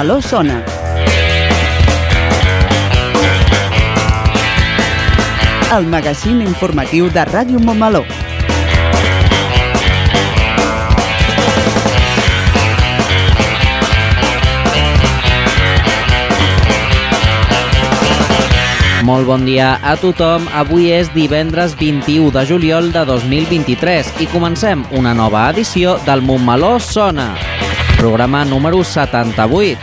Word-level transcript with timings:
Montmeló 0.00 0.22
sona. 0.22 0.64
El 5.76 5.84
magazín 5.92 6.40
informatiu 6.40 7.10
de 7.12 7.24
Ràdio 7.28 7.60
Montmeló. 7.60 8.00
Molt 19.04 19.26
bon 19.28 19.44
dia 19.44 19.74
a 19.84 19.98
tothom. 20.00 20.48
Avui 20.56 20.88
és 20.96 21.12
divendres 21.12 21.76
21 21.76 22.32
de 22.32 22.46
juliol 22.48 22.88
de 22.96 23.04
2023 23.04 24.16
i 24.24 24.32
comencem 24.32 24.88
una 24.96 25.12
nova 25.12 25.50
edició 25.52 25.98
del 26.08 26.24
Montmeló 26.24 26.78
Sona, 26.80 27.34
programa 28.00 28.46
número 28.46 28.82
78. 28.82 29.78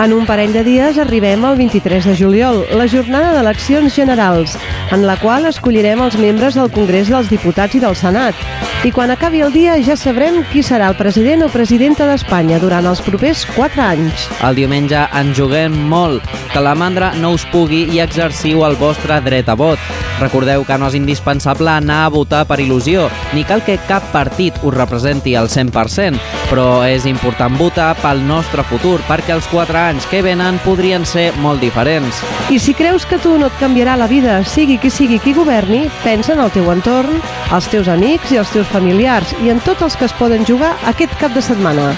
En 0.00 0.12
un 0.12 0.26
parell 0.26 0.52
de 0.54 0.62
dies 0.62 0.98
arribem 1.02 1.42
al 1.44 1.56
23 1.58 2.06
de 2.06 2.14
juliol, 2.14 2.60
la 2.78 2.86
jornada 2.86 3.32
d'eleccions 3.34 3.96
generals, 3.98 4.54
en 4.94 5.02
la 5.08 5.18
qual 5.18 5.50
escollirem 5.50 5.98
els 6.06 6.14
membres 6.22 6.54
del 6.54 6.70
Congrés 6.70 7.10
dels 7.10 7.34
Diputats 7.34 7.74
i 7.74 7.82
del 7.82 7.98
Senat. 7.98 8.67
I 8.84 8.92
quan 8.92 9.10
acabi 9.10 9.40
el 9.42 9.50
dia 9.50 9.72
ja 9.82 9.96
sabrem 9.98 10.36
qui 10.52 10.60
serà 10.62 10.86
el 10.92 10.94
president 10.94 11.42
o 11.42 11.48
presidenta 11.50 12.06
d'Espanya 12.06 12.60
durant 12.62 12.86
els 12.86 13.00
propers 13.02 13.42
4 13.56 13.82
anys. 13.82 14.28
El 14.46 14.54
diumenge 14.54 15.00
en 15.18 15.32
juguem 15.34 15.74
molt, 15.90 16.22
que 16.52 16.62
la 16.62 16.76
mandra 16.78 17.10
no 17.18 17.32
us 17.34 17.42
pugui 17.50 17.88
i 17.90 17.98
exerciu 17.98 18.62
el 18.68 18.78
vostre 18.78 19.18
dret 19.26 19.50
a 19.50 19.58
vot. 19.58 19.82
Recordeu 20.18 20.64
que 20.66 20.78
no 20.78 20.86
és 20.90 20.96
indispensable 20.98 21.70
anar 21.70 22.04
a 22.04 22.10
votar 22.10 22.44
per 22.46 22.60
il·lusió, 22.62 23.08
ni 23.34 23.44
cal 23.46 23.64
que 23.66 23.76
cap 23.86 24.06
partit 24.14 24.54
us 24.62 24.74
representi 24.74 25.34
al 25.38 25.50
100%, 25.50 26.18
però 26.50 26.82
és 26.86 27.06
important 27.06 27.54
votar 27.58 27.92
pel 27.98 28.22
nostre 28.26 28.62
futur, 28.66 28.98
perquè 29.10 29.34
els 29.34 29.46
4 29.50 29.78
anys 29.78 30.06
que 30.10 30.22
venen 30.22 30.58
podrien 30.64 31.06
ser 31.06 31.32
molt 31.42 31.62
diferents. 31.62 32.22
I 32.50 32.58
si 32.62 32.74
creus 32.78 33.06
que 33.06 33.18
tu 33.22 33.36
no 33.38 33.50
et 33.50 33.58
canviarà 33.58 33.98
la 33.98 34.10
vida, 34.10 34.40
sigui 34.46 34.78
qui 34.78 34.90
sigui 34.90 35.18
qui 35.22 35.34
governi, 35.34 35.86
pensa 36.02 36.34
en 36.34 36.42
el 36.46 36.54
teu 36.54 36.70
entorn, 36.74 37.22
els 37.54 37.70
teus 37.70 37.90
amics 37.90 38.34
i 38.34 38.42
els 38.42 38.50
teus 38.54 38.67
familiars 38.72 39.34
i 39.44 39.52
en 39.52 39.60
tots 39.64 39.82
els 39.86 39.96
que 39.98 40.06
es 40.08 40.14
poden 40.18 40.46
jugar 40.48 40.74
aquest 40.90 41.14
cap 41.20 41.34
de 41.36 41.42
setmana. 41.44 41.90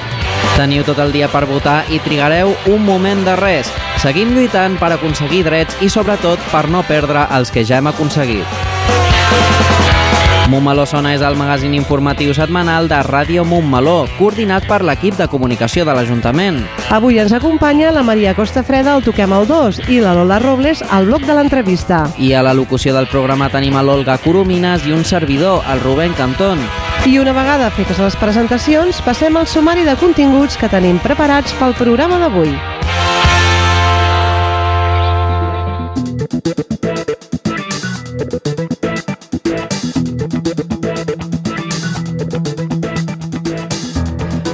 Teniu 0.57 0.85
tot 0.85 0.99
el 1.03 1.13
dia 1.15 1.29
per 1.33 1.47
votar 1.49 1.83
i 1.93 2.01
trigareu 2.05 2.55
un 2.73 2.85
moment 2.85 3.25
de 3.27 3.37
res. 3.41 3.71
Seguim 4.03 4.35
lluitant 4.35 4.79
per 4.81 4.93
aconseguir 4.97 5.45
drets 5.47 5.79
i 5.85 5.91
sobretot 5.93 6.51
per 6.53 6.67
no 6.73 6.85
perdre 6.89 7.29
els 7.39 7.53
que 7.55 7.65
ja 7.65 7.81
hem 7.81 7.93
aconseguit. 7.93 9.70
Montmeló 10.51 10.83
Sona 10.83 11.13
és 11.15 11.23
el 11.23 11.37
magazín 11.39 11.77
informatiu 11.79 12.33
setmanal 12.35 12.89
de 12.91 12.97
Ràdio 13.07 13.45
Montmeló, 13.47 14.09
coordinat 14.17 14.65
per 14.67 14.81
l'equip 14.83 15.15
de 15.15 15.29
comunicació 15.31 15.85
de 15.87 15.95
l'Ajuntament. 15.95 16.59
Avui 16.91 17.21
ens 17.23 17.31
acompanya 17.37 17.93
la 17.95 18.03
Maria 18.03 18.33
Costa 18.35 18.65
Freda 18.67 18.97
al 18.97 19.05
Toquem 19.07 19.31
el 19.37 19.47
2 19.47 19.79
i 19.95 20.01
la 20.03 20.17
Lola 20.19 20.41
Robles 20.43 20.83
al 20.83 21.07
bloc 21.07 21.23
de 21.29 21.37
l'entrevista. 21.39 22.03
I 22.19 22.33
a 22.35 22.43
la 22.43 22.57
locució 22.59 22.97
del 22.97 23.07
programa 23.07 23.47
tenim 23.53 23.79
a 23.79 23.85
l'Olga 23.87 24.19
Coromines 24.25 24.89
i 24.91 24.97
un 24.97 25.07
servidor, 25.07 25.63
el 25.71 25.85
Rubén 25.87 26.19
Cantón. 26.19 26.59
I 27.07 27.21
una 27.23 27.37
vegada 27.37 27.71
fetes 27.71 28.03
les 28.03 28.19
presentacions, 28.19 28.99
passem 29.07 29.39
al 29.39 29.47
sumari 29.47 29.87
de 29.87 29.95
continguts 30.03 30.59
que 30.59 30.69
tenim 30.69 30.99
preparats 30.99 31.55
pel 31.63 31.79
programa 31.79 32.19
d'avui. 32.19 32.51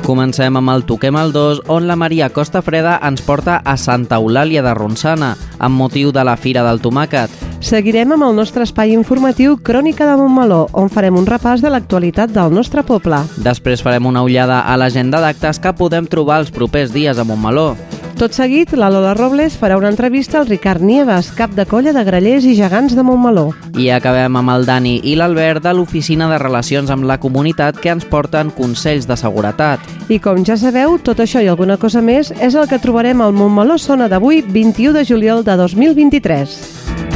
Comencem 0.06 0.54
amb 0.54 0.70
el 0.70 0.84
Toquem 0.86 1.16
el 1.18 1.32
2, 1.34 1.64
on 1.66 1.88
la 1.88 1.96
Maria 1.98 2.28
Costa 2.30 2.60
Freda 2.62 2.92
ens 3.08 3.24
porta 3.26 3.56
a 3.58 3.74
Santa 3.74 4.20
Eulàlia 4.20 4.62
de 4.62 4.70
Ronçana, 4.78 5.32
amb 5.58 5.74
motiu 5.82 6.12
de 6.14 6.22
la 6.22 6.36
Fira 6.38 6.62
del 6.62 6.78
Tomàquet. 6.78 7.34
Seguirem 7.58 8.14
amb 8.14 8.28
el 8.28 8.38
nostre 8.38 8.62
espai 8.62 8.94
informatiu 8.94 9.56
Crònica 9.66 10.06
de 10.06 10.14
Montmeló, 10.20 10.68
on 10.78 10.94
farem 10.94 11.18
un 11.18 11.26
repàs 11.26 11.58
de 11.58 11.74
l'actualitat 11.74 12.30
del 12.30 12.54
nostre 12.54 12.86
poble. 12.86 13.18
Després 13.42 13.82
farem 13.82 14.06
una 14.06 14.22
ullada 14.22 14.62
a 14.62 14.78
l'agenda 14.78 15.18
d'actes 15.18 15.58
que 15.58 15.74
podem 15.74 16.06
trobar 16.06 16.38
els 16.44 16.54
propers 16.54 16.94
dies 16.94 17.18
a 17.18 17.26
Montmeló. 17.26 17.72
Tot 18.16 18.32
seguit, 18.32 18.70
la 18.72 18.88
Lola 18.88 19.10
Robles 19.12 19.58
farà 19.60 19.76
una 19.76 19.90
entrevista 19.92 20.38
al 20.40 20.46
Ricard 20.48 20.80
Nieves, 20.80 21.28
cap 21.36 21.52
de 21.52 21.66
colla 21.68 21.92
de 21.92 22.00
grallers 22.00 22.46
i 22.48 22.54
gegants 22.56 22.94
de 22.96 23.02
Montmeló. 23.04 23.50
I 23.76 23.90
acabem 23.92 24.38
amb 24.40 24.54
el 24.54 24.64
Dani 24.64 24.94
i 25.04 25.18
l'Albert 25.20 25.66
de 25.66 25.74
l'Oficina 25.76 26.30
de 26.30 26.38
Relacions 26.40 26.88
amb 26.88 27.04
la 27.04 27.18
Comunitat 27.20 27.76
que 27.76 27.92
ens 27.92 28.08
porten 28.08 28.54
consells 28.56 29.04
de 29.04 29.20
seguretat. 29.20 29.84
I 30.08 30.16
com 30.24 30.40
ja 30.48 30.56
sabeu, 30.56 30.96
tot 30.96 31.20
això 31.20 31.44
i 31.44 31.50
alguna 31.52 31.76
cosa 31.76 32.00
més 32.00 32.32
és 32.40 32.56
el 32.56 32.64
que 32.72 32.80
trobarem 32.80 33.20
al 33.20 33.36
Montmeló 33.36 33.76
Sona 33.76 34.08
d'avui, 34.08 34.40
21 34.48 34.96
de 34.96 35.04
juliol 35.04 35.44
de 35.44 35.60
2023. 35.60 37.15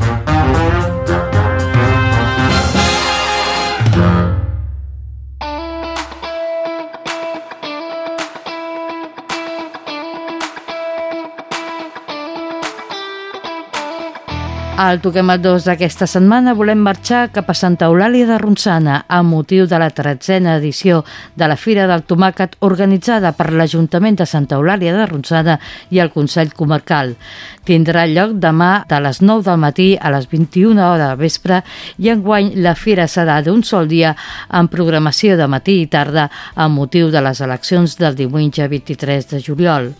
Al 14.81 14.97
Toquem 14.97 15.29
el 15.29 15.41
2 15.43 15.67
d'aquesta 15.67 16.07
setmana 16.09 16.55
volem 16.57 16.79
marxar 16.81 17.27
cap 17.29 17.51
a 17.51 17.53
Santa 17.53 17.85
Eulàlia 17.91 18.25
de 18.25 18.39
Ronçana 18.41 18.95
amb 19.13 19.29
motiu 19.29 19.67
de 19.69 19.77
la 19.77 19.91
tretzena 19.93 20.55
edició 20.57 21.03
de 21.37 21.49
la 21.51 21.57
Fira 21.63 21.85
del 21.85 22.01
Tomàquet 22.09 22.55
organitzada 22.65 23.29
per 23.37 23.51
l'Ajuntament 23.53 24.17
de 24.17 24.25
Santa 24.25 24.57
Eulàlia 24.57 24.95
de 24.95 25.05
Ronçana 25.05 25.59
i 25.93 26.01
el 26.01 26.09
Consell 26.09 26.55
Comarcal. 26.57 27.13
Tindrà 27.61 28.07
lloc 28.09 28.33
demà 28.41 28.71
de 28.89 29.03
les 29.05 29.21
9 29.21 29.45
del 29.51 29.61
matí 29.61 29.89
a 30.01 30.09
les 30.15 30.25
21 30.33 30.81
hores 30.81 31.13
de 31.13 31.21
vespre 31.21 31.61
i 32.01 32.09
enguany 32.09 32.55
la 32.65 32.73
fira 32.73 33.05
serà 33.05 33.37
d'un 33.45 33.61
sol 33.61 33.85
dia 33.85 34.15
amb 34.49 34.73
programació 34.73 35.37
de 35.37 35.45
matí 35.45 35.83
i 35.83 35.91
tarda 35.93 36.31
amb 36.55 36.81
motiu 36.81 37.13
de 37.13 37.21
les 37.21 37.45
eleccions 37.45 37.99
del 38.01 38.17
diumenge 38.17 38.65
23 38.65 39.29
de 39.29 39.45
juliol. 39.45 39.93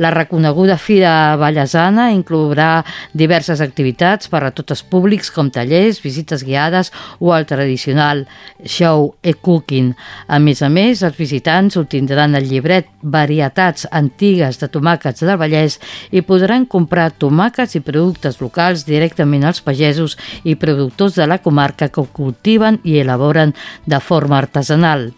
La 0.00 0.10
reconeguda 0.10 0.78
Fira 0.78 1.36
Vallesana 1.36 2.06
inclourà 2.14 2.84
diverses 3.12 3.60
activitats 3.60 4.09
per 4.32 4.40
a 4.42 4.50
tots 4.50 4.74
els 4.74 4.82
públics 4.82 5.30
com 5.30 5.50
tallers, 5.52 6.00
visites 6.02 6.42
guiades 6.42 6.90
o 7.20 7.30
el 7.36 7.46
tradicional 7.46 8.24
show 8.64 9.14
e-cooking. 9.22 9.92
A 10.26 10.40
més 10.42 10.62
a 10.62 10.68
més, 10.72 11.04
els 11.06 11.16
visitants 11.16 11.78
obtindran 11.78 12.34
el 12.34 12.48
llibret 12.50 12.90
Varietats 13.02 13.86
antigues 13.92 14.58
de 14.58 14.68
tomàquets 14.72 15.22
del 15.22 15.38
Vallès 15.40 15.78
i 16.10 16.24
podran 16.26 16.66
comprar 16.66 17.12
tomàquets 17.14 17.78
i 17.78 17.84
productes 17.86 18.40
locals 18.42 18.84
directament 18.88 19.46
als 19.46 19.62
pagesos 19.62 20.18
i 20.42 20.56
productors 20.56 21.14
de 21.20 21.30
la 21.30 21.38
comarca 21.38 21.88
que 21.88 22.02
ho 22.02 22.10
cultiven 22.10 22.80
i 22.82 22.98
elaboren 22.98 23.54
de 23.86 24.00
forma 24.00 24.42
artesanal. 24.42 25.12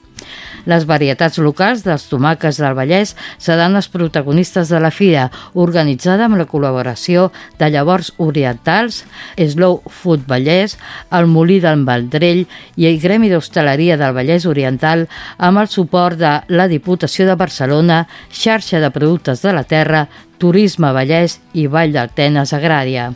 Les 0.69 0.87
varietats 0.87 1.41
locals 1.43 1.83
dels 1.87 2.05
tomàquets 2.11 2.61
del 2.63 2.77
Vallès 2.79 3.15
seran 3.43 3.77
els 3.79 3.89
protagonistes 3.93 4.71
de 4.71 4.81
la 4.83 4.93
fira, 4.95 5.29
organitzada 5.55 6.29
amb 6.29 6.39
la 6.39 6.47
col·laboració 6.51 7.31
de 7.59 7.71
Llavors 7.73 8.13
Orientals, 8.23 9.03
Slow 9.37 9.81
Food 9.91 10.27
Vallès, 10.31 10.77
el 11.11 11.27
Molí 11.31 11.59
del 11.63 11.87
Vendrell 11.87 12.45
i 12.77 12.89
el 12.91 13.01
Gremi 13.03 13.31
d'Hostaleria 13.33 13.99
del 14.01 14.15
Vallès 14.17 14.47
Oriental 14.47 15.09
amb 15.39 15.63
el 15.63 15.71
suport 15.73 16.21
de 16.21 16.35
la 16.49 16.69
Diputació 16.71 17.27
de 17.27 17.39
Barcelona, 17.39 18.05
xarxa 18.31 18.81
de 18.83 18.93
productes 18.95 19.43
de 19.43 19.57
la 19.57 19.65
terra, 19.65 20.07
Turisme 20.43 20.91
Vallès 20.91 21.39
i 21.55 21.69
Vall 21.71 21.93
d'Altenes 21.95 22.55
Agrària. 22.57 23.13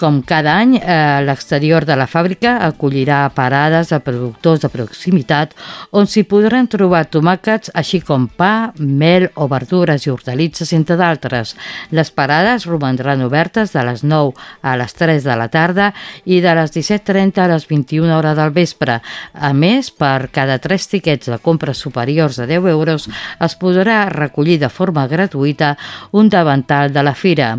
Com 0.00 0.22
cada 0.24 0.54
any, 0.56 0.78
eh, 0.80 1.20
l'exterior 1.26 1.84
de 1.84 1.92
la 1.92 2.06
fàbrica 2.08 2.54
acollirà 2.64 3.18
parades 3.36 3.90
de 3.92 3.98
productors 4.00 4.62
de 4.62 4.70
proximitat 4.72 5.50
on 5.92 6.06
s'hi 6.08 6.22
podran 6.24 6.70
trobar 6.72 7.02
tomàquets, 7.12 7.68
així 7.76 8.00
com 8.00 8.24
pa, 8.24 8.72
mel 8.78 9.26
o 9.34 9.44
verdures 9.50 10.06
i 10.06 10.10
hortalisses, 10.10 10.72
entre 10.72 10.96
d'altres. 10.96 11.52
Les 11.90 12.10
parades 12.16 12.64
romandran 12.64 13.20
obertes 13.26 13.74
de 13.74 13.82
les 13.84 14.00
9 14.02 14.32
a 14.62 14.78
les 14.80 14.94
3 14.96 15.26
de 15.26 15.36
la 15.36 15.50
tarda 15.52 15.90
i 16.24 16.40
de 16.40 16.54
les 16.56 16.72
17.30 16.72 17.44
a 17.44 17.50
les 17.52 17.68
21 17.68 18.16
hores 18.16 18.38
del 18.40 18.54
vespre. 18.56 19.02
A 19.34 19.52
més, 19.52 19.90
per 19.90 20.30
cada 20.32 20.56
3 20.58 20.88
tiquets 20.94 21.28
de 21.28 21.38
compres 21.44 21.76
superiors 21.76 22.40
a 22.40 22.48
10 22.48 22.70
euros 22.72 23.10
es 23.38 23.58
podrà 23.60 24.06
recollir 24.08 24.56
de 24.64 24.72
forma 24.72 25.04
gratuïta 25.06 25.76
un 26.12 26.32
davantal 26.32 26.88
de 26.90 27.04
la 27.04 27.14
fira. 27.14 27.52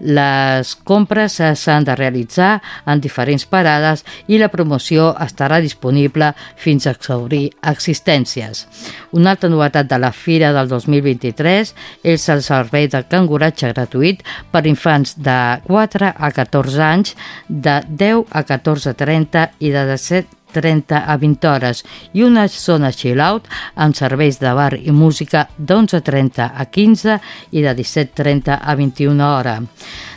Les 0.00 0.74
compres 0.88 1.36
s'han 1.36 1.81
de 1.84 1.96
realitzar 1.98 2.60
en 2.86 3.00
diferents 3.00 3.46
parades 3.46 4.04
i 4.28 4.38
la 4.40 4.50
promoció 4.52 5.12
estarà 5.22 5.60
disponible 5.60 6.32
fins 6.56 6.86
a 6.86 6.94
exaurir 6.96 7.50
existències. 7.72 8.66
Una 9.12 9.34
altra 9.34 9.50
novetat 9.52 9.88
de 9.90 9.98
la 9.98 10.12
Fira 10.12 10.52
del 10.56 10.68
2023 10.68 11.74
és 12.14 12.28
el 12.32 12.42
servei 12.42 12.88
de 12.88 13.02
canguratge 13.08 13.72
gratuït 13.72 14.22
per 14.52 14.66
infants 14.66 15.16
de 15.16 15.38
4 15.66 16.12
a 16.16 16.30
14 16.30 16.84
anys, 16.84 17.16
de 17.48 17.80
10 17.88 18.30
a 18.30 18.44
14 18.48 18.92
a 18.92 18.94
30 18.98 19.48
i 19.60 19.74
de 19.74 19.88
17 19.96 20.42
30 20.52 21.04
a 21.08 21.16
20 21.16 21.48
hores 21.48 21.82
i 22.12 22.22
una 22.22 22.46
zona 22.48 22.92
chill-out 22.92 23.48
amb 23.74 23.96
serveis 23.96 24.38
de 24.42 24.52
bar 24.54 24.74
i 24.76 24.92
música 24.94 25.46
d'11.30 25.56 26.50
a 26.52 26.68
15 26.68 27.18
i 27.50 27.64
de 27.64 27.74
17.30 27.74 28.58
a 28.60 28.76
21 28.76 29.28
hora. 29.32 29.56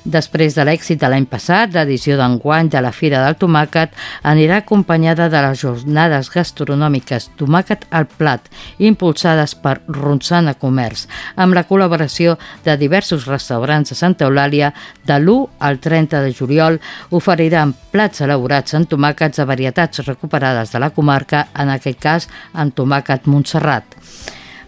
Després 0.06 0.54
de 0.54 0.62
l'èxit 0.62 1.00
de 1.02 1.10
l'any 1.10 1.26
passat, 1.26 1.72
l'edició 1.74 2.14
d'enguany 2.20 2.68
de 2.70 2.82
la 2.86 2.92
Fira 2.94 3.24
del 3.24 3.40
Tomàquet 3.42 3.96
anirà 4.30 4.60
acompanyada 4.62 5.32
de 5.34 5.42
les 5.42 5.64
jornades 5.64 6.30
gastronòmiques 6.30 7.32
Tomàquet 7.40 7.88
al 7.90 8.06
Plat, 8.06 8.46
impulsades 8.78 9.56
per 9.58 9.80
Ronçana 9.90 10.54
Comerç, 10.62 11.08
amb 11.42 11.58
la 11.58 11.66
col·laboració 11.66 12.38
de 12.68 12.78
diversos 12.78 13.26
restaurants 13.26 13.90
de 13.90 13.98
Santa 13.98 14.30
Eulàlia 14.30 14.76
de 15.10 15.18
l'1 15.18 15.58
al 15.66 15.82
30 15.82 16.22
de 16.22 16.32
juliol 16.38 16.78
oferiran 17.10 17.74
plats 17.90 18.22
elaborats 18.22 18.78
en 18.78 18.86
tomàquets 18.86 19.42
de 19.42 19.50
varietats 19.50 20.06
recuperades 20.06 20.70
de 20.70 20.86
la 20.86 20.94
comarca, 20.94 21.48
en 21.58 21.74
aquest 21.74 21.98
cas 21.98 22.30
en 22.54 22.70
tomàquet 22.78 23.26
Montserrat. 23.26 23.98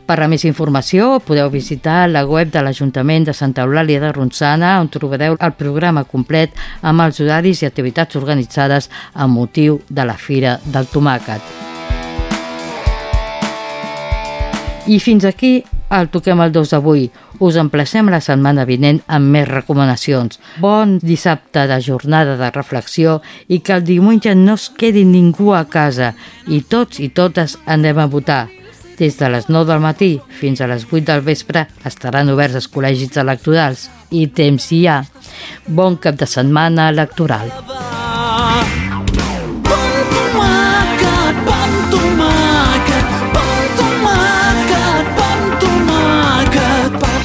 Per 0.07 0.15
a 0.23 0.27
més 0.31 0.45
informació 0.47 1.17
podeu 1.19 1.49
visitar 1.51 2.05
la 2.07 2.21
web 2.23 2.47
de 2.53 2.61
l'Ajuntament 2.63 3.25
de 3.27 3.33
Santa 3.35 3.65
Eulàlia 3.67 3.99
de 3.99 4.13
Ronçana 4.15 4.77
on 4.79 4.87
trobareu 4.87 5.35
el 5.35 5.53
programa 5.59 6.05
complet 6.07 6.55
amb 6.79 7.03
els 7.03 7.19
horaris 7.19 7.59
i 7.59 7.67
activitats 7.67 8.15
organitzades 8.15 8.87
a 9.13 9.27
motiu 9.27 9.81
de 9.89 10.05
la 10.07 10.15
Fira 10.15 10.61
del 10.63 10.87
Tomàquet. 10.87 11.43
I 14.87 15.01
fins 15.03 15.27
aquí 15.27 15.57
el 15.91 16.07
Toquem 16.07 16.39
el 16.39 16.55
2 16.55 16.71
d'avui. 16.71 17.09
Us 17.43 17.59
emplacem 17.59 18.07
la 18.07 18.21
setmana 18.23 18.63
vinent 18.63 19.01
amb 19.11 19.27
més 19.35 19.47
recomanacions. 19.49 20.39
Bon 20.63 20.97
dissabte 21.03 21.67
de 21.67 21.81
jornada 21.83 22.37
de 22.39 22.53
reflexió 22.55 23.19
i 23.51 23.59
que 23.59 23.75
el 23.75 23.83
diumenge 23.83 24.35
no 24.39 24.55
es 24.55 24.69
quedi 24.71 25.03
ningú 25.03 25.51
a 25.51 25.65
casa 25.67 26.13
i 26.47 26.63
tots 26.63 27.03
i 27.03 27.11
totes 27.11 27.59
anem 27.67 27.99
a 27.99 28.07
votar. 28.07 28.45
Des 28.97 29.17
de 29.19 29.29
les 29.29 29.45
9 29.49 29.67
del 29.69 29.81
matí 29.83 30.11
fins 30.39 30.61
a 30.61 30.67
les 30.67 30.87
8 30.89 31.05
del 31.11 31.21
vespre 31.21 31.67
estaran 31.85 32.31
oberts 32.33 32.57
els 32.57 32.69
col·legis 32.73 33.17
electorals 33.21 33.87
i 34.09 34.25
temps 34.27 34.71
hi 34.73 34.87
ha. 34.87 35.03
Bon 35.67 35.99
cap 36.01 36.17
de 36.17 36.25
setmana 36.25 36.89
electoral. 36.89 37.53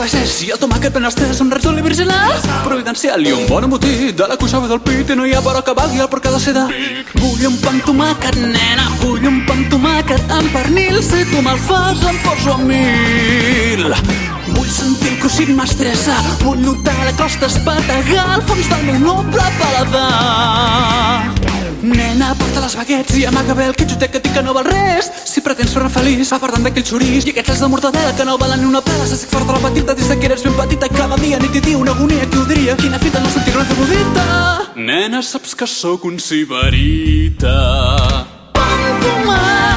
pagès 0.02 0.32
tomàquet 0.58 0.90
ben 0.94 1.04
estès 1.06 1.40
amb 1.44 1.52
raig 1.54 1.66
virginal 2.02 2.64
providencial 2.64 3.26
i 3.26 3.32
un 3.32 3.46
bon 3.46 3.64
emotí 3.64 4.12
de 4.12 4.26
la 4.28 4.36
cuixava 4.36 4.68
del 4.68 4.80
pit 4.80 5.10
i 5.10 5.16
no 5.16 5.26
hi 5.26 5.34
ha 5.34 5.42
però 5.42 5.62
que 5.62 5.74
valgui 5.74 6.00
el 6.00 6.08
porc 6.08 6.24
de 6.24 6.40
seda 6.40 6.66
vull 7.14 7.46
un 7.46 7.56
pa 7.62 7.70
amb 7.70 7.84
tomàquet, 7.86 8.38
nena 8.38 8.88
vull 9.02 9.26
un 9.28 9.42
pa 9.46 9.54
amb 9.54 9.68
tomàquet 9.70 10.34
amb 10.38 10.52
pernil. 10.54 11.02
Si 11.02 11.24
tu 11.30 11.42
me'l 11.42 11.58
fas 11.68 12.02
em 12.08 12.18
poso 12.24 12.54
a 12.54 12.58
mil. 12.58 13.94
Vull 14.52 14.70
sentir 14.70 15.12
el 15.12 15.20
cossit 15.22 15.48
m'estressa 15.56 16.16
Vull 16.42 16.60
notar 16.60 16.98
la 17.06 17.14
costa 17.16 17.46
espategar 17.46 18.26
al 18.34 18.42
fons 18.48 18.68
del 18.68 18.84
meu 18.90 18.98
noble 19.06 19.46
paladar 19.60 21.41
Nena, 21.82 22.28
porta 22.38 22.60
les 22.62 22.76
baguettes 22.78 23.16
i 23.18 23.24
amaga 23.26 23.56
bé 23.58 23.64
el 23.66 23.74
quitxotet 23.74 24.12
que 24.14 24.20
tinc 24.22 24.36
que 24.36 24.42
no 24.46 24.52
val 24.54 24.68
res. 24.68 25.08
Si 25.26 25.42
pretens 25.42 25.72
fer-me 25.74 25.90
feliç, 25.90 26.30
va 26.30 26.38
parlant 26.38 26.62
d'aquell 26.62 26.86
xorís 26.86 27.26
i 27.26 27.34
aquests 27.34 27.64
de 27.64 27.70
mortadela 27.72 28.12
que 28.14 28.26
no 28.28 28.36
valen 28.38 28.62
ni 28.62 28.68
una 28.70 28.84
pela. 28.86 29.08
S'estic 29.10 29.34
fort 29.34 29.50
de 29.50 29.56
la 29.56 29.62
petita 29.66 29.96
des 29.98 30.12
que 30.12 30.30
eres 30.30 30.46
ben 30.46 30.54
petita. 30.60 30.86
Cada 30.94 31.18
dia 31.18 31.42
nit 31.42 31.58
i 31.58 31.60
dia 31.60 31.78
una 31.78 31.90
agonia 31.90 32.30
que 32.30 32.38
ho 32.38 32.46
diria. 32.46 32.76
Quina 32.78 33.02
fita 33.02 33.18
no 33.18 33.34
sentir-me 33.34 33.66
fer 33.66 33.78
bodita. 33.80 34.26
Nena, 34.76 35.22
saps 35.26 35.56
que 35.58 35.66
sóc 35.66 36.04
un 36.06 36.20
ciberita. 36.22 37.58
Pa 38.54 39.71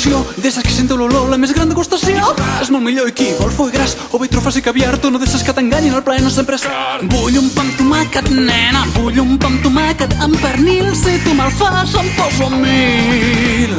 emoció, 0.00 0.26
des 0.36 0.56
que 0.56 0.70
sento 0.70 0.96
l'olor, 0.96 1.28
la 1.28 1.36
més 1.36 1.52
gran 1.52 1.68
degustació. 1.68 2.16
És 2.62 2.70
molt 2.70 2.84
millor 2.84 3.08
i 3.10 3.12
qui 3.12 3.28
vol 3.38 3.50
foie 3.52 3.72
gras 3.72 3.96
o 4.10 4.18
bé 4.18 4.28
trufes 4.28 4.56
i 4.56 4.62
caviar, 4.62 4.96
tu 4.98 5.10
no 5.10 5.18
deixes 5.20 5.42
que 5.44 5.52
t'enganyin, 5.52 5.94
el 5.94 6.02
plaer 6.02 6.22
no 6.22 6.30
sempre 6.30 6.56
és. 6.56 6.64
Vull 7.12 7.36
un 7.36 7.50
pa 7.52 7.66
amb 7.66 7.76
tomàquet, 7.76 8.30
nena, 8.32 8.86
vull 8.96 9.20
un 9.20 9.36
pa 9.38 9.50
amb 9.50 9.60
tomàquet 9.64 10.16
amb 10.24 10.40
pernil, 10.40 10.94
si 10.96 11.18
tu 11.24 11.36
me'l 11.36 11.52
fas 11.52 11.94
em 12.00 12.08
poso 12.16 12.48
a 12.48 12.56
mil. 12.56 13.76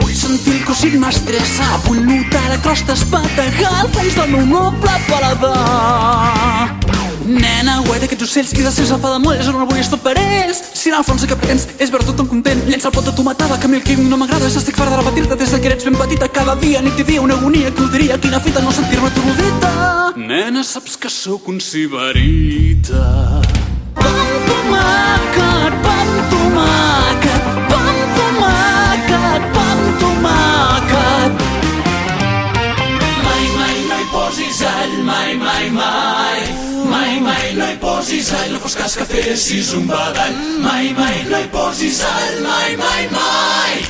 Vull 0.00 0.16
sentir 0.16 0.56
el 0.56 0.64
cossit 0.64 0.96
m'estressa, 0.96 1.68
vull 1.86 2.00
notar 2.06 2.46
la 2.48 2.60
crosta 2.64 2.96
espategar 2.96 3.74
al 3.82 3.92
fons 3.92 4.16
del 4.16 4.36
meu 4.36 4.46
noble 4.56 5.00
paladar. 5.10 7.11
Nena, 7.26 7.76
guai 7.86 8.00
d'aquests 8.02 8.24
ocells 8.26 8.52
i 8.56 8.64
dels 8.64 8.74
seus 8.74 8.90
alfa 8.94 9.12
de 9.14 9.18
molles 9.22 9.46
on 9.50 9.60
el 9.60 9.66
vull 9.68 9.78
estar 9.78 9.98
per 10.02 10.14
ells. 10.18 10.58
Si 10.74 10.90
en 10.90 10.96
el 10.98 11.04
fons 11.06 11.22
que 11.28 11.36
pretens 11.38 11.68
és 11.78 11.92
veure 11.92 12.06
tothom 12.08 12.28
content, 12.30 12.62
llença 12.66 12.90
el 12.90 12.94
pot 12.96 13.06
de 13.06 13.14
tomatada 13.14 13.58
que 13.60 13.68
a 13.68 13.70
mi 13.70 13.78
el 13.78 13.84
quim 13.86 14.08
no 14.10 14.18
m'agrada, 14.18 14.50
s'estic 14.50 14.78
fart 14.78 14.90
de 14.90 14.98
repetir-te 14.98 15.38
des 15.38 15.54
que 15.54 15.70
eres 15.70 15.84
ben 15.86 15.98
petita, 16.00 16.28
cada 16.28 16.56
dia, 16.56 16.82
nit 16.82 16.98
i 16.98 17.04
dia, 17.06 17.22
una 17.22 17.34
agonia 17.38 17.70
que 17.70 17.82
ho 17.82 17.88
diria, 17.92 18.18
quina 18.18 18.40
fita 18.40 18.62
no 18.62 18.72
sentir-me 18.74 19.10
turbudita. 19.14 19.70
Nena, 20.16 20.64
saps 20.64 20.96
que 20.96 21.10
sóc 21.10 21.48
un 21.48 21.60
ciberita. 21.60 23.04
Pa 23.94 24.08
amb 24.08 24.48
tomàquet, 24.48 25.78
pa 25.84 25.94
amb 26.02 26.32
tomàquet, 26.32 27.50
pa 27.70 27.78
amb 27.92 28.16
tomàquet, 28.18 29.50
pa 29.54 29.66
amb 29.76 30.02
tomàquet. 30.02 31.46
Mai, 33.22 33.44
mai 33.58 33.76
hi 33.78 34.08
posis 34.10 34.64
all, 34.66 34.98
mai, 35.06 35.36
mai, 35.36 35.70
mai. 35.70 35.70
Mai, 35.82 36.11
mai 38.02 38.10
no 38.10 38.12
hi 38.12 38.12
posis 38.18 38.32
all, 38.32 38.52
no 38.52 38.58
fos 38.58 38.74
cas 38.74 38.96
que 38.96 39.04
fessis 39.04 39.72
un 39.74 39.86
badall. 39.86 40.34
Mai, 40.60 40.92
mai 40.92 41.24
no 41.30 41.38
hi 41.38 41.46
posis 41.48 42.02
all, 42.02 42.40
mai, 42.42 42.76
mai, 42.76 43.08
mai. 43.10 43.86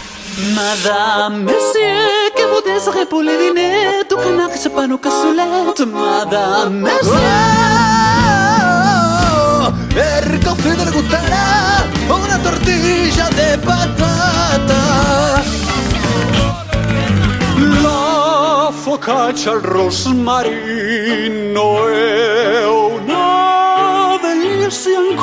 Madame, 0.55 1.45
monsieur, 1.45 2.31
que 2.37 2.43
vous 2.51 2.61
désirez 2.65 3.07
pour 3.07 3.23
le 3.23 3.37
dîner 3.37 4.03
Tu 4.09 4.15
connais 4.17 4.57
ce 4.57 4.69
panneau 4.71 4.99
cassolette 4.99 5.81
Madame, 5.87 6.81
monsieur 6.81 7.13
Per 9.95 10.39
cofre 10.43 10.75
della 10.75 10.91
cuttara 10.91 11.85
una 12.09 12.39
tortilla 12.39 13.29
de 13.37 13.59
patata 13.59 15.43
La 17.83 18.71
focaccia 18.73 19.51
al 19.51 19.61
rosmarino 19.61 21.89
è 21.89 21.91
una 21.91 22.32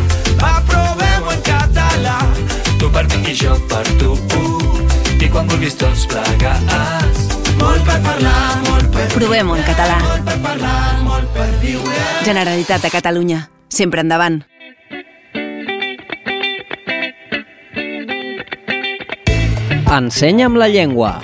Va, 0.42 0.60
provem-ho 0.66 1.30
en 1.30 1.42
català. 1.46 2.18
Tu 2.78 2.90
per 2.90 3.06
mi 3.14 3.30
i 3.30 3.36
jo 3.38 3.54
per 3.68 3.86
tu. 3.98 4.74
I 5.25 5.31
quan 5.33 5.47
vulguis 5.49 5.73
tots 5.81 6.04
plegats. 6.11 7.21
Molt 7.57 7.85
per 7.87 7.97
parlar, 8.04 8.40
molt 8.66 8.90
per 8.93 9.07
Provem-ho 9.14 9.54
en 9.57 9.62
català. 9.64 9.97
Molt 10.04 10.26
per 10.26 10.35
parlar, 10.45 10.81
molt 11.07 11.31
per 11.33 11.47
viure. 11.62 12.02
Generalitat 12.26 12.85
de 12.85 12.90
Catalunya. 12.93 13.38
Sempre 13.73 14.04
endavant. 14.04 14.43
Ensenya'm 19.95 20.59
la 20.61 20.69
llengua. 20.69 21.14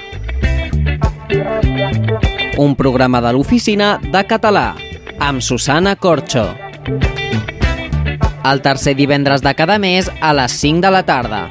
Un 2.57 2.77
programa 2.79 3.21
de 3.21 3.35
l'oficina 3.35 3.99
de 4.01 4.25
català 4.31 4.73
amb 5.19 5.45
Susana 5.45 5.97
Corxo. 5.97 6.47
El 8.41 8.63
tercer 8.65 8.97
divendres 8.97 9.43
de 9.45 9.55
cada 9.55 9.77
mes 9.79 10.09
a 10.21 10.33
les 10.33 10.57
5 10.65 10.87
de 10.87 10.91
la 10.97 11.03
tarda. 11.05 11.43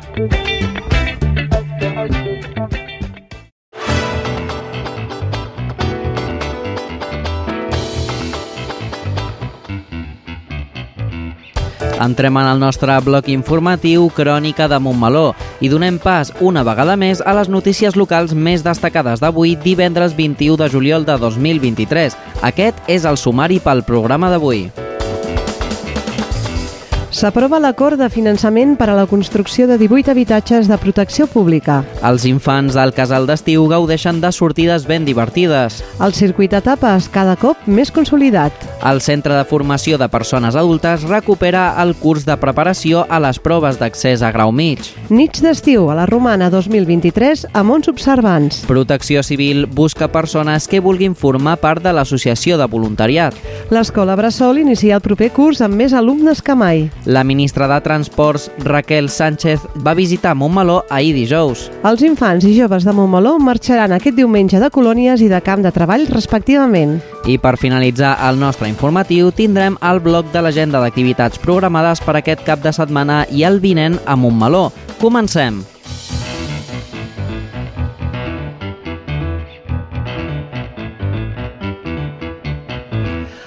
Entrem 12.00 12.38
en 12.40 12.48
el 12.48 12.60
nostre 12.60 12.96
bloc 13.04 13.28
informatiu 13.30 14.08
Crònica 14.16 14.70
de 14.72 14.80
Montmeló 14.80 15.34
i 15.60 15.70
donem 15.70 16.00
pas 16.00 16.32
una 16.40 16.64
vegada 16.64 16.96
més 16.96 17.20
a 17.20 17.36
les 17.36 17.52
notícies 17.52 18.00
locals 18.00 18.34
més 18.34 18.64
destacades 18.64 19.20
d'avui, 19.20 19.58
divendres 19.60 20.16
21 20.16 20.58
de 20.64 20.70
juliol 20.72 21.06
de 21.06 21.20
2023. 21.20 22.16
Aquest 22.42 22.86
és 22.88 23.04
el 23.04 23.20
sumari 23.20 23.60
pel 23.60 23.84
programa 23.84 24.32
d'avui. 24.32 24.70
S'aprova 27.10 27.58
l'acord 27.58 27.98
de 27.98 28.06
finançament 28.14 28.76
per 28.78 28.86
a 28.92 28.96
la 28.96 29.08
construcció 29.10 29.66
de 29.66 29.80
18 29.82 30.12
habitatges 30.14 30.68
de 30.70 30.78
protecció 30.78 31.26
pública. 31.26 31.80
Els 32.06 32.28
infants 32.30 32.76
del 32.78 32.94
casal 32.94 33.26
d'estiu 33.26 33.66
gaudeixen 33.72 34.20
de 34.22 34.30
sortides 34.32 34.86
ben 34.86 35.08
divertides. 35.08 35.80
El 36.06 36.14
circuit 36.14 36.54
etapes 36.54 37.08
cada 37.10 37.34
cop 37.36 37.66
més 37.66 37.90
consolidat. 37.90 38.54
El 38.86 39.02
Centre 39.02 39.34
de 39.34 39.48
Formació 39.50 39.98
de 39.98 40.08
Persones 40.08 40.56
Adultes 40.56 41.02
recupera 41.10 41.74
el 41.82 41.96
curs 41.98 42.28
de 42.30 42.38
preparació 42.38 43.08
a 43.10 43.20
les 43.20 43.42
proves 43.42 43.82
d'accés 43.82 44.22
a 44.22 44.30
grau 44.32 44.54
mig. 44.54 44.86
Nits 45.10 45.42
d'estiu 45.42 45.90
a 45.90 45.98
la 45.98 46.06
Romana 46.06 46.52
2023 46.54 47.48
amb 47.58 47.74
uns 47.74 47.90
observants. 47.90 48.62
Protecció 48.70 49.26
Civil 49.26 49.66
busca 49.66 50.12
persones 50.14 50.70
que 50.70 50.80
vulguin 50.80 51.18
formar 51.18 51.58
part 51.58 51.82
de 51.82 51.92
l'associació 51.92 52.62
de 52.62 52.70
voluntariat. 52.70 53.34
L'escola 53.74 54.16
Bressol 54.16 54.62
inicia 54.62 55.02
el 55.02 55.02
proper 55.02 55.34
curs 55.34 55.66
amb 55.66 55.74
més 55.74 55.98
alumnes 55.98 56.46
que 56.46 56.54
mai. 56.54 56.86
La 57.10 57.24
ministra 57.24 57.68
de 57.68 57.82
Transports, 57.82 58.52
Raquel 58.60 59.10
Sánchez, 59.10 59.62
va 59.84 59.96
visitar 59.96 60.36
Montmeló 60.36 60.84
ahir 60.92 61.16
dijous. 61.16 61.64
Els 61.82 62.04
infants 62.06 62.46
i 62.46 62.52
joves 62.54 62.86
de 62.86 62.94
Montmeló 62.94 63.32
marxaran 63.42 63.96
aquest 63.96 64.14
diumenge 64.20 64.60
de 64.62 64.70
colònies 64.70 65.24
i 65.26 65.32
de 65.32 65.40
camp 65.42 65.66
de 65.66 65.72
treball 65.74 66.06
respectivament. 66.14 67.00
I 67.26 67.40
per 67.42 67.56
finalitzar 67.58 68.14
el 68.30 68.38
nostre 68.38 68.70
informatiu 68.70 69.34
tindrem 69.34 69.80
el 69.90 70.04
bloc 70.06 70.30
de 70.36 70.46
l'agenda 70.46 70.84
d'activitats 70.86 71.42
programades 71.42 72.06
per 72.06 72.20
aquest 72.22 72.46
cap 72.46 72.62
de 72.62 72.78
setmana 72.78 73.24
i 73.34 73.42
el 73.42 73.58
vinent 73.58 73.98
a 74.06 74.14
Montmeló. 74.14 74.68
Comencem! 75.02 75.64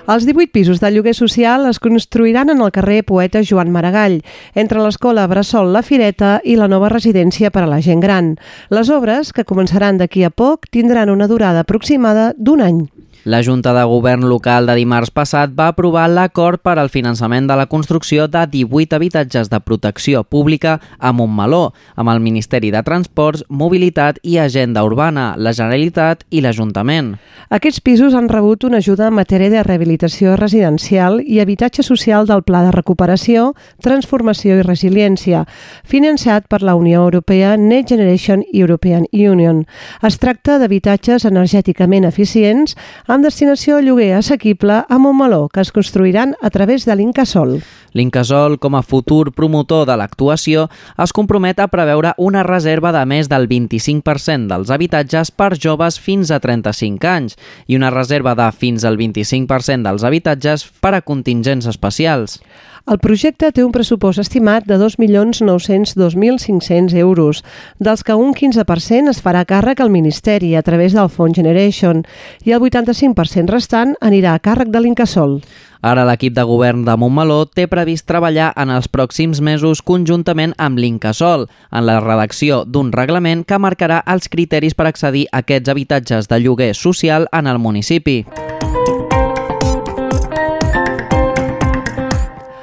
Els 0.03 0.25
18 0.27 0.51
pisos 0.51 0.81
de 0.83 0.89
lloguer 0.91 1.15
social 1.15 1.69
es 1.69 1.79
construiran 1.79 2.51
en 2.51 2.61
el 2.61 2.73
carrer 2.75 3.05
Poeta 3.07 3.43
Joan 3.47 3.71
Maragall, 3.71 4.17
entre 4.59 4.83
l'escola 4.83 5.29
Bressol 5.31 5.71
La 5.71 5.85
Fireta 5.87 6.41
i 6.43 6.57
la 6.59 6.67
nova 6.67 6.91
residència 6.91 7.53
per 7.55 7.63
a 7.63 7.69
la 7.71 7.79
gent 7.81 8.03
gran. 8.03 8.33
Les 8.75 8.91
obres, 8.91 9.31
que 9.31 9.47
començaran 9.47 10.03
d'aquí 10.03 10.27
a 10.27 10.33
poc, 10.35 10.67
tindran 10.75 11.13
una 11.15 11.31
durada 11.31 11.63
aproximada 11.63 12.33
d'un 12.37 12.67
any. 12.67 12.83
La 13.25 13.41
Junta 13.45 13.73
de 13.73 13.85
Govern 13.85 14.25
local 14.26 14.67
de 14.67 14.75
dimarts 14.75 15.12
passat 15.14 15.52
va 15.55 15.69
aprovar 15.71 16.09
l'acord 16.11 16.59
per 16.59 16.73
al 16.81 16.88
finançament 16.91 17.47
de 17.47 17.55
la 17.55 17.69
construcció 17.71 18.25
de 18.26 18.41
18 18.50 18.97
habitatges 18.99 19.47
de 19.49 19.61
protecció 19.62 20.25
pública 20.25 20.81
a 20.99 21.12
Montmeló, 21.14 21.73
amb 21.95 22.11
el 22.11 22.19
Ministeri 22.19 22.73
de 22.75 22.83
Transports, 22.83 23.45
Mobilitat 23.49 24.19
i 24.26 24.41
Agenda 24.43 24.83
Urbana, 24.83 25.37
la 25.38 25.52
Generalitat 25.55 26.25
i 26.31 26.43
l'Ajuntament. 26.43 27.12
Aquests 27.55 27.79
pisos 27.87 28.17
han 28.19 28.26
rebut 28.29 28.64
una 28.67 28.81
ajuda 28.83 29.07
en 29.07 29.14
matèria 29.14 29.52
de 29.55 29.62
rehabilitació 29.62 30.35
residencial 30.35 31.21
i 31.23 31.38
habitatge 31.38 31.87
social 31.87 32.26
del 32.26 32.43
Pla 32.43 32.64
de 32.67 32.75
Recuperació, 32.75 33.52
Transformació 33.87 34.59
i 34.59 34.67
Resiliència, 34.67 35.45
finançat 35.87 36.50
per 36.50 36.64
la 36.67 36.75
Unió 36.75 37.05
Europea 37.07 37.55
Next 37.57 37.95
Generation 37.95 38.43
European 38.52 39.07
Union. 39.12 39.62
Es 40.02 40.19
tracta 40.19 40.59
d'habitatges 40.59 41.23
energèticament 41.31 42.11
eficients 42.11 42.75
amb 43.12 43.26
destinació 43.26 43.76
a 43.76 43.83
lloguer 43.85 44.14
assequible 44.16 44.78
a 44.88 44.97
Montmeló, 44.99 45.49
que 45.52 45.61
es 45.61 45.73
construiran 45.73 46.33
a 46.40 46.49
través 46.50 46.87
de 46.88 46.97
l'Incasol. 46.97 47.59
L'Incasol, 47.92 48.57
com 48.57 48.73
a 48.73 48.81
futur 48.81 49.35
promotor 49.37 49.85
de 49.90 49.99
l'actuació, 50.00 50.69
es 50.97 51.12
compromet 51.12 51.61
a 51.61 51.69
preveure 51.69 52.14
una 52.16 52.45
reserva 52.47 52.92
de 52.97 53.04
més 53.04 53.28
del 53.28 53.50
25% 53.50 54.49
dels 54.49 54.73
habitatges 54.73 55.31
per 55.37 55.52
joves 55.61 56.00
fins 56.00 56.33
a 56.33 56.40
35 56.40 57.12
anys 57.12 57.37
i 57.69 57.76
una 57.76 57.92
reserva 57.92 58.33
de 58.38 58.49
fins 58.57 58.88
al 58.88 58.97
25% 58.97 59.85
dels 59.85 60.09
habitatges 60.09 60.64
per 60.81 60.95
a 60.97 61.04
contingents 61.04 61.69
especials. 61.69 62.40
El 62.83 62.99
projecte 62.99 63.53
té 63.55 63.62
un 63.62 63.71
pressupost 63.71 64.19
estimat 64.19 64.67
de 64.67 64.75
2.902.500 64.75 66.99
euros, 66.99 67.47
dels 67.79 68.03
que 68.03 68.11
un 68.19 68.35
15% 68.35 69.07
es 69.12 69.23
farà 69.23 69.45
càrrec 69.47 69.79
al 69.81 69.91
Ministeri 69.95 70.57
a 70.59 70.62
través 70.67 70.91
del 70.93 71.09
Fons 71.09 71.37
Generation 71.39 72.03
i 72.43 72.51
el 72.51 72.61
85% 72.61 73.47
restant 73.55 73.95
anirà 74.03 74.35
a 74.35 74.43
càrrec 74.43 74.75
de 74.75 74.81
l'Incasol. 74.83 75.47
Ara 75.83 76.05
l'equip 76.07 76.35
de 76.35 76.43
govern 76.47 76.85
de 76.87 76.95
Montmeló 76.99 77.47
té 77.47 77.67
previst 77.71 78.07
treballar 78.11 78.53
en 78.59 78.71
els 78.75 78.89
pròxims 78.91 79.41
mesos 79.43 79.83
conjuntament 79.83 80.55
amb 80.59 80.79
l'Incasol 80.79 81.49
en 81.71 81.87
la 81.87 82.01
redacció 82.03 82.65
d'un 82.67 82.93
reglament 82.95 83.45
que 83.47 83.59
marcarà 83.62 84.03
els 84.07 84.29
criteris 84.31 84.75
per 84.75 84.87
accedir 84.91 85.27
a 85.31 85.39
aquests 85.43 85.71
habitatges 85.71 86.29
de 86.31 86.39
lloguer 86.43 86.75
social 86.75 87.27
en 87.31 87.47
el 87.47 87.59
municipi. 87.62 88.25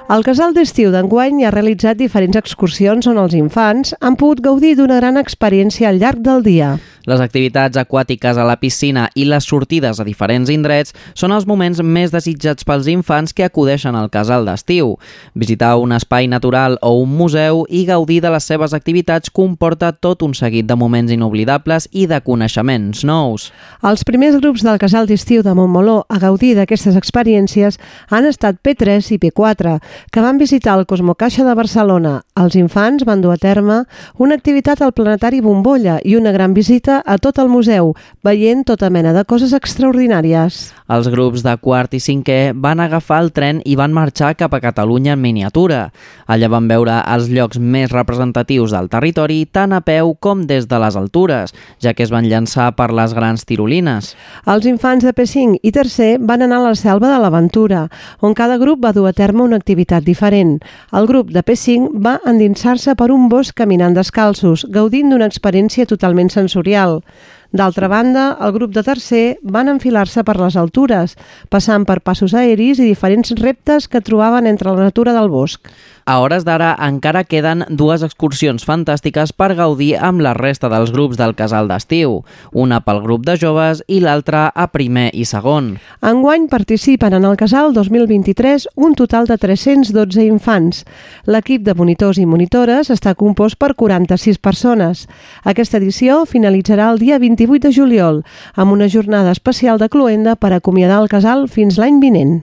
El 0.09 0.23
casal 0.25 0.55
d'estiu 0.55 0.89
d'enguany 0.89 1.43
ha 1.45 1.51
realitzat 1.53 1.99
diferents 1.99 2.37
excursions 2.39 3.05
on 3.11 3.19
els 3.21 3.35
infants 3.37 3.91
han 4.01 4.15
pogut 4.17 4.39
gaudir 4.41 4.71
d'una 4.79 4.95
gran 4.97 5.21
experiència 5.21 5.91
al 5.91 5.99
llarg 6.01 6.23
del 6.25 6.41
dia. 6.47 6.69
Les 7.09 7.21
activitats 7.23 7.79
aquàtiques 7.79 8.37
a 8.37 8.43
la 8.45 8.59
piscina 8.61 9.07
i 9.17 9.23
les 9.25 9.47
sortides 9.49 9.97
a 9.97 10.03
diferents 10.05 10.49
indrets 10.53 10.93
són 11.17 11.33
els 11.33 11.47
moments 11.49 11.79
més 11.81 12.11
desitjats 12.13 12.67
pels 12.67 12.85
infants 12.91 13.33
que 13.33 13.47
acudeixen 13.47 13.95
al 13.97 14.11
casal 14.13 14.45
d'estiu. 14.45 14.91
Visitar 15.33 15.71
un 15.81 15.95
espai 15.95 16.27
natural 16.29 16.77
o 16.85 16.91
un 17.01 17.15
museu 17.17 17.63
i 17.65 17.81
gaudir 17.87 18.19
de 18.21 18.29
les 18.29 18.45
seves 18.45 18.75
activitats 18.77 19.33
comporta 19.33 19.89
tot 19.91 20.21
un 20.21 20.35
seguit 20.37 20.67
de 20.69 20.77
moments 20.77 21.09
inoblidables 21.09 21.87
i 21.89 22.05
de 22.05 22.19
coneixements 22.21 23.01
nous. 23.01 23.47
Els 23.81 24.05
primers 24.05 24.37
grups 24.37 24.61
del 24.67 24.77
casal 24.77 25.09
d'estiu 25.09 25.41
de 25.41 25.55
Montmeló 25.57 26.03
a 26.09 26.21
gaudir 26.21 26.53
d'aquestes 26.59 26.99
experiències 26.99 27.79
han 28.13 28.29
estat 28.29 28.61
P3 28.61 29.09
i 29.15 29.17
P4, 29.17 29.79
que 30.13 30.21
van 30.21 30.37
visitar 30.37 30.77
el 30.77 30.85
Cosmocaixa 30.85 31.47
de 31.47 31.57
Barcelona. 31.57 32.19
Els 32.37 32.53
infants 32.59 33.07
van 33.09 33.25
dur 33.25 33.33
a 33.33 33.41
terme 33.41 33.81
una 34.21 34.37
activitat 34.37 34.83
al 34.85 34.93
Planetari 34.93 35.41
Bombolla 35.41 35.97
i 36.05 36.13
una 36.19 36.35
gran 36.35 36.53
visita 36.53 36.98
a 37.05 37.17
tot 37.17 37.39
el 37.39 37.49
museu, 37.51 37.93
veient 38.23 38.65
tota 38.67 38.89
mena 38.89 39.13
de 39.15 39.23
coses 39.25 39.53
extraordinàries. 39.55 40.69
Els 40.89 41.05
grups 41.13 41.43
de 41.46 41.51
quart 41.62 41.93
i 41.93 42.00
cinquè 42.01 42.55
van 42.58 42.79
agafar 42.81 43.19
el 43.22 43.27
tren 43.29 43.60
i 43.62 43.75
van 43.77 43.93
marxar 43.93 44.31
cap 44.39 44.55
a 44.58 44.60
Catalunya 44.63 45.13
en 45.13 45.22
miniatura. 45.22 45.91
Allà 46.25 46.50
van 46.50 46.65
veure 46.72 46.96
els 47.13 47.27
llocs 47.29 47.60
més 47.62 47.91
representatius 47.93 48.74
del 48.74 48.89
territori 48.89 49.43
tant 49.46 49.75
a 49.77 49.84
peu 49.86 50.15
com 50.17 50.41
des 50.50 50.65
de 50.65 50.79
les 50.81 50.98
altures, 50.98 51.53
ja 51.77 51.93
que 51.93 52.01
es 52.01 52.10
van 52.10 52.25
llançar 52.25 52.72
per 52.74 52.89
les 52.89 53.13
grans 53.13 53.46
tirolines. 53.46 54.15
Els 54.50 54.65
infants 54.65 55.05
de 55.05 55.13
P5 55.13 55.62
i 55.62 55.72
tercer 55.77 56.15
van 56.19 56.41
anar 56.41 56.63
a 56.63 56.69
la 56.72 56.75
selva 56.75 57.13
de 57.13 57.22
l'Aventura, 57.22 57.86
on 58.25 58.34
cada 58.34 58.58
grup 58.58 58.81
va 58.81 58.93
dur 58.98 59.05
a 59.10 59.13
terme 59.13 59.46
una 59.46 59.62
activitat 59.62 60.03
diferent. 60.03 60.58
El 60.91 61.05
grup 61.05 61.29
de 61.29 61.46
P5 61.46 62.01
va 62.01 62.17
endinsar-se 62.25 62.98
per 62.98 63.12
un 63.13 63.29
bosc 63.29 63.53
caminant 63.53 63.93
descalços, 63.93 64.65
gaudint 64.74 65.13
d'una 65.13 65.29
experiència 65.29 65.86
totalment 65.86 66.34
sensorial. 66.34 67.03
D'altra 67.49 67.87
banda, 67.89 68.37
el 68.45 68.51
grup 68.53 68.75
de 68.75 68.83
tercer 68.85 69.39
van 69.41 69.71
enfilar-se 69.71 70.21
per 70.25 70.35
les 70.37 70.53
altures, 70.59 71.15
passant 71.49 71.85
per 71.89 71.97
passos 72.05 72.35
aeris 72.37 72.77
i 72.77 72.85
diferents 72.85 73.33
reptes 73.41 73.87
que 73.89 74.03
trobaven 74.05 74.45
entre 74.45 74.69
la 74.69 74.85
natura 74.91 75.15
del 75.17 75.31
bosc. 75.33 75.65
A 76.09 76.15
hores 76.21 76.41
d'ara 76.41 76.71
encara 76.81 77.21
queden 77.21 77.59
dues 77.69 78.01
excursions 78.01 78.63
fantàstiques 78.65 79.29
per 79.29 79.51
gaudir 79.53 79.91
amb 80.01 80.23
la 80.25 80.31
resta 80.33 80.65
dels 80.71 80.89
grups 80.89 81.19
del 81.19 81.35
casal 81.37 81.67
d'estiu, 81.69 82.23
una 82.49 82.79
pel 82.81 83.03
grup 83.03 83.27
de 83.27 83.35
joves 83.37 83.83
i 83.85 83.99
l'altra 84.01 84.47
a 84.49 84.65
primer 84.73 85.11
i 85.13 85.27
segon. 85.29 85.75
Enguany 86.01 86.47
participen 86.49 87.13
en 87.13 87.27
el 87.29 87.37
casal 87.37 87.75
2023 87.77 88.65
un 88.73 88.97
total 88.97 89.29
de 89.29 89.37
312 89.37 90.25
infants. 90.25 90.81
L'equip 91.29 91.61
de 91.61 91.77
monitors 91.77 92.17
i 92.17 92.25
monitores 92.25 92.89
està 92.89 93.13
compost 93.13 93.61
per 93.61 93.75
46 93.77 94.41
persones. 94.41 95.05
Aquesta 95.45 95.77
edició 95.77 96.23
finalitzarà 96.25 96.89
el 96.89 96.97
dia 97.05 97.21
28 97.21 97.67
de 97.67 97.75
juliol 97.77 98.23
amb 98.55 98.73
una 98.73 98.89
jornada 98.89 99.37
especial 99.37 99.77
de 99.77 99.93
cluenda 99.93 100.33
per 100.33 100.55
acomiadar 100.57 101.03
el 101.03 101.13
casal 101.13 101.45
fins 101.45 101.77
l'any 101.77 102.01
vinent. 102.01 102.39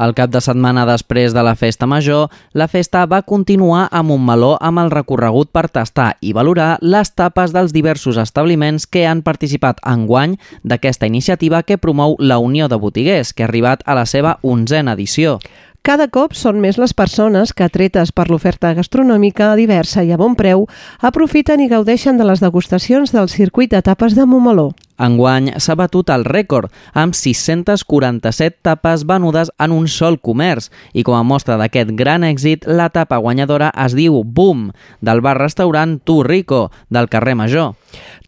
El 0.00 0.14
cap 0.16 0.30
de 0.32 0.40
setmana 0.40 0.86
després 0.88 1.34
de 1.36 1.42
la 1.44 1.52
festa 1.60 1.84
major, 1.84 2.30
la 2.56 2.70
festa 2.72 3.02
va 3.04 3.20
continuar 3.20 3.82
a 3.92 4.00
Montmeló 4.00 4.54
amb 4.56 4.80
el 4.80 4.88
recorregut 4.94 5.50
per 5.52 5.66
tastar 5.68 6.14
i 6.24 6.32
valorar 6.32 6.78
les 6.80 7.12
tapes 7.12 7.52
dels 7.52 7.74
diversos 7.76 8.16
establiments 8.16 8.86
que 8.88 9.04
han 9.06 9.20
participat 9.20 9.82
enguany 9.84 10.38
d'aquesta 10.64 11.10
iniciativa 11.10 11.60
que 11.62 11.76
promou 11.76 12.16
la 12.18 12.38
Unió 12.40 12.68
de 12.72 12.80
Botiguers, 12.80 13.34
que 13.34 13.44
ha 13.44 13.50
arribat 13.50 13.84
a 13.84 13.98
la 13.98 14.06
seva 14.06 14.38
onzena 14.40 14.96
edició. 14.96 15.36
Cada 15.82 16.10
cop 16.12 16.32
són 16.36 16.58
més 16.60 16.76
les 16.76 16.92
persones 16.92 17.54
que, 17.56 17.68
tretes 17.72 18.10
per 18.12 18.26
l'oferta 18.28 18.72
gastronòmica 18.76 19.54
diversa 19.56 20.04
i 20.04 20.12
a 20.12 20.18
bon 20.20 20.32
preu, 20.36 20.66
aprofiten 21.00 21.60
i 21.60 21.68
gaudeixen 21.68 22.20
de 22.20 22.24
les 22.28 22.40
degustacions 22.40 23.12
del 23.12 23.28
circuit 23.32 23.72
de 23.72 23.80
tapes 23.84 24.16
de 24.16 24.24
Montmeló. 24.24 24.70
Enguany 25.00 25.54
s'ha 25.56 25.76
batut 25.80 26.10
el 26.12 26.26
rècord, 26.28 26.68
amb 26.92 27.16
647 27.16 28.60
tapes 28.66 29.06
venudes 29.08 29.50
en 29.58 29.72
un 29.72 29.88
sol 29.88 30.20
comerç, 30.20 30.68
i 30.92 31.04
com 31.06 31.16
a 31.16 31.24
mostra 31.24 31.56
d'aquest 31.60 31.94
gran 31.96 32.26
èxit, 32.26 32.68
la 32.68 32.90
tapa 32.92 33.20
guanyadora 33.22 33.72
es 33.86 33.96
diu 33.96 34.20
Boom, 34.24 34.68
del 35.00 35.24
bar-restaurant 35.24 35.98
Tu 36.04 36.20
Rico, 36.26 36.68
del 36.90 37.08
carrer 37.08 37.36
Major. 37.40 37.74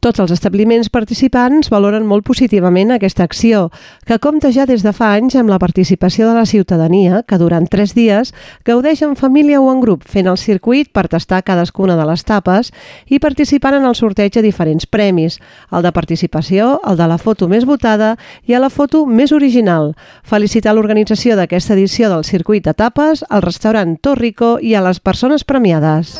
Tots 0.03 0.19
els 0.19 0.33
establiments 0.35 0.89
participants 0.91 1.69
valoren 1.71 2.03
molt 2.11 2.25
positivament 2.27 2.91
aquesta 2.91 3.23
acció, 3.23 3.69
que 4.03 4.17
compta 4.19 4.49
ja 4.51 4.65
des 4.67 4.83
de 4.83 4.91
fa 4.91 5.13
anys 5.15 5.37
amb 5.39 5.53
la 5.53 5.61
participació 5.63 6.27
de 6.27 6.33
la 6.35 6.43
ciutadania, 6.43 7.21
que 7.23 7.39
durant 7.39 7.69
tres 7.71 7.95
dies 7.95 8.33
gaudeix 8.67 9.05
en 9.07 9.15
família 9.15 9.61
o 9.63 9.69
en 9.71 9.79
grup, 9.79 10.03
fent 10.03 10.27
el 10.27 10.41
circuit 10.43 10.91
per 10.91 11.07
tastar 11.07 11.45
cadascuna 11.47 11.95
de 11.95 12.09
les 12.09 12.27
tapes 12.27 12.73
i 13.07 13.21
participant 13.23 13.79
en 13.79 13.87
el 13.87 13.95
sorteig 13.95 14.35
de 14.35 14.43
diferents 14.43 14.91
premis, 14.91 15.39
el 15.71 15.87
de 15.87 15.95
participació 15.95 16.81
el 16.83 16.99
de 16.99 17.07
la 17.07 17.21
foto 17.23 17.47
més 17.47 17.63
votada 17.63 18.17
i 18.43 18.59
a 18.59 18.65
la 18.65 18.75
foto 18.75 19.05
més 19.07 19.31
original. 19.31 19.95
Felicitar 20.27 20.75
l'organització 20.75 21.39
d'aquesta 21.39 21.79
edició 21.79 22.11
del 22.11 22.27
circuit 22.27 22.67
de 22.67 22.75
tapes, 22.75 23.23
al 23.31 23.47
restaurant 23.47 23.95
Torrico 24.03 24.57
i 24.59 24.75
a 24.75 24.83
les 24.83 24.99
persones 24.99 25.47
premiades. 25.47 26.19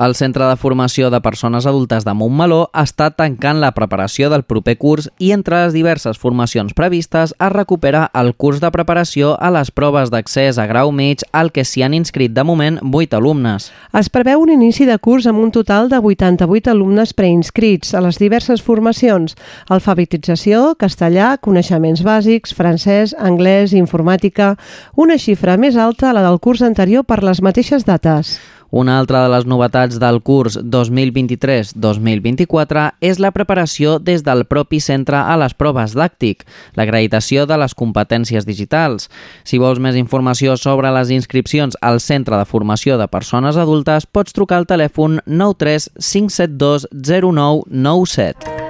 El 0.00 0.14
Centre 0.16 0.46
de 0.48 0.56
Formació 0.56 1.10
de 1.12 1.20
Persones 1.20 1.66
Adultes 1.68 2.06
de 2.06 2.14
Montmeló 2.16 2.70
està 2.72 3.10
tancant 3.12 3.58
la 3.60 3.70
preparació 3.76 4.30
del 4.32 4.42
proper 4.48 4.74
curs 4.80 5.08
i 5.20 5.32
entre 5.36 5.58
les 5.60 5.74
diverses 5.76 6.16
formacions 6.18 6.72
previstes 6.74 7.34
es 7.36 7.52
recupera 7.52 8.06
el 8.16 8.32
curs 8.34 8.62
de 8.62 8.70
preparació 8.72 9.34
a 9.38 9.50
les 9.52 9.70
proves 9.70 10.10
d'accés 10.10 10.58
a 10.58 10.66
grau 10.66 10.90
mig 10.96 11.22
al 11.32 11.52
que 11.52 11.64
s'hi 11.68 11.84
han 11.84 11.94
inscrit 11.94 12.32
de 12.32 12.44
moment 12.44 12.80
8 12.82 13.18
alumnes. 13.20 13.68
Es 13.92 14.08
preveu 14.08 14.40
un 14.40 14.54
inici 14.54 14.88
de 14.88 14.96
curs 14.98 15.28
amb 15.28 15.42
un 15.44 15.52
total 15.52 15.92
de 15.92 16.00
88 16.00 16.72
alumnes 16.72 17.12
preinscrits 17.12 17.92
a 17.94 18.00
les 18.00 18.18
diverses 18.18 18.64
formacions, 18.64 19.36
alfabetització, 19.68 20.72
castellà, 20.80 21.36
coneixements 21.36 22.02
bàsics, 22.02 22.56
francès, 22.56 23.14
anglès, 23.20 23.76
informàtica, 23.76 24.56
una 24.96 25.20
xifra 25.20 25.58
més 25.60 25.76
alta 25.76 26.10
a 26.10 26.16
la 26.16 26.24
del 26.24 26.40
curs 26.40 26.64
anterior 26.64 27.04
per 27.04 27.22
les 27.22 27.44
mateixes 27.44 27.84
dates. 27.84 28.38
Una 28.72 28.98
altra 28.98 29.20
de 29.20 29.28
les 29.28 29.44
novetats 29.44 29.98
del 30.00 30.22
curs 30.24 30.56
2023-2024 30.56 32.96
és 33.04 33.18
la 33.20 33.28
preparació 33.36 34.00
des 34.00 34.24
del 34.24 34.48
propi 34.48 34.80
centre 34.80 35.20
a 35.20 35.36
les 35.36 35.52
proves 35.52 35.92
d'àctic, 35.92 36.48
l'acreditació 36.80 37.44
de 37.44 37.60
les 37.60 37.76
competències 37.76 38.48
digitals. 38.48 39.12
Si 39.44 39.60
vols 39.60 39.76
més 39.76 39.92
informació 40.00 40.56
sobre 40.56 40.88
les 40.96 41.12
inscripcions 41.12 41.76
al 41.84 42.00
Centre 42.00 42.40
de 42.40 42.48
Formació 42.48 42.96
de 42.96 43.12
Persones 43.12 43.60
Adultes, 43.60 44.08
pots 44.08 44.32
trucar 44.32 44.56
al 44.62 44.70
telèfon 44.72 45.20
93 45.26 45.92
572 46.00 46.88
0997. 46.96 48.61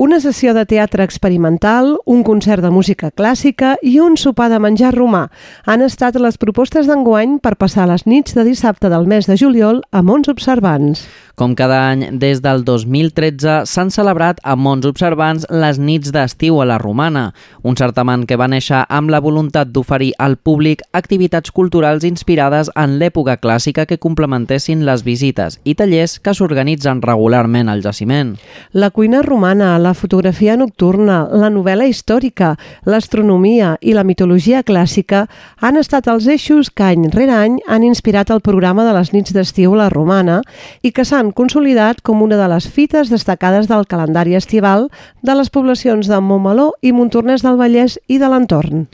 Una 0.00 0.18
sessió 0.18 0.54
de 0.54 0.64
teatre 0.64 1.04
experimental, 1.04 1.98
un 2.06 2.22
concert 2.24 2.64
de 2.64 2.70
música 2.72 3.10
clàssica 3.12 3.74
i 3.84 3.98
un 4.00 4.14
sopar 4.16 4.46
de 4.48 4.56
menjar 4.56 4.94
romà 4.94 5.26
han 5.68 5.84
estat 5.84 6.16
les 6.16 6.40
propostes 6.40 6.88
d'enguany 6.88 7.36
per 7.44 7.58
passar 7.60 7.84
les 7.90 8.06
nits 8.08 8.32
de 8.32 8.46
dissabte 8.48 8.88
del 8.88 9.04
mes 9.04 9.28
de 9.28 9.36
juliol 9.36 9.82
a 9.92 10.00
Mons 10.00 10.32
Observants. 10.32 11.04
Com 11.36 11.52
cada 11.56 11.82
any, 11.88 12.02
des 12.20 12.40
del 12.44 12.64
2013 12.64 13.66
s'han 13.68 13.92
celebrat 13.92 14.40
a 14.44 14.56
Mons 14.56 14.88
Observants 14.88 15.44
les 15.48 15.78
nits 15.80 16.12
d'estiu 16.12 16.58
a 16.60 16.66
la 16.68 16.76
Romana, 16.80 17.30
un 17.60 17.76
certament 17.76 18.26
que 18.28 18.36
va 18.40 18.48
néixer 18.48 18.82
amb 18.88 19.12
la 19.12 19.20
voluntat 19.20 19.68
d'oferir 19.68 20.14
al 20.18 20.36
públic 20.36 20.80
activitats 20.96 21.52
culturals 21.52 22.04
inspirades 22.08 22.72
en 22.72 22.98
l'època 23.00 23.36
clàssica 23.40 23.84
que 23.84 24.00
complementessin 24.00 24.84
les 24.88 25.04
visites 25.04 25.60
i 25.64 25.76
tallers 25.76 26.18
que 26.20 26.36
s'organitzen 26.36 27.00
regularment 27.04 27.68
al 27.68 27.84
jaciment. 27.84 28.36
La 28.72 28.90
cuina 28.92 29.20
romana, 29.24 29.78
la 29.78 29.89
la 29.90 29.94
fotografia 29.98 30.54
nocturna, 30.54 31.24
la 31.34 31.48
novel·la 31.50 31.88
històrica, 31.90 32.52
l'astronomia 32.86 33.72
i 33.82 33.94
la 33.96 34.04
mitologia 34.06 34.62
clàssica 34.62 35.24
han 35.58 35.80
estat 35.80 36.06
els 36.12 36.28
eixos 36.30 36.70
que 36.70 36.86
any 36.92 37.08
rere 37.10 37.34
any 37.34 37.58
han 37.66 37.86
inspirat 37.86 38.30
el 38.30 38.42
programa 38.44 38.86
de 38.86 38.94
les 38.94 39.10
nits 39.16 39.34
d'estiu 39.34 39.74
la 39.74 39.90
Romana 39.90 40.40
i 40.86 40.92
que 40.94 41.06
s'han 41.08 41.32
consolidat 41.34 42.04
com 42.06 42.22
una 42.22 42.38
de 42.38 42.46
les 42.54 42.68
fites 42.70 43.10
destacades 43.10 43.66
del 43.70 43.88
calendari 43.90 44.38
estival 44.38 44.90
de 45.26 45.34
les 45.34 45.50
poblacions 45.50 46.06
de 46.06 46.20
Montmeló 46.22 46.70
i 46.82 46.94
Montornès 46.94 47.42
del 47.42 47.58
Vallès 47.58 47.98
i 48.06 48.22
de 48.22 48.30
l'entorn. 48.30 48.86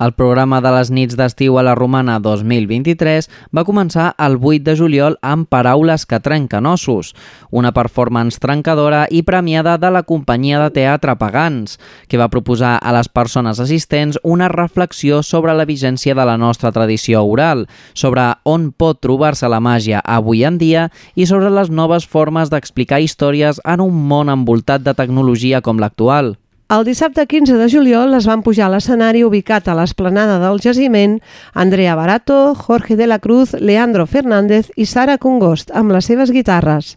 El 0.00 0.14
programa 0.16 0.62
de 0.64 0.70
les 0.72 0.88
nits 0.96 1.12
d'estiu 1.12 1.58
a 1.60 1.62
la 1.66 1.74
Romana 1.76 2.14
2023 2.24 3.26
va 3.52 3.66
començar 3.68 4.06
el 4.24 4.38
8 4.40 4.64
de 4.64 4.74
juliol 4.78 5.18
amb 5.20 5.44
Paraules 5.52 6.06
que 6.08 6.22
trenquen 6.24 6.64
ossos, 6.70 7.10
una 7.52 7.74
performance 7.76 8.40
trencadora 8.40 9.02
i 9.12 9.20
premiada 9.28 9.76
de 9.76 9.92
la 9.92 10.02
companyia 10.08 10.62
de 10.62 10.70
teatre 10.78 11.18
Pagans, 11.20 11.76
que 12.08 12.16
va 12.16 12.30
proposar 12.32 12.78
a 12.80 12.96
les 12.96 13.12
persones 13.12 13.60
assistents 13.60 14.16
una 14.24 14.48
reflexió 14.48 15.20
sobre 15.20 15.52
la 15.52 15.68
vigència 15.68 16.16
de 16.16 16.24
la 16.24 16.40
nostra 16.40 16.72
tradició 16.72 17.20
oral, 17.20 17.66
sobre 17.92 18.24
on 18.48 18.70
pot 18.72 19.04
trobar-se 19.04 19.52
la 19.52 19.60
màgia 19.60 20.00
avui 20.00 20.46
en 20.48 20.56
dia 20.56 20.88
i 21.12 21.28
sobre 21.28 21.52
les 21.52 21.68
noves 21.68 22.08
formes 22.08 22.48
d'explicar 22.48 23.04
històries 23.04 23.60
en 23.68 23.84
un 23.84 24.06
món 24.08 24.32
envoltat 24.32 24.80
de 24.80 24.96
tecnologia 24.96 25.60
com 25.60 25.76
l'actual. 25.76 26.38
El 26.70 26.84
dissabte 26.86 27.24
15 27.26 27.56
de 27.58 27.64
juliol 27.66 28.12
es 28.14 28.28
van 28.30 28.44
pujar 28.46 28.68
a 28.68 28.70
l'escenari 28.70 29.24
ubicat 29.26 29.66
a 29.66 29.74
l'esplanada 29.74 30.36
del 30.38 30.60
jaciment 30.62 31.16
Andrea 31.64 31.96
Barato, 31.98 32.54
Jorge 32.54 32.94
de 32.94 33.08
la 33.10 33.18
Cruz, 33.18 33.56
Leandro 33.58 34.06
Fernández 34.06 34.70
i 34.76 34.86
Sara 34.86 35.16
Congost 35.18 35.74
amb 35.74 35.90
les 35.90 36.06
seves 36.06 36.30
guitarres. 36.30 36.92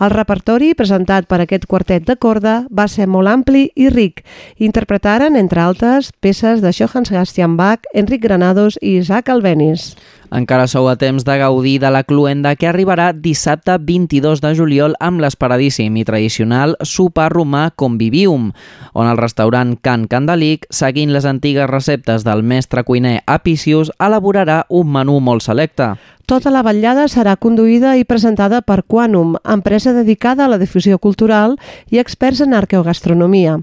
El 0.00 0.08
repertori 0.14 0.70
presentat 0.72 1.26
per 1.28 1.42
aquest 1.44 1.66
quartet 1.68 2.06
de 2.08 2.16
corda 2.16 2.54
va 2.72 2.86
ser 2.88 3.04
molt 3.04 3.28
ampli 3.28 3.66
i 3.76 3.90
ric. 3.92 4.24
Interpretaren, 4.56 5.36
entre 5.36 5.60
altres, 5.60 6.08
peces 6.24 6.64
de 6.64 6.72
Johann 6.72 7.04
Sebastian 7.04 7.58
Bach, 7.60 7.84
Enric 7.92 8.24
Granados 8.24 8.80
i 8.80 8.96
Isaac 9.02 9.28
Albéniz. 9.28 9.98
Encara 10.30 10.68
sou 10.70 10.86
a 10.86 10.94
temps 10.94 11.24
de 11.26 11.34
gaudir 11.40 11.80
de 11.82 11.90
la 11.90 12.04
cluenda 12.06 12.52
que 12.54 12.68
arribarà 12.70 13.08
dissabte 13.10 13.74
22 13.82 14.38
de 14.44 14.52
juliol 14.54 14.94
amb 15.02 15.18
l'esperadíssim 15.18 15.96
i 15.98 16.04
tradicional 16.06 16.76
sopar 16.86 17.32
romà 17.34 17.64
Convivium, 17.74 18.52
on 18.94 19.10
el 19.10 19.18
restaurant 19.18 19.74
Can 19.82 20.06
Candalic, 20.06 20.68
seguint 20.70 21.10
les 21.10 21.26
antigues 21.26 21.66
receptes 21.70 22.22
del 22.22 22.44
mestre 22.46 22.84
cuiner 22.86 23.24
Apicius, 23.26 23.90
elaborarà 23.98 24.62
un 24.68 24.94
menú 24.94 25.18
molt 25.18 25.42
selecte. 25.42 25.96
Tota 26.30 26.52
la 26.54 26.62
vetllada 26.62 27.08
serà 27.10 27.32
conduïda 27.34 27.96
i 27.98 28.04
presentada 28.06 28.60
per 28.62 28.84
Quanum, 28.86 29.32
empresa 29.42 29.90
dedicada 29.90 30.44
a 30.44 30.52
la 30.52 30.60
difusió 30.62 31.00
cultural 31.02 31.56
i 31.90 31.98
experts 31.98 32.44
en 32.46 32.54
arqueogastronomia. 32.54 33.56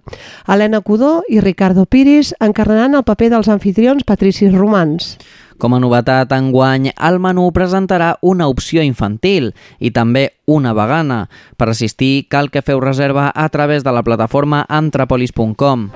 Helena 0.52 0.82
Cudó 0.82 1.22
i 1.32 1.40
Ricardo 1.40 1.86
Piris 1.86 2.34
encarnaran 2.44 3.00
el 3.00 3.08
paper 3.08 3.32
dels 3.38 3.48
anfitrions 3.48 4.04
patricis 4.04 4.52
romans. 4.52 5.16
Com 5.58 5.74
a 5.74 5.80
novetat, 5.82 6.32
enguany, 6.38 6.92
el 6.94 7.18
menú 7.20 7.48
presentarà 7.54 8.14
una 8.22 8.48
opció 8.52 8.84
infantil 8.86 9.54
i 9.80 9.90
també 9.92 10.30
una 10.46 10.76
vegana. 10.78 11.24
Per 11.58 11.72
assistir, 11.72 12.28
cal 12.30 12.52
que 12.54 12.62
feu 12.62 12.82
reserva 12.84 13.32
a 13.34 13.50
través 13.50 13.84
de 13.84 13.94
la 13.94 14.06
plataforma 14.06 14.66
antrapolis.com. 14.70 15.90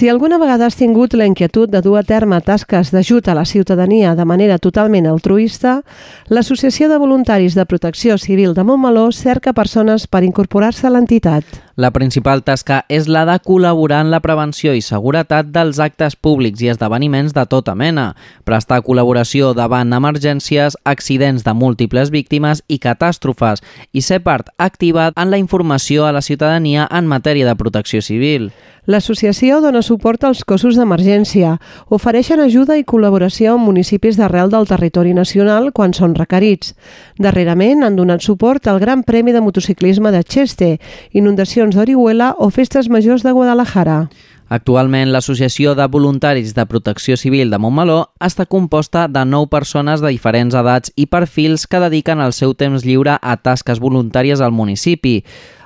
Si 0.00 0.08
alguna 0.08 0.38
vegada 0.38 0.64
has 0.64 0.76
tingut 0.78 1.12
la 1.12 1.26
inquietud 1.26 1.68
de 1.68 1.82
dur 1.82 1.98
a 1.98 2.02
terme 2.06 2.38
tasques 2.40 2.88
d'ajut 2.94 3.26
a 3.28 3.34
la 3.34 3.44
ciutadania 3.44 4.14
de 4.14 4.24
manera 4.24 4.56
totalment 4.56 5.04
altruista, 5.10 5.82
l'Associació 6.30 6.88
de 6.88 6.96
Voluntaris 6.96 7.52
de 7.58 7.66
Protecció 7.66 8.16
Civil 8.16 8.54
de 8.54 8.64
Montmeló 8.64 9.10
cerca 9.12 9.52
persones 9.52 10.06
per 10.06 10.22
incorporar-se 10.24 10.86
a 10.86 10.94
l'entitat. 10.94 11.44
La 11.80 11.92
principal 11.94 12.42
tasca 12.44 12.82
és 12.92 13.06
la 13.08 13.22
de 13.24 13.38
col·laborar 13.40 14.02
en 14.04 14.10
la 14.12 14.18
prevenció 14.20 14.74
i 14.76 14.82
seguretat 14.84 15.48
dels 15.54 15.78
actes 15.80 16.12
públics 16.12 16.60
i 16.60 16.68
esdeveniments 16.68 17.32
de 17.32 17.44
tota 17.48 17.72
mena, 17.72 18.10
prestar 18.44 18.82
col·laboració 18.84 19.54
davant 19.56 19.94
emergències, 19.96 20.76
accidents 20.84 21.46
de 21.46 21.54
múltiples 21.56 22.12
víctimes 22.12 22.60
i 22.68 22.76
catàstrofes 22.84 23.64
i 23.96 24.04
ser 24.04 24.20
part 24.26 24.52
activa 24.58 25.08
en 25.16 25.32
la 25.32 25.40
informació 25.40 26.04
a 26.04 26.12
la 26.12 26.20
ciutadania 26.20 26.84
en 26.90 27.08
matèria 27.08 27.48
de 27.48 27.56
protecció 27.56 28.04
civil. 28.04 28.50
L'associació 28.90 29.60
dona 29.60 29.82
suport 29.84 30.24
als 30.24 30.40
cossos 30.48 30.74
d'emergència, 30.74 31.58
ofereixen 31.92 32.40
ajuda 32.40 32.78
i 32.80 32.84
col·laboració 32.88 33.52
amb 33.54 33.68
municipis 33.68 34.16
d'arrel 34.16 34.50
del 34.50 34.66
territori 34.66 35.12
nacional 35.14 35.68
quan 35.76 35.92
són 35.94 36.16
requerits. 36.16 36.72
Darrerament 37.20 37.84
han 37.84 37.98
donat 37.98 38.24
suport 38.24 38.66
al 38.66 38.80
Gran 38.80 39.04
Premi 39.04 39.32
de 39.36 39.44
Motociclisme 39.44 40.10
de 40.10 40.24
Cheste, 40.24 40.70
inundacions 41.12 41.69
d'Orihuela 41.74 42.34
o 42.38 42.50
festes 42.50 42.88
majors 42.88 43.22
de 43.22 43.32
Guadalajara. 43.32 44.08
Actualment, 44.50 45.12
l'Associació 45.14 45.76
de 45.78 45.84
Voluntaris 45.86 46.56
de 46.56 46.64
Protecció 46.66 47.14
Civil 47.14 47.52
de 47.52 47.58
Montmeló 47.62 48.00
està 48.18 48.48
composta 48.50 49.04
de 49.06 49.22
9 49.22 49.46
persones 49.46 50.02
de 50.02 50.10
diferents 50.10 50.56
edats 50.58 50.90
i 50.98 51.06
perfils 51.06 51.68
que 51.70 51.78
dediquen 51.78 52.18
el 52.18 52.34
seu 52.34 52.56
temps 52.58 52.82
lliure 52.82 53.14
a 53.14 53.36
tasques 53.38 53.78
voluntàries 53.78 54.42
al 54.42 54.50
municipi. 54.50 55.20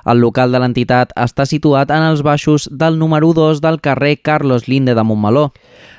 El 0.05 0.21
local 0.21 0.53
de 0.53 0.61
l'entitat 0.61 1.11
està 1.17 1.47
situat 1.49 1.89
en 1.89 2.03
els 2.05 2.21
baixos 2.21 2.67
del 2.69 2.99
número 3.01 3.31
2 3.33 3.61
del 3.61 3.79
carrer 3.81 4.19
Carlos 4.21 4.67
Linde 4.69 4.93
de 4.93 5.03
Montmeló. 5.03 5.49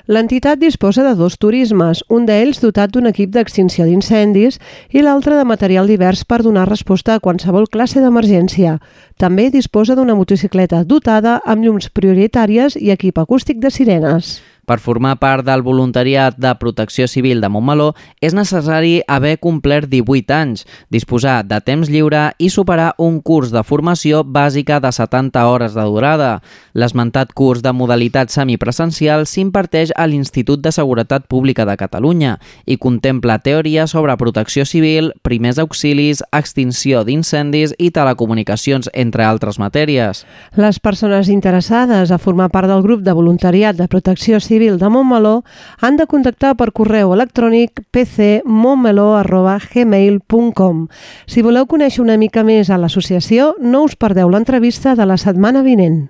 L'entitat 0.06 0.60
disposa 0.62 1.02
de 1.02 1.16
dos 1.18 1.34
turismes, 1.42 2.04
un 2.08 2.28
d'ells 2.28 2.62
dotat 2.62 2.92
d'un 2.94 3.10
equip 3.10 3.32
d'extinció 3.34 3.88
d'incendis 3.88 4.60
i 4.94 5.02
l'altre 5.02 5.34
de 5.34 5.44
material 5.44 5.90
divers 5.90 6.22
per 6.22 6.44
donar 6.46 6.68
resposta 6.70 7.16
a 7.16 7.20
qualsevol 7.20 7.66
classe 7.66 7.98
d'emergència. 7.98 8.78
També 9.18 9.50
disposa 9.50 9.98
d'una 9.98 10.14
motocicleta 10.14 10.84
dotada 10.84 11.40
amb 11.44 11.66
llums 11.66 11.90
prioritàries 11.90 12.78
i 12.78 12.94
equip 12.94 13.18
acústic 13.18 13.58
de 13.58 13.74
sirenes. 13.74 14.36
Per 14.66 14.80
formar 14.82 15.14
part 15.22 15.46
del 15.46 15.62
voluntariat 15.62 16.34
de 16.42 16.50
protecció 16.58 17.06
civil 17.06 17.38
de 17.40 17.46
Montmeló 17.46 17.92
és 18.18 18.34
necessari 18.34 18.96
haver 19.06 19.36
complert 19.38 19.86
18 19.92 20.34
anys, 20.34 20.64
disposar 20.90 21.44
de 21.46 21.60
temps 21.62 21.86
lliure 21.86 22.32
i 22.42 22.48
superar 22.50 22.88
un 22.98 23.20
curs 23.22 23.52
de 23.54 23.62
formació 23.62 24.24
bàsica 24.26 24.80
de 24.82 24.90
70 24.90 25.44
hores 25.46 25.76
de 25.78 25.84
durada. 25.86 26.30
L'esmentat 26.74 27.30
curs 27.30 27.62
de 27.62 27.70
modalitat 27.70 28.34
semipresencial 28.34 29.22
s'imparteix 29.30 29.92
a 29.94 30.08
l'Institut 30.10 30.64
de 30.66 30.74
Seguretat 30.74 31.30
Pública 31.30 31.62
de 31.62 31.78
Catalunya 31.78 32.34
i 32.66 32.74
contempla 32.82 33.38
teoria 33.38 33.86
sobre 33.86 34.18
protecció 34.18 34.66
civil, 34.66 35.12
primers 35.22 35.62
auxilis, 35.62 36.24
extinció 36.34 37.04
d'incendis 37.06 37.76
i 37.78 37.92
telecomunicacions, 37.94 38.90
entre 38.94 39.22
altres 39.22 39.60
matèries. 39.62 40.26
Les 40.58 40.82
persones 40.82 41.30
interessades 41.30 42.10
a 42.10 42.18
formar 42.18 42.50
part 42.50 42.66
del 42.66 42.82
grup 42.82 43.06
de 43.06 43.14
voluntariat 43.14 43.78
de 43.78 43.86
protecció 43.86 44.40
civil 44.40 44.55
de 44.56 44.88
Montmeló 44.88 45.44
han 45.80 45.96
de 45.96 46.06
contactar 46.08 46.56
per 46.56 46.72
correu 46.72 47.12
electrònic 47.12 47.82
pcmontmeló.gmail.com. 47.92 50.88
Si 51.26 51.42
voleu 51.44 51.66
conèixer 51.68 52.02
una 52.02 52.16
mica 52.16 52.42
més 52.42 52.70
a 52.70 52.78
l'associació, 52.80 53.54
no 53.60 53.82
us 53.84 53.96
perdeu 53.96 54.28
l'entrevista 54.32 54.94
de 54.96 55.06
la 55.06 55.16
setmana 55.20 55.62
vinent. 55.62 56.08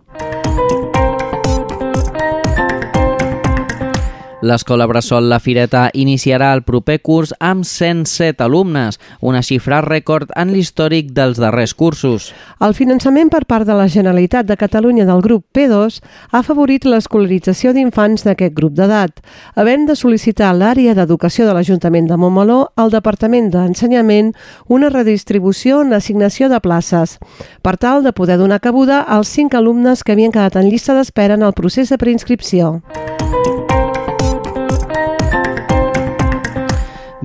L'Escola 4.47 4.87
Bressol 4.87 5.27
La 5.29 5.41
Fireta 5.41 5.89
iniciarà 5.93 6.53
el 6.55 6.61
proper 6.63 7.01
curs 7.03 7.33
amb 7.43 7.65
107 7.67 8.45
alumnes, 8.45 9.01
una 9.19 9.41
xifra 9.43 9.81
rècord 9.83 10.31
en 10.39 10.53
l'històric 10.55 11.09
dels 11.17 11.41
darrers 11.43 11.73
cursos. 11.75 12.29
El 12.63 12.77
finançament 12.79 13.33
per 13.33 13.43
part 13.51 13.67
de 13.67 13.75
la 13.75 13.89
Generalitat 13.91 14.47
de 14.47 14.55
Catalunya 14.61 15.07
del 15.09 15.25
grup 15.25 15.49
P2 15.57 15.99
ha 16.31 16.39
afavorit 16.39 16.87
l'escolarització 16.87 17.73
d'infants 17.75 18.23
d'aquest 18.29 18.55
grup 18.55 18.77
d'edat, 18.79 19.19
havent 19.59 19.89
de 19.91 19.99
sol·licitar 19.99 20.53
l'àrea 20.55 20.95
d'educació 20.95 21.49
de 21.49 21.57
l'Ajuntament 21.57 22.07
de 22.07 22.21
Montmeló 22.21 22.61
al 22.77 22.95
Departament 22.95 23.51
d'Ensenyament 23.51 24.31
una 24.69 24.93
redistribució 24.95 25.81
en 25.83 25.91
l'assignació 25.91 26.53
de 26.53 26.63
places, 26.63 27.19
per 27.67 27.75
tal 27.83 28.07
de 28.07 28.15
poder 28.15 28.39
donar 28.39 28.63
cabuda 28.63 29.03
als 29.03 29.27
cinc 29.27 29.59
alumnes 29.59 30.05
que 30.05 30.15
havien 30.15 30.31
quedat 30.31 30.55
en 30.55 30.71
llista 30.71 30.95
d'espera 30.95 31.35
en 31.35 31.43
el 31.43 31.57
procés 31.59 31.91
de 31.91 31.99
preinscripció. 31.99 32.77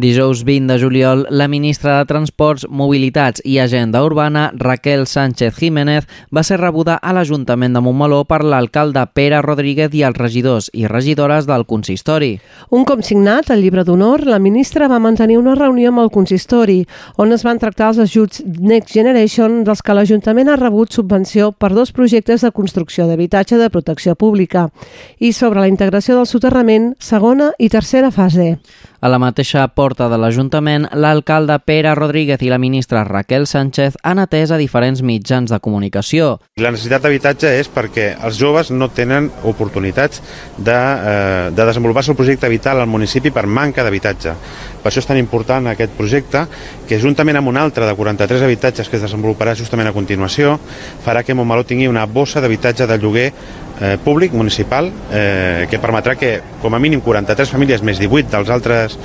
Dijous 0.01 0.43
20 0.45 0.73
de 0.73 0.79
juliol, 0.79 1.27
la 1.29 1.47
ministra 1.47 1.99
de 1.99 2.05
Transports, 2.09 2.65
Mobilitats 2.67 3.41
i 3.45 3.59
Agenda 3.59 4.01
Urbana, 4.01 4.47
Raquel 4.57 5.05
Sánchez 5.05 5.53
Jiménez, 5.53 6.07
va 6.33 6.41
ser 6.41 6.57
rebuda 6.57 6.95
a 6.97 7.11
l'Ajuntament 7.13 7.75
de 7.77 7.83
Montmeló 7.85 8.23
per 8.25 8.39
l'alcalde 8.41 9.03
Pere 9.13 9.43
Rodríguez 9.45 9.93
i 9.93 10.01
els 10.01 10.17
regidors 10.17 10.71
i 10.73 10.87
regidores 10.89 11.45
del 11.45 11.67
consistori. 11.69 12.31
Un 12.73 12.87
cop 12.89 13.03
signat 13.05 13.51
el 13.53 13.61
llibre 13.61 13.83
d'honor, 13.85 14.25
la 14.25 14.39
ministra 14.41 14.87
va 14.89 14.97
mantenir 14.97 15.37
una 15.37 15.53
reunió 15.53 15.91
amb 15.93 16.01
el 16.01 16.09
consistori, 16.09 16.79
on 17.21 17.37
es 17.37 17.45
van 17.45 17.61
tractar 17.61 17.91
els 17.91 18.01
ajuts 18.01 18.41
Next 18.57 18.95
Generation 18.97 19.61
dels 19.67 19.85
que 19.85 19.93
l'Ajuntament 19.93 20.49
ha 20.49 20.57
rebut 20.57 20.97
subvenció 20.97 21.51
per 21.51 21.75
dos 21.77 21.93
projectes 21.93 22.41
de 22.41 22.49
construcció 22.49 23.05
d'habitatge 23.05 23.61
de 23.61 23.69
protecció 23.69 24.17
pública 24.17 24.71
i 25.19 25.29
sobre 25.29 25.61
la 25.61 25.69
integració 25.69 26.17
del 26.17 26.25
soterrament, 26.25 26.95
segona 26.97 27.51
i 27.59 27.69
tercera 27.69 28.09
fase. 28.09 28.55
A 29.01 29.09
la 29.09 29.17
mateixa 29.17 29.63
porta 29.73 29.90
de 29.99 30.17
l'Ajuntament, 30.17 30.85
l'alcalde 30.95 31.57
Pere 31.65 31.91
Rodríguez 31.97 32.41
i 32.41 32.49
la 32.49 32.59
ministra 32.61 33.03
Raquel 33.03 33.47
Sánchez 33.49 33.97
han 34.03 34.21
atès 34.23 34.51
a 34.51 34.57
diferents 34.57 35.01
mitjans 35.03 35.51
de 35.51 35.59
comunicació. 35.59 36.37
La 36.61 36.71
necessitat 36.71 37.03
d'habitatge 37.03 37.51
és 37.59 37.67
perquè 37.67 38.13
els 38.23 38.39
joves 38.39 38.71
no 38.71 38.87
tenen 38.95 39.27
oportunitats 39.43 40.21
de, 40.57 40.71
eh, 40.71 41.49
de 41.51 41.65
desenvolupar 41.65 42.05
el 42.07 42.15
projecte 42.15 42.49
vital 42.49 42.79
al 42.79 42.87
municipi 42.87 43.31
per 43.31 43.45
manca 43.45 43.83
d'habitatge. 43.83 44.35
Per 44.81 44.89
això 44.89 45.03
és 45.03 45.09
tan 45.09 45.17
important 45.17 45.67
aquest 45.67 45.91
projecte, 45.97 46.45
que 46.87 46.99
juntament 46.99 47.37
amb 47.37 47.51
un 47.51 47.57
altre 47.57 47.85
de 47.85 47.95
43 47.95 48.41
habitatges 48.41 48.89
que 48.89 48.97
es 48.97 49.03
desenvoluparà 49.03 49.53
justament 49.55 49.87
a 49.87 49.93
continuació, 49.93 50.59
farà 51.05 51.23
que 51.23 51.35
Montmeló 51.35 51.63
tingui 51.65 51.87
una 51.87 52.05
bossa 52.05 52.41
d'habitatge 52.41 52.87
de 52.87 52.97
lloguer 52.97 53.31
eh, 53.81 53.97
públic, 54.03 54.31
municipal, 54.33 54.91
eh, 55.11 55.67
que 55.69 55.81
permetrà 55.81 56.15
que 56.15 56.39
com 56.61 56.73
a 56.75 56.79
mínim 56.79 57.01
43 57.01 57.49
famílies 57.49 57.81
més 57.83 57.99
18 57.99 58.29
dels 58.31 58.49
altres 58.53 58.97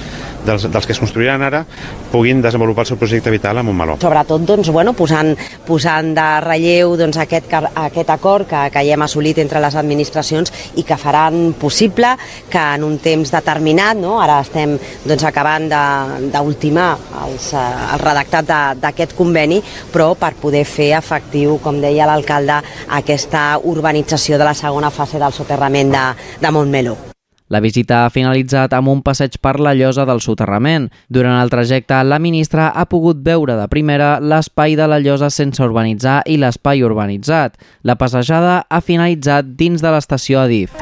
dels, 0.46 0.68
dels 0.70 0.86
que 0.86 0.94
es 0.94 1.00
construiran 1.00 1.42
ara 1.42 1.64
puguin 2.12 2.40
desenvolupar 2.44 2.84
el 2.84 2.90
seu 2.92 2.98
projecte 3.00 3.32
vital 3.34 3.58
a 3.58 3.64
Montmeló. 3.66 3.96
Sobretot 4.00 4.44
doncs, 4.46 4.70
bueno, 4.72 4.92
posant, 4.96 5.32
posant 5.66 6.12
de 6.16 6.26
relleu 6.44 6.94
doncs, 7.00 7.18
aquest, 7.24 7.52
aquest 7.56 8.12
acord 8.14 8.46
que, 8.48 8.62
que 8.72 8.84
ja 8.86 8.94
hem 8.94 9.04
assolit 9.04 9.40
entre 9.42 9.60
les 9.64 9.76
administracions 9.76 10.52
i 10.76 10.84
que 10.86 10.98
faran 11.00 11.56
possible 11.58 12.14
que 12.52 12.62
en 12.76 12.84
un 12.86 12.98
temps 13.02 13.32
determinat, 13.34 13.98
no? 13.98 14.20
ara 14.22 14.38
estem 14.44 14.76
doncs, 15.04 15.26
acabant 15.26 15.66
d'ultimar 15.66 16.88
el 17.24 17.36
redactat 18.02 18.52
d'aquest 18.80 19.16
conveni, 19.18 19.58
però 19.92 20.12
per 20.18 20.34
poder 20.40 20.64
fer 20.68 20.92
efectiu, 20.98 21.58
com 21.64 21.80
deia 21.82 22.06
l'alcalde, 22.08 22.60
aquesta 23.00 23.48
urbanització 23.64 24.38
de 24.38 24.46
la 24.46 24.54
segona 24.66 24.90
fase 24.90 25.22
del 25.22 25.32
soterrament 25.32 25.94
de, 25.94 26.06
de 26.42 26.50
Montmeló. 26.50 26.96
La 27.48 27.60
visita 27.62 28.00
ha 28.02 28.10
finalitzat 28.10 28.72
amb 28.74 28.90
un 28.90 29.04
passeig 29.06 29.36
per 29.38 29.60
la 29.62 29.70
llosa 29.78 30.02
del 30.08 30.18
soterrament. 30.24 30.88
Durant 31.06 31.38
el 31.38 31.52
trajecte, 31.52 32.00
la 32.02 32.18
ministra 32.18 32.72
ha 32.74 32.88
pogut 32.90 33.22
veure 33.22 33.54
de 33.54 33.68
primera 33.70 34.16
l'espai 34.18 34.74
de 34.74 34.88
la 34.90 34.98
llosa 34.98 35.30
sense 35.30 35.62
urbanitzar 35.62 36.24
i 36.26 36.40
l'espai 36.42 36.82
urbanitzat. 36.82 37.54
La 37.86 37.94
passejada 37.94 38.64
ha 38.66 38.82
finalitzat 38.82 39.54
dins 39.54 39.84
de 39.84 39.94
l'estació 39.94 40.42
Adif. 40.42 40.74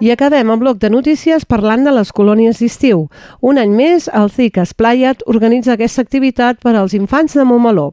I 0.00 0.08
acabem 0.10 0.48
el 0.48 0.56
bloc 0.56 0.78
de 0.80 0.88
notícies 0.88 1.42
parlant 1.44 1.82
de 1.84 1.92
les 1.92 2.08
colònies 2.16 2.56
d'estiu. 2.62 3.02
Un 3.44 3.58
any 3.60 3.74
més, 3.76 4.06
el 4.08 4.30
CIC 4.32 4.56
Esplayat 4.62 5.20
organitza 5.28 5.74
aquesta 5.74 6.00
activitat 6.00 6.62
per 6.64 6.72
als 6.72 6.94
infants 6.96 7.36
de 7.36 7.44
Montmeló. 7.44 7.90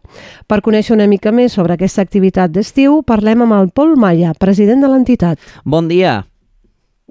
Per 0.48 0.62
conèixer 0.64 0.96
una 0.96 1.10
mica 1.12 1.34
més 1.36 1.58
sobre 1.60 1.76
aquesta 1.76 2.06
activitat 2.08 2.56
d'estiu, 2.56 3.02
parlem 3.04 3.44
amb 3.44 3.58
el 3.60 3.68
Pol 3.76 3.98
Maia, 4.00 4.32
president 4.40 4.86
de 4.86 4.94
l'entitat. 4.94 5.44
Bon 5.66 5.92
dia. 5.92 6.22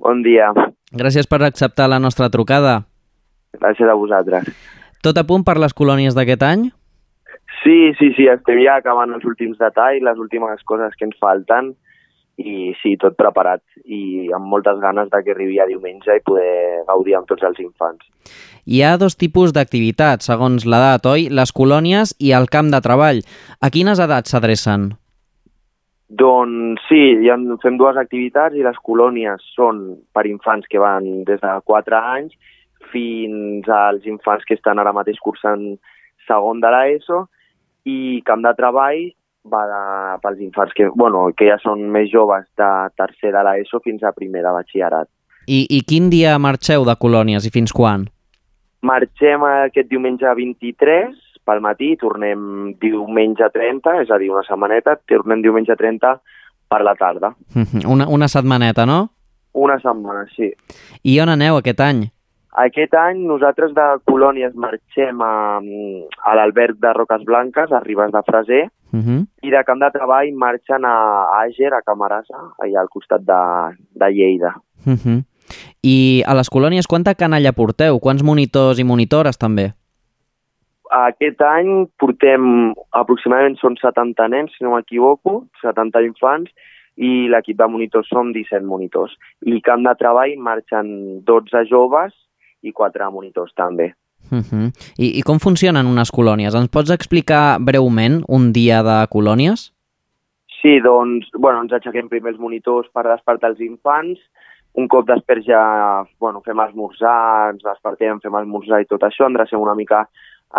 Bon 0.01 0.25
dia. 0.25 0.49
Gràcies 0.97 1.29
per 1.29 1.43
acceptar 1.45 1.91
la 1.93 2.01
nostra 2.01 2.31
trucada. 2.33 2.87
Gràcies 3.61 3.93
a 3.93 4.01
vosaltres. 4.01 4.49
Tot 5.05 5.21
a 5.21 5.29
punt 5.29 5.45
per 5.45 5.59
les 5.61 5.77
colònies 5.77 6.17
d'aquest 6.17 6.41
any? 6.43 6.71
Sí, 7.61 7.93
sí, 8.01 8.15
sí, 8.17 8.31
estem 8.33 8.65
ja 8.65 8.81
acabant 8.81 9.13
els 9.13 9.29
últims 9.29 9.61
detalls, 9.61 10.01
les 10.01 10.17
últimes 10.17 10.65
coses 10.65 10.97
que 10.97 11.05
ens 11.05 11.21
falten 11.21 11.75
i 12.37 12.75
sí, 12.83 12.97
tot 13.01 13.17
preparat 13.17 13.63
i 13.85 14.29
amb 14.37 14.51
moltes 14.53 14.79
ganes 14.83 15.09
de 15.13 15.23
que 15.25 15.33
arribi 15.33 15.59
a 15.61 15.67
diumenge 15.69 16.19
i 16.19 16.25
poder 16.25 16.85
gaudir 16.89 17.17
amb 17.17 17.29
tots 17.31 17.47
els 17.49 17.59
infants. 17.63 18.05
Hi 18.67 18.83
ha 18.83 18.97
dos 19.01 19.17
tipus 19.17 19.55
d'activitats, 19.57 20.29
segons 20.29 20.67
l'edat, 20.67 21.07
oi? 21.09 21.29
Les 21.31 21.53
colònies 21.55 22.13
i 22.19 22.35
el 22.37 22.51
camp 22.53 22.71
de 22.75 22.83
treball. 22.85 23.23
A 23.63 23.71
quines 23.73 24.03
edats 24.03 24.35
s'adrecen? 24.35 24.91
Doncs 26.07 26.83
sí, 26.87 27.01
ha, 27.31 27.39
fem 27.63 27.79
dues 27.81 27.97
activitats 27.99 28.55
i 28.55 28.63
les 28.63 28.77
colònies 28.85 29.43
són 29.57 29.81
per 30.15 30.27
infants 30.31 30.69
que 30.71 30.83
van 30.83 31.25
des 31.27 31.41
de 31.43 31.55
4 31.67 31.99
anys 31.99 32.37
fins 32.93 33.67
als 33.73 34.07
infants 34.07 34.45
que 34.47 34.55
estan 34.55 34.79
ara 34.79 34.95
mateix 34.95 35.19
cursant 35.23 35.65
segon 36.29 36.61
de 36.63 36.71
l'ESO 36.71 37.25
i 37.87 38.23
camp 38.27 38.45
de 38.45 38.53
treball 38.59 39.03
va 39.53 39.63
de, 39.71 39.83
pels 40.23 40.43
infants 40.45 40.75
que, 40.77 40.89
bueno, 40.95 41.27
que 41.37 41.49
ja 41.51 41.59
són 41.63 41.87
més 41.93 42.11
joves 42.13 42.47
de 42.59 42.71
tercer 42.99 43.33
de 43.35 43.45
l'ESO 43.47 43.81
fins 43.85 44.05
a 44.05 44.15
primer 44.17 44.45
de 44.45 44.53
batxillerat. 44.55 45.09
I, 45.47 45.65
I 45.71 45.83
quin 45.87 46.11
dia 46.11 46.37
marxeu 46.43 46.85
de 46.87 46.97
colònies 46.99 47.47
i 47.47 47.53
fins 47.55 47.75
quan? 47.75 48.09
Marxem 48.87 49.45
aquest 49.47 49.89
diumenge 49.91 50.31
23 50.39 51.15
pel 51.47 51.63
matí, 51.63 51.93
tornem 52.01 52.75
diumenge 52.83 53.47
30, 53.55 54.01
és 54.03 54.11
a 54.11 54.19
dir, 54.19 54.33
una 54.35 54.43
setmaneta, 54.47 54.97
tornem 55.07 55.45
diumenge 55.45 55.77
30 55.79 56.17
per 56.67 56.83
la 56.83 56.97
tarda. 56.99 57.31
Una, 57.95 58.09
una 58.11 58.27
setmaneta, 58.29 58.87
no? 58.87 59.13
Una 59.55 59.79
setmana, 59.81 60.27
sí. 60.35 60.51
I 61.07 61.21
on 61.23 61.31
aneu 61.33 61.61
aquest 61.61 61.81
any? 61.81 62.03
Aquest 62.61 62.97
any 62.99 63.23
nosaltres 63.29 63.73
de 63.77 63.85
colònies 64.09 64.57
marxem 64.57 65.21
a, 65.23 65.61
a 65.61 66.35
l'alberg 66.37 66.81
de 66.81 66.93
Roques 66.97 67.25
Blanques, 67.29 67.73
a 67.73 67.81
Ribes 67.85 68.13
de 68.13 68.23
Freser, 68.27 68.63
Uh 68.97 69.05
-huh. 69.05 69.21
i 69.43 69.51
de 69.51 69.63
camp 69.65 69.81
de 69.81 69.91
treball 69.93 70.33
marxen 70.33 70.85
a 70.85 70.97
Àger, 71.45 71.73
a 71.75 71.83
Camarasa, 71.83 72.39
allà 72.65 72.81
al 72.81 72.89
costat 72.89 73.21
de, 73.21 73.41
de 74.01 74.11
Lleida. 74.11 74.55
Uh 74.87 74.93
-huh. 74.93 75.25
I 75.83 76.23
a 76.27 76.35
les 76.35 76.49
colònies 76.51 76.87
quanta 76.87 77.15
canalla 77.15 77.53
porteu? 77.53 78.01
Quants 78.01 78.23
monitors 78.23 78.79
i 78.79 78.85
monitores 78.85 79.39
també? 79.39 79.75
Aquest 80.91 81.41
any 81.43 81.89
portem 81.99 82.73
aproximadament 82.91 83.57
són 83.59 83.77
70 83.77 84.29
nens, 84.29 84.53
si 84.57 84.65
no 84.65 84.75
m'equivoco, 84.75 85.47
70 85.63 86.03
infants, 86.07 86.51
i 86.97 87.29
l'equip 87.29 87.59
de 87.59 87.69
monitors 87.69 88.09
som 88.09 88.33
17 88.33 88.65
monitors. 88.65 89.13
I 89.45 89.61
camp 89.61 89.85
de 89.85 89.95
treball 90.01 90.37
marxen 90.39 91.25
12 91.25 91.65
joves 91.71 92.15
i 92.63 92.73
4 92.73 93.11
monitors 93.13 93.53
també. 93.55 93.93
Uh 94.31 94.39
-huh. 94.39 94.73
I, 94.99 95.19
I 95.19 95.23
com 95.23 95.39
funcionen 95.39 95.87
unes 95.87 96.11
colònies? 96.11 96.55
Ens 96.55 96.69
pots 96.69 96.91
explicar 96.91 97.59
breument 97.61 98.23
un 98.29 98.53
dia 98.53 98.83
de 98.83 99.07
colònies? 99.09 99.73
Sí, 100.63 100.81
doncs, 100.81 101.29
bueno, 101.39 101.61
ens 101.63 101.73
aixequem 101.73 102.09
primer 102.09 102.33
els 102.33 102.41
monitors 102.41 102.89
per 102.93 103.05
despertar 103.05 103.51
els 103.51 103.61
infants, 103.61 104.19
un 104.75 104.89
cop 104.89 105.07
després 105.07 105.45
ja 105.47 106.05
bueno, 106.21 106.43
fem 106.45 106.61
esmorzar, 106.61 107.51
ens 107.55 107.63
despertem, 107.63 108.21
fem 108.21 108.35
esmorzar 108.35 108.81
i 108.81 108.89
tot 108.91 109.03
això, 109.03 109.27
endrecem 109.27 109.61
una 109.61 109.75
mica 109.75 110.09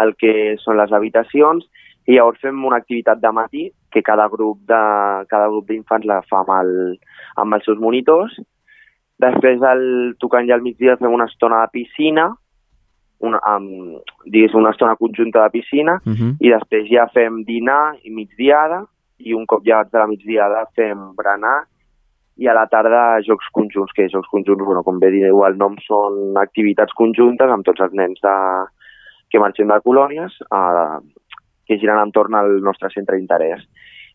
el 0.02 0.16
que 0.16 0.56
són 0.64 0.78
les 0.78 0.92
habitacions 0.92 1.66
i 2.08 2.16
llavors 2.16 2.40
fem 2.42 2.66
una 2.66 2.80
activitat 2.82 3.20
de 3.20 3.32
matí 3.36 3.70
que 3.92 4.02
cada 4.04 4.28
grup 4.32 4.60
de 4.68 4.82
cada 5.30 5.48
grup 5.52 5.68
d'infants 5.68 6.08
la 6.08 6.22
fa 6.30 6.42
amb, 6.44 6.54
el, 6.62 6.72
amb 7.36 7.58
els 7.58 7.66
seus 7.68 7.80
monitors. 7.80 8.34
Després, 9.20 9.64
el, 9.66 10.16
tocant 10.22 10.48
ja 10.48 10.56
al 10.56 10.64
migdia, 10.64 10.98
fem 11.00 11.14
una 11.14 11.28
estona 11.28 11.64
de 11.66 11.74
piscina, 11.74 12.30
una, 13.20 13.40
amb, 13.44 14.02
diguéssim, 14.26 14.60
una 14.60 14.74
estona 14.76 14.96
conjunta 14.96 15.44
de 15.44 15.50
piscina, 15.50 16.02
Uh 16.06 16.14
-huh. 16.14 16.36
i 16.40 16.50
després 16.50 16.90
ja 16.90 17.08
fem 17.08 17.44
dinar 17.44 17.96
i 18.04 18.12
migdiada, 18.12 18.86
i 19.20 19.34
un 19.34 19.46
cop 19.46 19.64
llegats 19.66 19.92
de 19.92 20.00
la 20.00 20.08
migdiada 20.08 20.66
fem 20.76 21.16
berenar, 21.16 21.66
i 22.38 22.48
a 22.48 22.54
la 22.54 22.68
tarda 22.68 23.20
jocs 23.26 23.50
conjunts, 23.52 23.94
que 23.94 24.08
jocs 24.10 24.30
conjunts, 24.30 24.64
bueno, 24.64 24.84
com 24.84 25.00
bé 25.00 25.10
diu 25.10 25.44
el 25.46 25.58
nom, 25.58 25.76
són 25.82 26.38
activitats 26.38 26.94
conjuntes 26.94 27.50
amb 27.50 27.66
tots 27.66 27.82
els 27.82 27.94
nens 27.94 28.20
de, 28.22 28.36
que 29.32 29.40
marxem 29.40 29.68
de 29.68 29.80
colònies, 29.82 30.38
a, 30.52 31.00
que 31.66 31.78
giren 31.78 32.00
entorn 32.00 32.36
al 32.36 32.62
nostre 32.62 32.90
centre 32.94 33.18
d'interès. 33.18 33.66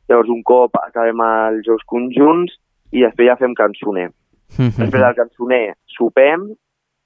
Llavors, 0.08 0.28
un 0.28 0.42
cop 0.42 0.76
acabem 0.80 1.20
els 1.20 1.66
jocs 1.66 1.84
conjunts 1.84 2.54
i 2.92 3.02
després 3.02 3.28
ja 3.28 3.36
fem 3.40 3.54
cançoner. 3.54 4.10
Uh 4.58 4.68
Després 4.68 5.00
del 5.00 5.14
cançoner 5.16 5.74
sopem 5.88 6.50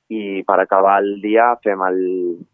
i 0.09 0.42
per 0.47 0.61
acabar 0.62 1.01
el 1.03 1.21
dia 1.21 1.49
fem 1.64 1.81
el, 1.88 1.99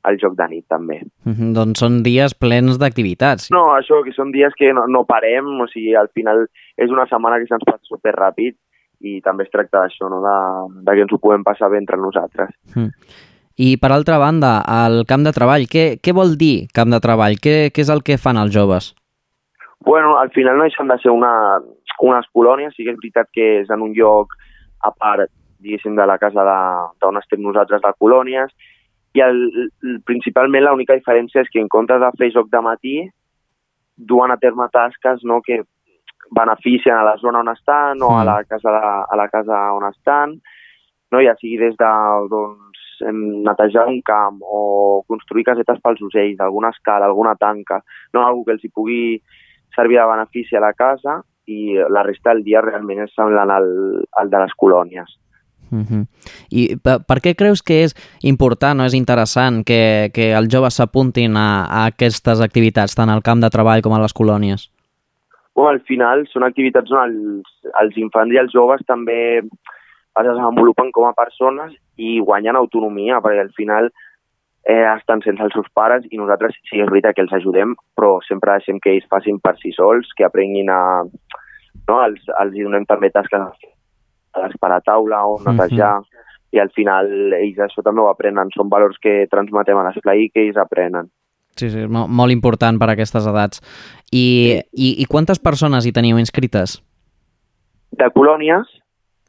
el 0.08 0.18
joc 0.20 0.36
de 0.38 0.46
nit 0.48 0.64
també. 0.68 1.02
Uh 1.26 1.32
-huh. 1.32 1.52
Doncs 1.52 1.80
són 1.80 2.02
dies 2.02 2.34
plens 2.34 2.78
d'activitats. 2.78 3.50
No, 3.50 3.76
això, 3.76 4.02
que 4.04 4.12
són 4.12 4.32
dies 4.32 4.52
que 4.56 4.72
no, 4.72 4.86
no 4.86 5.04
parem, 5.04 5.44
o 5.60 5.66
sigui, 5.66 5.94
al 5.94 6.08
final 6.14 6.46
és 6.76 6.90
una 6.90 7.06
setmana 7.06 7.38
que 7.38 7.46
se'ns 7.46 7.64
passa 7.64 7.84
super 7.84 8.14
ràpid 8.14 8.56
i 9.00 9.20
també 9.20 9.44
es 9.44 9.50
tracta 9.50 9.82
d'això, 9.82 10.08
no? 10.08 10.22
de, 10.22 10.82
de 10.84 10.94
que 10.94 11.02
ens 11.02 11.12
ho 11.12 11.18
podem 11.18 11.44
passar 11.44 11.68
bé 11.68 11.78
entre 11.78 11.96
nosaltres. 11.96 12.48
Mm. 12.74 12.90
I 13.56 13.76
per 13.76 13.92
altra 13.92 14.16
banda, 14.18 14.62
el 14.86 15.04
camp 15.04 15.24
de 15.24 15.32
treball, 15.32 15.66
què, 15.68 16.00
què 16.00 16.14
vol 16.14 16.38
dir 16.38 16.68
camp 16.72 16.90
de 16.90 17.00
treball? 17.00 17.36
Què, 17.36 17.70
què 17.74 17.80
és 17.84 17.90
el 17.90 18.02
que 18.02 18.16
fan 18.16 18.40
els 18.40 18.54
joves? 18.54 18.94
Bueno, 19.84 20.16
al 20.16 20.30
final 20.30 20.56
no 20.56 20.62
deixen 20.62 20.88
de 20.88 20.96
ser 21.02 21.10
una, 21.10 21.60
unes 22.00 22.26
colònies, 22.32 22.72
sí 22.76 22.84
que 22.84 22.94
és 22.94 23.00
veritat 23.00 23.28
que 23.34 23.60
és 23.60 23.70
en 23.70 23.82
un 23.82 23.92
lloc 23.92 24.32
a 24.82 24.90
part, 24.90 25.30
diguéssim, 25.62 25.96
de 25.96 26.06
la 26.06 26.18
casa 26.18 26.44
d'on 27.00 27.18
estem 27.20 27.42
nosaltres 27.42 27.82
de 27.82 27.92
colònies, 27.98 28.52
i 29.12 29.20
el, 29.20 29.42
principalment 30.08 30.64
l'única 30.64 30.96
diferència 30.96 31.42
és 31.44 31.50
que 31.52 31.60
en 31.60 31.68
comptes 31.72 32.00
de 32.00 32.10
fer 32.18 32.30
joc 32.32 32.48
de 32.52 32.62
matí, 32.64 32.96
duen 33.96 34.32
a 34.32 34.38
terme 34.40 34.68
tasques 34.72 35.20
no, 35.28 35.40
que 35.44 35.62
beneficien 36.32 36.96
a 36.96 37.04
la 37.04 37.16
zona 37.20 37.42
on 37.44 37.50
estan 37.52 38.02
o 38.02 38.16
a 38.18 38.24
la 38.24 38.42
casa, 38.44 38.70
de, 38.72 38.92
a 39.12 39.16
la 39.16 39.28
casa 39.28 39.58
on 39.76 39.84
estan, 39.90 40.38
no? 41.12 41.20
ja 41.20 41.36
sigui 41.40 41.58
des 41.60 41.76
de 41.76 41.92
doncs, 42.32 42.80
netejar 43.44 43.88
un 43.90 44.00
camp 44.06 44.38
o 44.42 45.02
construir 45.08 45.44
casetes 45.44 45.80
pels 45.82 46.00
ocells, 46.08 46.40
alguna 46.40 46.70
escala, 46.72 47.06
alguna 47.06 47.34
tanca, 47.36 47.82
no? 48.14 48.24
algú 48.24 48.46
que 48.46 48.56
els 48.56 48.64
hi 48.64 48.72
pugui 48.72 49.02
servir 49.76 49.98
de 50.00 50.08
benefici 50.08 50.56
a 50.56 50.64
la 50.64 50.72
casa 50.72 51.20
i 51.46 51.74
la 51.90 52.04
resta 52.06 52.32
del 52.32 52.44
dia 52.46 52.62
realment 52.62 53.02
és 53.04 53.12
semblant 53.16 53.50
al, 53.50 53.68
al 54.20 54.30
de 54.30 54.40
les 54.44 54.54
colònies. 54.56 55.18
Uh 55.72 55.78
-huh. 55.88 56.04
I 56.50 56.76
per, 56.76 56.98
per 57.08 57.18
què 57.24 57.34
creus 57.34 57.62
que 57.62 57.82
és 57.84 57.94
important 58.22 58.80
o 58.80 58.84
és 58.84 58.94
interessant 58.94 59.64
que, 59.64 60.10
que 60.12 60.32
els 60.36 60.48
joves 60.52 60.76
s'apuntin 60.76 61.36
a, 61.36 61.64
a 61.64 61.86
aquestes 61.86 62.40
activitats, 62.40 62.94
tant 62.94 63.08
al 63.08 63.22
camp 63.22 63.40
de 63.40 63.50
treball 63.50 63.82
com 63.82 63.92
a 63.94 64.00
les 64.00 64.12
colònies? 64.12 64.70
Bueno, 65.54 65.70
al 65.70 65.80
final 65.80 66.26
són 66.28 66.44
activitats 66.44 66.90
on 66.92 67.02
els, 67.08 67.48
els 67.82 67.96
infants 67.96 68.32
i 68.32 68.38
els 68.38 68.52
joves 68.52 68.80
també 68.86 69.38
es 69.38 70.26
desenvolupen 70.28 70.92
com 70.92 71.08
a 71.08 71.14
persones 71.16 71.72
i 71.96 72.20
guanyen 72.20 72.56
autonomia, 72.56 73.20
perquè 73.20 73.40
al 73.40 73.52
final 73.56 73.90
eh, 74.64 74.86
estan 74.96 75.22
sense 75.24 75.42
els 75.42 75.52
seus 75.52 75.68
pares 75.74 76.04
i 76.10 76.20
nosaltres 76.20 76.56
sí 76.68 76.80
és 76.80 76.90
veritat 76.90 77.16
que 77.16 77.24
els 77.26 77.32
ajudem, 77.32 77.74
però 77.96 78.18
sempre 78.28 78.56
deixem 78.58 78.80
que 78.80 78.94
ells 78.94 79.08
facin 79.10 79.40
per 79.40 79.56
si 79.58 79.72
sols, 79.72 80.12
que 80.16 80.24
aprenguin 80.24 80.70
a... 80.70 80.82
No? 81.88 82.02
Els, 82.04 82.20
els 82.40 82.58
donem 82.60 82.84
també 82.86 83.10
tasques 83.10 83.40
a 84.32 84.40
l'esperar 84.46 84.76
a 84.80 84.84
taula 84.84 85.24
o 85.26 85.38
netejar, 85.44 85.98
uh 85.98 86.04
-huh. 86.04 86.26
i 86.52 86.58
al 86.58 86.70
final 86.70 87.32
ells 87.32 87.58
això 87.58 87.82
també 87.82 88.00
ho 88.00 88.08
aprenen, 88.08 88.48
són 88.54 88.68
valors 88.68 88.96
que 89.00 89.26
transmetem 89.30 89.76
a 89.78 89.84
l'esplai 89.88 90.24
i 90.24 90.30
que 90.30 90.40
ells 90.46 90.56
aprenen. 90.56 91.10
Sí, 91.56 91.68
sí, 91.70 91.86
mo- 91.86 92.08
molt 92.08 92.32
important 92.32 92.78
per 92.78 92.88
a 92.88 92.92
aquestes 92.92 93.26
edats. 93.26 93.60
I, 94.10 94.60
i, 94.72 95.02
i 95.02 95.04
quantes 95.06 95.38
persones 95.38 95.84
hi 95.86 95.92
teniu 95.92 96.18
inscrites? 96.18 96.82
De 97.90 98.10
colònies, 98.10 98.66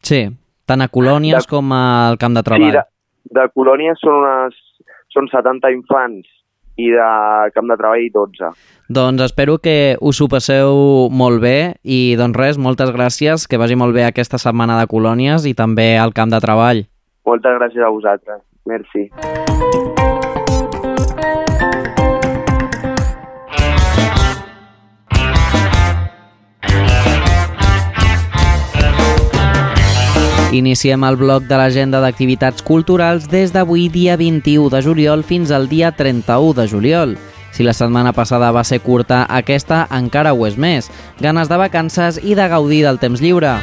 Sí, 0.03 0.27
tant 0.65 0.81
a 0.81 0.89
colònies 0.89 1.45
De- 1.45 1.49
com 1.49 1.71
al 1.71 2.17
camp 2.17 2.35
de 2.35 2.43
treball. 2.43 2.71
Sí, 2.71 2.77
de, 2.77 2.83
de 3.41 3.49
colònies 3.55 3.99
són 4.03 4.13
unes 4.19 4.53
són 5.13 5.27
70 5.31 5.71
infants 5.71 6.27
i 6.77 6.89
de 6.91 7.09
camp 7.55 7.69
de 7.69 7.77
treball 7.79 8.07
12. 8.13 8.53
Doncs 8.93 9.23
espero 9.25 9.57
que 9.63 9.95
us 10.01 10.19
ho 10.21 10.27
passeu 10.29 11.09
molt 11.11 11.41
bé 11.41 11.75
i 11.83 12.15
doncs 12.19 12.37
res, 12.37 12.59
moltes 12.61 12.91
gràcies, 12.95 13.47
que 13.47 13.61
vagi 13.61 13.77
molt 13.79 13.95
bé 13.95 14.05
aquesta 14.07 14.41
setmana 14.41 14.79
de 14.81 14.89
colònies 14.91 15.47
i 15.49 15.55
també 15.57 15.93
al 15.97 16.13
camp 16.13 16.33
de 16.33 16.41
treball. 16.43 16.85
Moltes 17.25 17.59
gràcies 17.59 17.83
a 17.85 17.93
vosaltres. 17.93 18.43
Merci. 18.65 19.09
Iniciem 30.53 31.01
el 31.07 31.15
bloc 31.17 31.47
de 31.49 31.57
l'agenda 31.57 31.97
d'activitats 31.97 32.61
culturals 32.61 33.23
des 33.25 33.49
d'avui 33.49 33.87
dia 33.89 34.13
21 34.19 34.69
de 34.69 34.83
juliol 34.85 35.23
fins 35.25 35.49
al 35.49 35.65
dia 35.65 35.89
31 35.97 36.53
de 36.53 36.67
juliol. 36.69 37.15
Si 37.53 37.65
la 37.65 37.73
setmana 37.73 38.11
passada 38.13 38.51
va 38.53 38.61
ser 38.63 38.77
curta, 38.85 39.23
aquesta 39.29 39.87
encara 39.89 40.33
ho 40.33 40.45
és 40.45 40.53
més. 40.53 40.91
Ganes 41.19 41.49
de 41.49 41.57
vacances 41.57 42.19
i 42.21 42.37
de 42.37 42.45
gaudir 42.49 42.83
del 42.85 43.01
temps 43.01 43.21
lliure. 43.21 43.55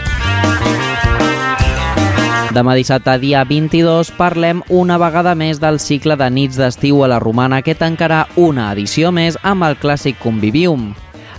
Demà 2.50 2.74
dissabte, 2.74 3.14
dia 3.22 3.44
22, 3.46 4.10
parlem 4.18 4.64
una 4.66 4.96
vegada 4.98 5.36
més 5.38 5.62
del 5.62 5.78
cicle 5.78 6.16
de 6.18 6.26
nits 6.26 6.58
d'estiu 6.58 7.04
a 7.04 7.12
la 7.12 7.20
Romana 7.22 7.62
que 7.62 7.78
tancarà 7.78 8.24
una 8.34 8.72
edició 8.72 9.14
més 9.14 9.38
amb 9.46 9.62
el 9.68 9.78
clàssic 9.78 10.18
Convivium. 10.18 10.90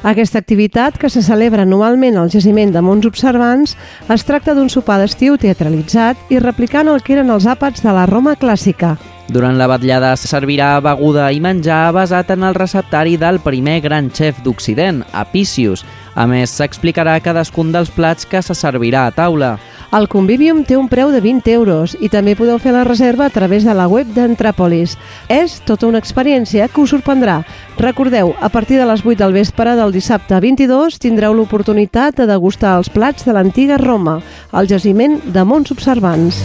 Aquesta 0.04 0.40
activitat, 0.40 0.96
que 0.98 1.12
se 1.14 1.22
celebra 1.22 1.62
anualment 1.62 2.16
al 2.18 2.32
jaciment 2.34 2.72
de 2.74 2.82
Mons 2.82 3.06
Observants, 3.06 3.76
es 4.10 4.24
tracta 4.26 4.56
d'un 4.58 4.70
sopar 4.74 4.98
d'estiu 4.98 5.38
teatralitzat 5.38 6.34
i 6.34 6.40
replicant 6.42 6.90
el 6.90 7.04
que 7.06 7.14
eren 7.14 7.30
els 7.30 7.46
àpats 7.46 7.86
de 7.86 7.94
la 7.94 8.08
Roma 8.10 8.34
clàssica. 8.34 8.96
Durant 9.30 9.60
la 9.62 9.68
batllada 9.70 10.16
se 10.18 10.28
servirà 10.28 10.74
beguda 10.82 11.30
i 11.32 11.38
menjar 11.40 11.94
basat 11.94 12.34
en 12.34 12.42
el 12.50 12.58
receptari 12.58 13.14
del 13.22 13.38
primer 13.46 13.78
gran 13.86 14.10
xef 14.10 14.42
d'Occident, 14.42 15.04
Apicius, 15.14 15.86
A 16.16 16.26
més, 16.28 16.52
s'explicarà 16.52 17.16
cadascun 17.24 17.72
dels 17.72 17.92
plats 17.94 18.28
que 18.28 18.42
se 18.44 18.56
servirà 18.58 19.06
a 19.08 19.14
taula. 19.16 19.56
El 19.96 20.08
Convivium 20.12 20.62
té 20.64 20.78
un 20.80 20.88
preu 20.92 21.12
de 21.12 21.20
20 21.24 21.52
euros 21.52 21.96
i 22.00 22.08
també 22.12 22.36
podeu 22.40 22.60
fer 22.64 22.72
la 22.76 22.86
reserva 22.88 23.26
a 23.28 23.34
través 23.34 23.66
de 23.68 23.76
la 23.76 23.90
web 23.92 24.08
d'Entràpolis. 24.16 24.98
És 25.28 25.60
tota 25.68 25.88
una 25.88 26.00
experiència 26.00 26.70
que 26.72 26.84
us 26.84 26.94
sorprendrà. 26.96 27.42
Recordeu, 27.80 28.36
a 28.40 28.50
partir 28.50 28.80
de 28.80 28.88
les 28.88 29.04
8 29.06 29.20
del 29.20 29.36
vespre 29.36 29.76
del 29.76 29.92
dissabte 29.92 30.40
22 30.40 31.00
tindreu 31.00 31.36
l'oportunitat 31.36 32.20
de 32.20 32.28
degustar 32.28 32.78
els 32.80 32.92
plats 32.92 33.28
de 33.28 33.36
l'antiga 33.36 33.80
Roma, 33.80 34.22
al 34.52 34.68
jaciment 34.72 35.20
de 35.26 35.44
Mons 35.44 35.76
Observants. 35.76 36.40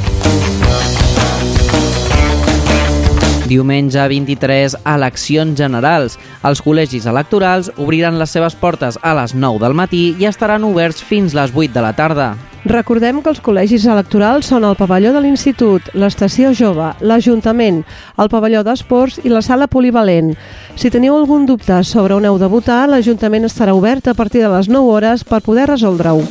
Diumenge 3.46 4.02
23, 4.10 4.74
eleccions 4.82 5.54
generals. 5.58 6.16
Els 6.42 6.60
col·legis 6.64 7.06
electorals 7.06 7.70
obriran 7.78 8.18
les 8.18 8.32
seves 8.34 8.56
portes 8.58 8.98
a 9.02 9.14
les 9.14 9.36
9 9.38 9.62
del 9.62 9.76
matí 9.78 10.02
i 10.18 10.26
estaran 10.26 10.66
oberts 10.66 10.98
fins 11.02 11.34
les 11.36 11.54
8 11.54 11.70
de 11.76 11.84
la 11.84 11.92
tarda. 11.94 12.32
Recordem 12.66 13.20
que 13.22 13.30
els 13.30 13.38
col·legis 13.38 13.86
electorals 13.86 14.50
són 14.50 14.66
el 14.66 14.74
pavelló 14.74 15.12
de 15.14 15.22
l'Institut, 15.22 15.92
l'Estació 15.94 16.50
Jove, 16.50 16.90
l'Ajuntament, 16.98 17.84
el 18.18 18.30
pavelló 18.32 18.64
d'Esports 18.66 19.20
i 19.22 19.30
la 19.30 19.44
sala 19.46 19.70
polivalent. 19.70 20.34
Si 20.74 20.90
teniu 20.90 21.14
algun 21.14 21.46
dubte 21.46 21.78
sobre 21.86 22.18
on 22.18 22.26
heu 22.26 22.40
de 22.42 22.50
votar, 22.50 22.88
l'Ajuntament 22.90 23.46
estarà 23.46 23.78
obert 23.78 24.10
a 24.10 24.18
partir 24.18 24.42
de 24.42 24.50
les 24.50 24.66
9 24.66 24.90
hores 24.90 25.22
per 25.22 25.44
poder 25.46 25.70
resoldre-ho. 25.70 26.26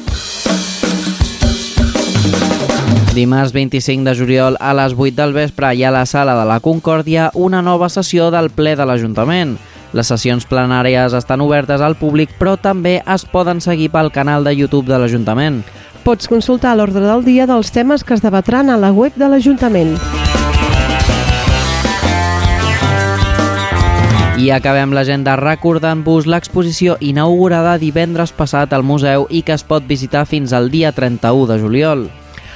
Dimarts 3.15 3.54
25 3.54 4.04
de 4.04 4.13
juliol 4.13 4.58
a 4.60 4.73
les 4.75 4.91
8 4.91 5.15
del 5.15 5.32
vespre 5.32 5.69
hi 5.71 5.86
ha 5.86 5.88
a 5.88 5.93
la 5.95 6.06
sala 6.06 6.34
de 6.36 6.43
la 6.43 6.58
Concòrdia 6.60 7.30
una 7.34 7.62
nova 7.63 7.88
sessió 7.88 8.25
del 8.28 8.49
ple 8.51 8.73
de 8.75 8.84
l'Ajuntament. 8.84 9.54
Les 9.95 10.10
sessions 10.12 10.43
plenàries 10.43 11.15
estan 11.15 11.39
obertes 11.39 11.80
al 11.80 11.95
públic, 11.95 12.34
però 12.36 12.58
també 12.60 12.97
es 12.99 13.23
poden 13.23 13.62
seguir 13.63 13.88
pel 13.93 14.12
canal 14.12 14.43
de 14.43 14.51
YouTube 14.51 14.91
de 14.91 14.99
l'Ajuntament. 14.99 15.62
Pots 16.04 16.28
consultar 16.28 16.73
l'ordre 16.75 17.06
del 17.06 17.23
dia 17.23 17.47
dels 17.47 17.71
temes 17.71 18.04
que 18.04 18.17
es 18.19 18.25
debatran 18.25 18.69
a 18.69 18.75
la 18.75 18.91
web 18.91 19.15
de 19.15 19.32
l'Ajuntament. 19.32 19.95
I 24.36 24.51
acabem 24.51 24.91
l'agenda 24.91 25.38
recordant-vos 25.39 26.28
l'exposició 26.28 26.99
inaugurada 26.99 27.78
divendres 27.80 28.36
passat 28.36 28.75
al 28.75 28.84
museu 28.84 29.23
i 29.32 29.39
que 29.41 29.56
es 29.56 29.63
pot 29.63 29.88
visitar 29.88 30.28
fins 30.28 30.51
al 30.51 30.67
dia 30.67 30.91
31 30.91 31.47
de 31.54 31.60
juliol. 31.63 32.08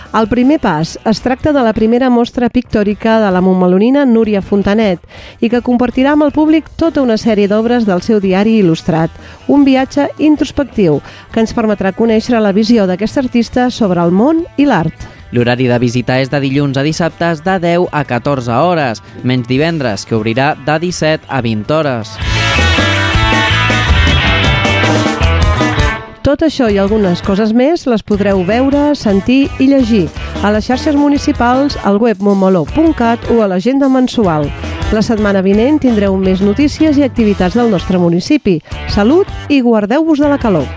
El 0.10 0.26
primer 0.28 0.58
pas 0.58 0.96
es 1.06 1.20
tracta 1.22 1.52
de 1.54 1.62
la 1.62 1.72
primera 1.78 2.08
mostra 2.10 2.48
pictòrica 2.50 3.20
de 3.22 3.28
la 3.30 3.44
montmelonina 3.46 4.08
Núria 4.10 4.42
Fontanet 4.42 5.04
i 5.38 5.52
que 5.54 5.62
compartirà 5.62 6.16
amb 6.16 6.26
el 6.26 6.34
públic 6.34 6.72
tota 6.82 7.04
una 7.06 7.18
sèrie 7.22 7.46
d'obres 7.52 7.86
del 7.86 8.02
seu 8.02 8.18
diari 8.24 8.56
il·lustrat, 8.58 9.14
un 9.46 9.68
viatge 9.68 10.08
introspectiu 10.18 10.98
que 11.30 11.44
ens 11.44 11.54
permetrà 11.54 11.94
conèixer 11.94 12.42
la 12.42 12.56
visió 12.58 12.88
d'aquest 12.90 13.22
artista 13.22 13.70
sobre 13.70 14.02
el 14.02 14.10
món 14.10 14.42
i 14.58 14.66
l'art. 14.66 15.06
L'horari 15.30 15.70
de 15.70 15.78
visita 15.78 16.18
és 16.18 16.34
de 16.34 16.42
dilluns 16.42 16.82
a 16.82 16.82
dissabtes 16.82 17.46
de 17.46 17.60
10 17.62 17.94
a 17.94 18.02
14 18.02 18.58
hores, 18.66 19.04
menys 19.22 19.46
divendres, 19.46 20.10
que 20.10 20.18
obrirà 20.18 20.56
de 20.58 20.80
17 20.90 21.30
a 21.30 21.44
20 21.46 21.78
hores. 21.78 22.18
Tot 26.30 26.44
això 26.46 26.68
i 26.70 26.76
algunes 26.78 27.24
coses 27.26 27.50
més 27.58 27.88
les 27.90 28.04
podreu 28.06 28.44
veure, 28.46 28.92
sentir 28.94 29.48
i 29.58 29.66
llegir 29.66 30.04
a 30.46 30.52
les 30.54 30.68
xarxes 30.70 30.94
municipals, 30.94 31.74
al 31.90 31.98
web 31.98 32.20
momoló.cat 32.22 33.24
o 33.34 33.40
a 33.42 33.48
l'agenda 33.50 33.90
mensual. 33.90 34.46
La 34.94 35.02
setmana 35.02 35.42
vinent 35.42 35.80
tindreu 35.82 36.14
més 36.22 36.44
notícies 36.46 37.00
i 37.02 37.06
activitats 37.08 37.58
del 37.58 37.74
nostre 37.74 37.98
municipi. 37.98 38.60
Salut 38.94 39.26
i 39.50 39.58
guardeu-vos 39.66 40.22
de 40.22 40.30
la 40.30 40.38
calor. 40.38 40.70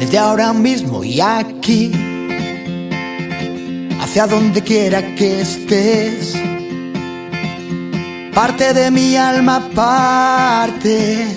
Desde 0.00 0.16
ahora 0.16 0.54
mismo 0.54 1.04
y 1.04 1.20
aquí, 1.20 1.92
hacia 4.00 4.26
donde 4.26 4.62
quiera 4.62 5.02
que 5.16 5.42
estés, 5.42 6.32
parte 8.34 8.74
de 8.74 8.90
mi 8.90 9.16
alma 9.16 9.70
parte 9.74 11.28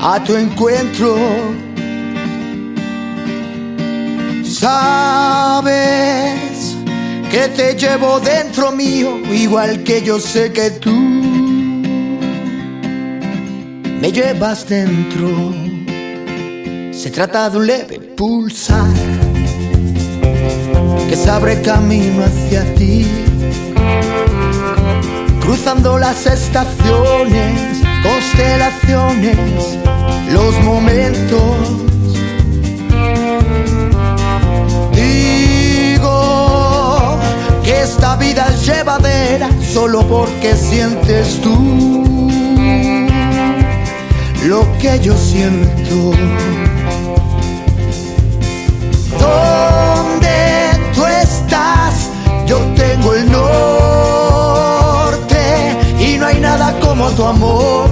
a 0.00 0.22
tu 0.24 0.34
encuentro. 0.34 1.16
Sabes 4.42 5.64
que 7.30 7.48
te 7.48 7.74
llevo 7.74 8.18
dentro 8.20 8.72
mío, 8.72 9.18
igual 9.32 9.84
que 9.84 10.02
yo 10.02 10.18
sé 10.18 10.52
que 10.52 10.70
tú 10.70 10.90
me 14.00 14.10
llevas 14.10 14.68
dentro. 14.68 15.54
Se 16.92 17.10
trata 17.10 17.50
de 17.50 17.58
un 17.58 17.66
leve 17.66 18.00
pulsar 18.00 18.90
que 21.08 21.14
se 21.16 21.30
abre 21.30 21.62
camino 21.62 22.24
hacia 22.24 22.64
ti 22.74 23.06
cruzando 25.44 25.98
las 25.98 26.26
estaciones, 26.26 27.82
constelaciones, 28.02 29.36
los 30.30 30.58
momentos. 30.62 31.42
Digo 34.92 35.98
que 37.62 37.82
esta 37.82 38.16
vida 38.16 38.46
es 38.48 38.66
llevadera 38.66 39.50
solo 39.72 40.02
porque 40.08 40.56
sientes 40.56 41.40
tú 41.42 42.30
lo 44.46 44.66
que 44.78 44.98
yo 45.00 45.14
siento. 45.16 46.12
¿Dónde 49.20 49.93
como 56.96 57.10
tu 57.10 57.24
amor, 57.24 57.90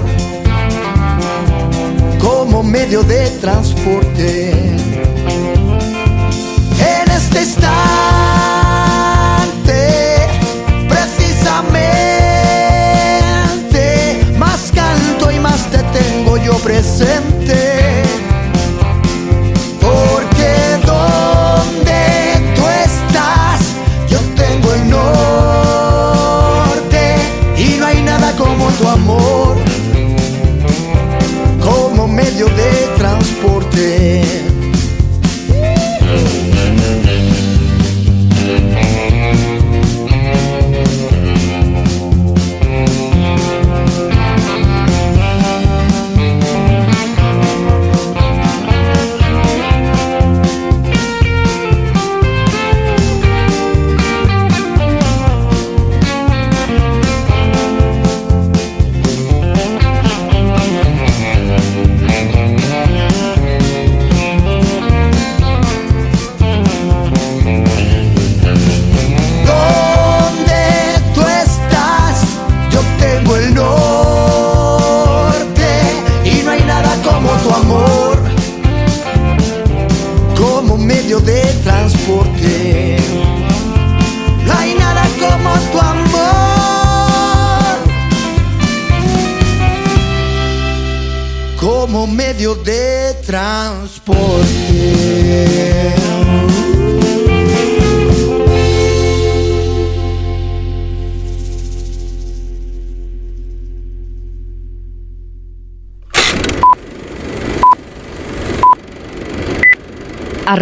como 2.21 2.63
medio 2.63 3.03
de 3.03 3.29
transporte. 3.41 4.52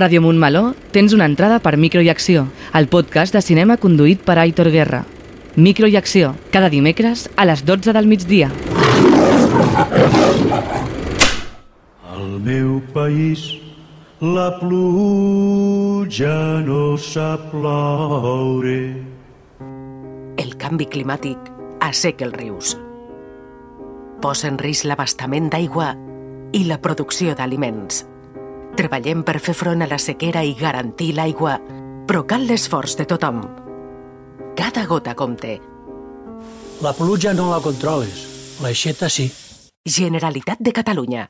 Ràdio 0.01 0.17
Montmeló 0.23 0.71
tens 0.89 1.13
una 1.13 1.27
entrada 1.29 1.59
per 1.61 1.75
Micro 1.77 2.01
i 2.01 2.07
Acció, 2.09 2.47
el 2.73 2.87
podcast 2.89 3.35
de 3.37 3.41
cinema 3.45 3.75
conduït 3.77 4.23
per 4.25 4.39
Aitor 4.41 4.71
Guerra. 4.73 5.03
Micro 5.53 5.85
i 5.85 5.93
Acció, 5.99 6.31
cada 6.49 6.71
dimecres 6.73 7.27
a 7.37 7.45
les 7.45 7.61
12 7.67 7.93
del 7.93 8.09
migdia. 8.09 8.49
Al 12.09 12.25
meu 12.41 12.81
país 12.95 13.45
la 14.25 14.49
pluja 14.57 16.33
no 16.65 16.97
sap 16.97 17.51
ploure. 17.53 18.77
El 20.41 20.55
canvi 20.57 20.89
climàtic 20.89 21.37
asseca 21.77 22.25
els 22.25 22.39
rius. 22.41 22.73
Posa 24.25 24.49
en 24.49 24.57
risc 24.57 24.89
l'abastament 24.89 25.53
d'aigua 25.53 25.93
i 26.57 26.65
la 26.65 26.81
producció 26.81 27.37
d'aliments. 27.37 28.07
Treballem 28.77 29.23
per 29.27 29.39
fer 29.43 29.53
front 29.57 29.83
a 29.83 29.87
la 29.89 29.99
sequera 29.99 30.43
i 30.47 30.55
garantir 30.57 31.11
l'aigua, 31.17 31.57
però 32.07 32.23
cal 32.27 32.47
l'esforç 32.47 32.95
de 32.99 33.05
tothom. 33.09 33.41
Cada 34.55 34.85
gota 34.87 35.15
compte. 35.15 35.57
La 36.81 36.93
pluja 36.97 37.35
no 37.37 37.49
la 37.51 37.59
controles, 37.61 38.23
l'aixeta 38.63 39.09
sí. 39.09 39.27
Generalitat 39.85 40.59
de 40.61 40.71
Catalunya. 40.71 41.27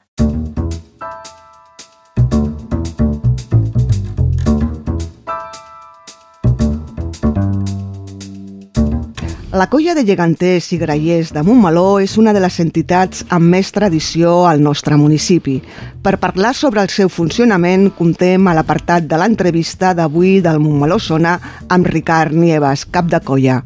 La 9.61 9.67
Colla 9.69 9.93
de 9.93 10.01
Lleganters 10.01 10.71
i 10.73 10.77
Graiers 10.81 11.29
de 11.35 11.43
Montmeló 11.45 11.99
és 12.01 12.15
una 12.17 12.31
de 12.33 12.39
les 12.41 12.55
entitats 12.63 13.19
amb 13.29 13.51
més 13.53 13.67
tradició 13.69 14.47
al 14.49 14.57
nostre 14.65 14.97
municipi. 14.97 15.59
Per 16.01 16.15
parlar 16.17 16.55
sobre 16.57 16.81
el 16.81 16.89
seu 16.89 17.11
funcionament, 17.13 17.91
contem 17.93 18.49
a 18.49 18.55
l'apartat 18.57 19.05
de 19.05 19.19
l'entrevista 19.21 19.91
d'avui 19.93 20.39
del 20.41 20.57
Montmeló 20.63 20.97
Sona 20.97 21.35
amb 21.69 21.91
Ricard 21.93 22.33
Nieves, 22.33 22.87
cap 22.89 23.13
de 23.13 23.21
colla. 23.21 23.59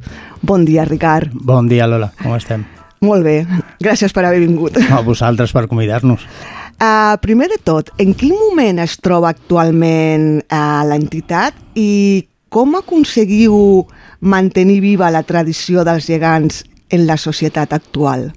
Bon 0.44 0.68
dia, 0.68 0.84
Ricard. 0.84 1.32
Bon 1.32 1.72
dia, 1.72 1.88
Lola. 1.88 2.12
Com 2.20 2.36
estem? 2.36 2.68
Molt 3.00 3.24
bé. 3.24 3.38
Gràcies 3.80 4.12
per 4.12 4.28
haver 4.28 4.44
vingut. 4.44 4.76
A 4.92 5.00
vosaltres 5.00 5.56
per 5.56 5.70
convidar-nos. 5.72 6.28
Uh, 6.76 7.16
primer 7.24 7.48
de 7.56 7.62
tot, 7.64 7.96
en 8.04 8.12
quin 8.20 8.36
moment 8.36 8.84
es 8.84 9.00
troba 9.00 9.32
actualment 9.32 10.42
uh, 10.44 10.84
l'entitat 10.92 11.56
i 11.80 12.26
com 12.52 12.76
aconseguiu 12.84 13.86
mantenir 14.20 14.82
viva 14.84 15.12
la 15.12 15.24
tradició 15.24 15.84
dels 15.88 16.08
gegants 16.08 16.64
en 16.90 17.06
la 17.08 17.18
societat 17.18 17.74
actual? 17.74 18.32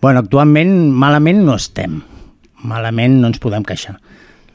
Bueno, 0.00 0.20
actualment 0.20 0.92
malament 0.92 1.44
no 1.44 1.56
estem. 1.56 2.02
Malament 2.64 3.20
no 3.20 3.30
ens 3.32 3.40
podem 3.40 3.64
queixar. 3.64 3.98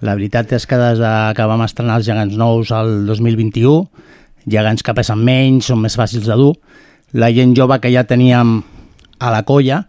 La 0.02 0.16
veritat 0.16 0.54
és 0.56 0.66
que 0.66 0.78
des 0.80 1.02
que 1.36 1.48
vam 1.52 1.64
estrenar 1.66 2.00
els 2.00 2.08
gegants 2.08 2.38
nous 2.40 2.72
al 2.72 3.06
2021, 3.08 3.90
gegants 4.50 4.86
que 4.86 4.96
pesen 4.96 5.20
menys, 5.26 5.68
són 5.68 5.82
més 5.84 5.98
fàcils 6.00 6.30
de 6.30 6.38
dur, 6.40 6.54
la 7.12 7.32
gent 7.34 7.56
jove 7.58 7.80
que 7.82 7.92
ja 7.92 8.06
teníem 8.08 8.60
a 9.20 9.32
la 9.34 9.44
colla 9.44 9.84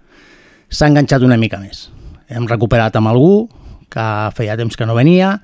s'ha 0.70 0.88
enganxat 0.90 1.22
una 1.26 1.38
mica 1.38 1.60
més. 1.60 1.88
Hem 2.30 2.48
recuperat 2.48 2.96
amb 2.96 3.10
algú 3.10 3.48
que 3.90 4.06
feia 4.36 4.56
temps 4.58 4.76
que 4.78 4.86
no 4.86 4.96
venia 4.96 5.36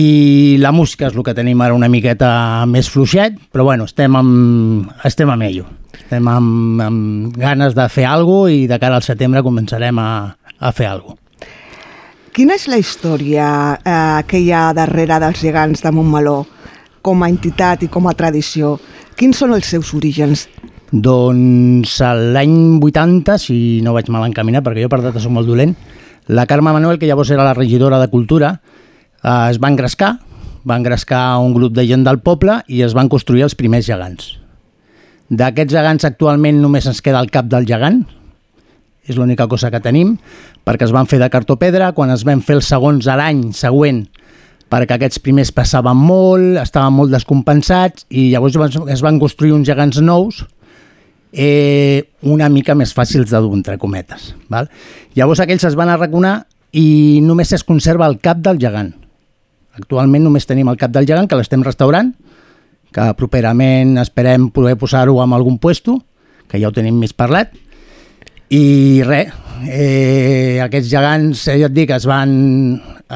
i 0.00 0.56
la 0.60 0.72
música 0.72 1.08
és 1.08 1.16
el 1.16 1.24
que 1.26 1.34
tenim 1.36 1.60
ara 1.60 1.76
una 1.76 1.90
miqueta 1.92 2.30
més 2.70 2.88
fluixet, 2.92 3.36
però 3.52 3.66
bueno, 3.68 3.86
estem 3.90 4.16
amb, 4.16 4.90
estem 5.04 5.30
amb 5.32 5.46
ello. 5.46 5.66
Estem 5.92 6.28
amb, 6.30 6.80
amb 6.84 7.36
ganes 7.38 7.76
de 7.76 7.86
fer 7.92 8.06
alguna 8.08 8.48
cosa 8.48 8.54
i 8.54 8.68
de 8.70 8.78
cara 8.82 9.00
al 9.00 9.06
setembre 9.06 9.44
començarem 9.46 9.98
a, 10.00 10.10
a 10.58 10.72
fer 10.72 10.88
alguna 10.90 11.16
cosa. 11.16 11.26
Quina 12.30 12.54
és 12.54 12.68
la 12.70 12.78
història 12.78 13.46
eh, 13.74 14.22
que 14.30 14.38
hi 14.38 14.52
ha 14.54 14.70
darrere 14.76 15.18
dels 15.18 15.40
gegants 15.42 15.82
de 15.82 15.90
Montmeló 15.90 16.44
com 17.02 17.24
a 17.24 17.28
entitat 17.28 17.82
i 17.82 17.90
com 17.90 18.06
a 18.06 18.14
tradició? 18.14 18.76
Quins 19.18 19.40
són 19.42 19.56
els 19.56 19.66
seus 19.66 19.90
orígens? 19.98 20.46
Doncs 20.90 21.96
l'any 22.34 22.78
80, 22.82 23.38
si 23.42 23.56
no 23.82 23.96
vaig 23.96 24.08
mal 24.14 24.28
encaminar, 24.28 24.62
perquè 24.66 24.86
jo 24.86 24.90
per 24.92 25.02
data 25.02 25.22
soc 25.22 25.34
molt 25.34 25.50
dolent, 25.50 25.74
la 26.30 26.46
Carme 26.46 26.72
Manuel, 26.72 26.98
que 26.98 27.10
llavors 27.10 27.32
era 27.34 27.44
la 27.44 27.54
regidora 27.58 27.98
de 27.98 28.08
Cultura, 28.10 28.60
es 29.22 29.58
va 29.60 29.68
engrescar, 29.68 30.18
va 30.68 30.76
engrescar 30.76 31.38
un 31.40 31.54
grup 31.54 31.74
de 31.76 31.86
gent 31.88 32.04
del 32.04 32.20
poble 32.24 32.60
i 32.68 32.82
es 32.84 32.94
van 32.96 33.08
construir 33.08 33.44
els 33.46 33.56
primers 33.56 33.86
gegants. 33.88 34.36
D'aquests 35.30 35.76
gegants 35.76 36.06
actualment 36.08 36.58
només 36.60 36.88
ens 36.90 37.02
queda 37.04 37.20
el 37.22 37.30
cap 37.30 37.46
del 37.50 37.68
gegant, 37.68 38.02
és 39.06 39.18
l'única 39.18 39.46
cosa 39.48 39.70
que 39.70 39.80
tenim, 39.82 40.16
perquè 40.66 40.86
es 40.86 40.94
van 40.94 41.08
fer 41.10 41.20
de 41.20 41.30
cartopedra, 41.30 41.92
quan 41.96 42.10
es 42.14 42.24
van 42.26 42.42
fer 42.44 42.58
els 42.58 42.68
segons 42.70 43.06
a 43.08 43.16
l'any 43.18 43.50
següent, 43.56 44.04
perquè 44.70 44.96
aquests 44.96 45.22
primers 45.22 45.50
passaven 45.54 45.98
molt, 45.98 46.60
estaven 46.62 46.94
molt 46.94 47.14
descompensats, 47.14 48.06
i 48.10 48.30
llavors 48.30 48.58
es 48.90 49.02
van 49.02 49.18
construir 49.22 49.54
uns 49.56 49.68
gegants 49.68 50.00
nous, 50.04 50.44
eh, 51.32 52.10
una 52.22 52.48
mica 52.48 52.74
més 52.74 52.94
fàcils 52.94 53.30
de 53.30 53.40
dur, 53.40 53.54
entre 53.56 53.78
cometes. 53.78 54.34
Val? 54.50 54.70
Llavors 55.14 55.42
aquells 55.42 55.66
es 55.66 55.78
van 55.78 55.90
arraconar 55.90 56.44
i 56.72 57.20
només 57.22 57.52
es 57.52 57.66
conserva 57.66 58.06
el 58.06 58.18
cap 58.22 58.38
del 58.42 58.60
gegant. 58.62 58.94
Actualment 59.78 60.24
només 60.26 60.48
tenim 60.48 60.68
el 60.70 60.78
cap 60.80 60.92
del 60.94 61.06
gegant, 61.06 61.28
que 61.30 61.38
l'estem 61.38 61.62
restaurant, 61.66 62.10
que 62.90 63.06
properament 63.18 63.98
esperem 64.02 64.48
poder 64.50 64.76
posar-ho 64.78 65.20
en 65.22 65.34
algun 65.36 65.58
puesto, 65.62 66.00
que 66.50 66.58
ja 66.58 66.70
ho 66.70 66.74
tenim 66.74 66.98
més 66.98 67.14
parlat, 67.14 67.52
i 68.50 69.02
res, 69.06 69.30
eh, 69.70 70.58
aquests 70.64 70.90
gegants, 70.90 71.44
eh, 71.46 71.60
ja 71.60 71.68
et 71.70 71.76
dic, 71.76 71.92
es 71.94 72.06
van, 72.10 72.32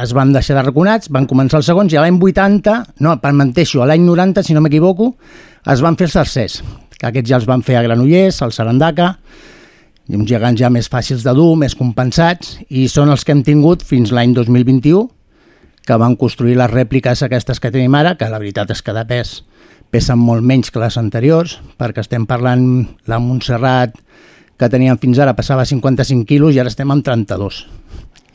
es 0.03 0.13
van 0.15 0.33
deixar 0.33 0.55
de 0.61 0.63
raconats, 0.63 1.11
van 1.11 1.27
començar 1.27 1.59
els 1.59 1.67
segons, 1.67 1.93
i 1.93 1.99
l'any 1.99 2.21
80, 2.23 2.77
no, 3.03 3.17
per 3.19 3.33
menteixo, 3.35 3.83
a 3.83 3.89
l'any 3.91 4.05
90, 4.07 4.45
si 4.47 4.55
no 4.55 4.63
m'equivoco, 4.63 5.17
es 5.67 5.83
van 5.83 5.99
fer 5.99 6.07
els 6.07 6.17
tercers, 6.21 6.61
que 6.95 7.09
aquests 7.11 7.33
ja 7.33 7.41
els 7.41 7.49
van 7.51 7.67
fer 7.67 7.81
a 7.81 7.83
Granollers, 7.83 8.41
al 8.43 8.55
Sarandaca, 8.55 9.17
i 10.07 10.15
uns 10.15 10.29
gegants 10.29 10.61
ja 10.61 10.71
més 10.71 10.87
fàcils 10.93 11.25
de 11.25 11.33
dur, 11.35 11.57
més 11.59 11.75
compensats, 11.75 12.59
i 12.69 12.87
són 12.93 13.11
els 13.11 13.25
que 13.25 13.33
hem 13.33 13.43
tingut 13.43 13.83
fins 13.83 14.13
l'any 14.13 14.37
2021, 14.37 15.09
que 15.85 15.97
van 16.01 16.17
construir 16.17 16.57
les 16.57 16.71
rèpliques 16.71 17.23
aquestes 17.23 17.61
que 17.61 17.73
tenim 17.73 17.95
ara, 17.95 18.15
que 18.17 18.29
la 18.31 18.41
veritat 18.41 18.73
és 18.73 18.83
que 18.83 18.95
de 18.97 19.05
pes 19.09 19.43
pesen 19.95 20.19
molt 20.19 20.43
menys 20.43 20.73
que 20.75 20.83
les 20.83 20.97
anteriors, 20.99 21.59
perquè 21.79 22.03
estem 22.03 22.25
parlant 22.27 22.65
la 23.07 23.21
Montserrat, 23.23 23.95
que 24.59 24.71
teníem 24.71 24.99
fins 24.99 25.21
ara 25.23 25.37
passava 25.37 25.67
55 25.67 26.27
quilos 26.27 26.55
i 26.55 26.61
ara 26.63 26.73
estem 26.73 26.91
amb 26.91 27.05
32. 27.07 27.65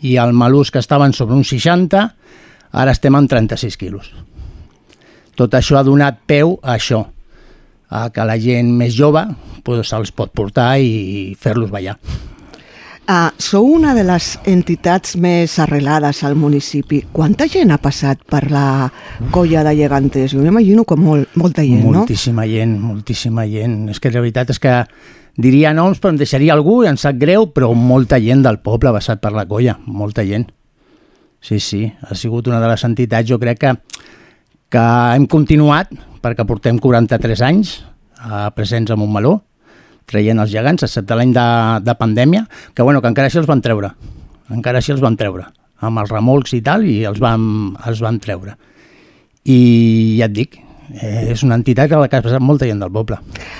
I 0.07 0.15
el 0.21 0.31
malús 0.31 0.71
que 0.71 0.79
estaven 0.79 1.11
sobre 1.13 1.35
uns 1.35 1.51
60, 1.51 2.05
ara 2.71 2.95
estem 2.95 3.15
amb 3.15 3.29
36 3.31 3.77
quilos. 3.79 4.11
Tot 5.35 5.55
això 5.55 5.79
ha 5.79 5.87
donat 5.87 6.21
peu 6.27 6.57
a 6.63 6.75
això, 6.75 7.05
a 7.89 8.09
que 8.13 8.25
la 8.27 8.37
gent 8.39 8.71
més 8.75 8.93
jove 8.95 9.23
pues, 9.63 9.87
se'ls 9.89 10.11
pot 10.15 10.31
portar 10.35 10.77
i 10.79 11.35
fer-los 11.39 11.71
ballar. 11.71 11.97
Uh, 13.09 13.31
sou 13.41 13.65
una 13.65 13.95
de 13.97 14.03
les 14.05 14.35
entitats 14.45 15.15
més 15.17 15.55
arrelades 15.57 16.19
al 16.27 16.35
municipi. 16.37 16.99
Quanta 17.09 17.47
gent 17.49 17.71
ha 17.73 17.79
passat 17.81 18.19
per 18.21 18.43
la 18.53 18.85
colla 19.33 19.63
de 19.65 19.71
llegantes? 19.79 20.35
Jo 20.35 20.43
m'imagino 20.43 20.83
que 20.85 20.93
molt, 20.93 21.31
molta 21.33 21.65
gent, 21.65 21.81
moltíssima 21.87 21.95
no? 21.95 22.03
Moltíssima 22.03 22.45
gent, 22.51 22.75
moltíssima 22.83 23.47
gent. 23.49 23.79
És 23.89 23.97
que 23.97 24.11
la 24.13 24.21
veritat 24.21 24.53
és 24.53 24.61
que 24.61 24.75
diria 25.41 25.73
noms, 25.73 25.97
però 25.97 26.13
em 26.13 26.21
deixaria 26.21 26.53
algú, 26.53 26.83
em 26.85 27.01
sap 27.01 27.17
greu, 27.17 27.49
però 27.49 27.71
molta 27.73 28.21
gent 28.21 28.45
del 28.45 28.61
poble 28.61 28.91
ha 28.91 28.97
passat 28.99 29.25
per 29.25 29.33
la 29.33 29.47
colla, 29.49 29.79
molta 29.89 30.21
gent. 30.29 30.45
Sí, 31.41 31.57
sí, 31.57 31.87
ha 31.89 32.13
sigut 32.13 32.45
una 32.45 32.61
de 32.61 32.69
les 32.69 32.85
entitats, 32.85 33.25
jo 33.25 33.41
crec 33.41 33.63
que, 33.65 33.73
que 34.69 34.87
hem 35.15 35.25
continuat, 35.25 35.89
perquè 36.21 36.45
portem 36.45 36.77
43 36.77 37.41
anys 37.41 37.79
eh, 38.21 38.49
presents 38.53 38.93
a 38.93 39.01
Montmeló, 39.01 39.39
traient 40.09 40.41
els 40.41 40.51
gegants, 40.51 40.85
excepte 40.85 41.17
l'any 41.17 41.33
de, 41.35 41.49
de 41.85 41.95
pandèmia, 41.99 42.45
que, 42.73 42.83
bueno, 42.83 43.01
que 43.01 43.11
encara 43.11 43.29
així 43.29 43.41
els 43.41 43.49
van 43.49 43.61
treure. 43.65 43.93
Encara 44.53 44.81
així 44.81 44.93
els 44.95 45.03
van 45.03 45.17
treure, 45.19 45.45
amb 45.85 46.01
els 46.01 46.11
remolcs 46.11 46.55
i 46.57 46.63
tal, 46.65 46.87
i 46.89 47.03
els 47.09 47.21
van, 47.21 47.43
els 47.87 48.01
van 48.03 48.17
treure. 48.23 48.55
I 49.49 49.59
ja 50.19 50.27
et 50.27 50.35
dic, 50.35 50.59
eh, 50.93 51.29
és 51.33 51.43
una 51.45 51.57
entitat 51.59 51.91
a 51.91 52.01
la 52.01 52.09
que 52.09 52.19
ha 52.19 52.25
passat 52.25 52.43
molta 52.43 52.67
gent 52.69 52.81
del 52.81 52.91
poble. 52.93 53.19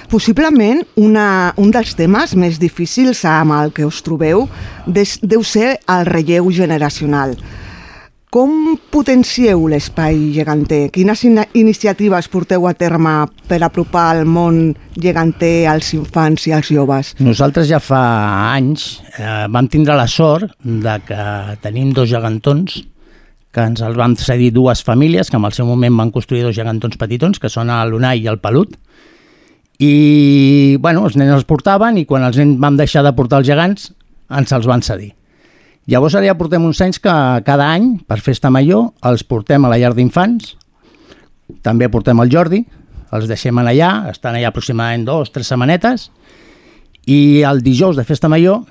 Possiblement 0.10 0.82
una, 1.00 1.54
un 1.62 1.72
dels 1.74 1.96
temes 1.98 2.36
més 2.40 2.60
difícils 2.62 3.24
amb 3.30 3.56
el 3.60 3.74
que 3.76 3.86
us 3.88 4.02
trobeu 4.06 4.48
des, 4.88 5.18
deu 5.22 5.46
ser 5.46 5.78
el 5.88 6.06
relleu 6.10 6.50
generacional. 6.52 7.38
Com 8.30 8.76
potencieu 8.94 9.64
l'espai 9.72 10.20
geganter? 10.36 10.92
Quines 10.94 11.24
in 11.26 11.40
iniciatives 11.58 12.28
porteu 12.30 12.68
a 12.70 12.76
terme 12.78 13.24
per 13.50 13.58
apropar 13.66 14.20
el 14.20 14.30
món 14.30 14.76
geganter 14.94 15.66
als 15.72 15.96
infants 15.98 16.46
i 16.46 16.54
als 16.54 16.70
joves? 16.70 17.16
Nosaltres 17.26 17.66
ja 17.72 17.80
fa 17.82 18.04
anys 18.54 19.00
eh, 19.18 19.48
vam 19.50 19.66
tindre 19.66 19.98
la 19.98 20.06
sort 20.06 20.54
de 20.62 20.96
que 21.10 21.26
tenim 21.66 21.90
dos 21.98 22.12
gegantons 22.14 22.84
que 23.50 23.66
ens 23.66 23.82
els 23.82 23.98
van 23.98 24.14
cedir 24.14 24.54
dues 24.54 24.86
famílies 24.86 25.34
que 25.34 25.42
en 25.42 25.50
el 25.50 25.58
seu 25.58 25.66
moment 25.66 25.98
van 25.98 26.14
construir 26.14 26.46
dos 26.46 26.54
gegantons 26.54 27.02
petitons, 27.02 27.42
que 27.42 27.50
són 27.50 27.74
l'Unai 27.90 28.22
i 28.22 28.30
el 28.30 28.38
Pelut, 28.38 28.78
i 29.82 30.78
bueno, 30.78 31.08
els 31.10 31.18
nens 31.18 31.34
els 31.34 31.50
portaven 31.50 31.98
i 31.98 32.06
quan 32.06 32.30
els 32.30 32.38
nens 32.38 32.62
vam 32.62 32.78
deixar 32.78 33.02
de 33.02 33.18
portar 33.18 33.42
els 33.42 33.50
gegants 33.50 33.90
ens 34.30 34.54
els 34.54 34.70
van 34.70 34.86
cedir. 34.86 35.16
Llavors 35.90 36.14
ara 36.14 36.28
ja 36.28 36.36
portem 36.38 36.62
uns 36.62 36.78
anys 36.86 37.00
que 37.02 37.12
cada 37.48 37.72
any, 37.74 37.96
per 38.06 38.20
Festa 38.22 38.52
Major, 38.54 38.92
els 39.10 39.24
portem 39.26 39.64
a 39.66 39.72
la 39.72 39.80
llar 39.82 39.96
d'infants, 39.98 40.52
també 41.66 41.88
portem 41.90 42.20
el 42.22 42.30
Jordi, 42.30 42.60
els 43.18 43.26
deixem 43.26 43.58
allà, 43.58 44.12
estan 44.12 44.38
allà 44.38 44.52
aproximadament 44.52 45.08
dos, 45.08 45.32
tres 45.34 45.50
setmanetes, 45.50 46.12
i 47.10 47.42
el 47.42 47.64
dijous 47.66 47.98
de 47.98 48.06
Festa 48.06 48.30
Major 48.30 48.62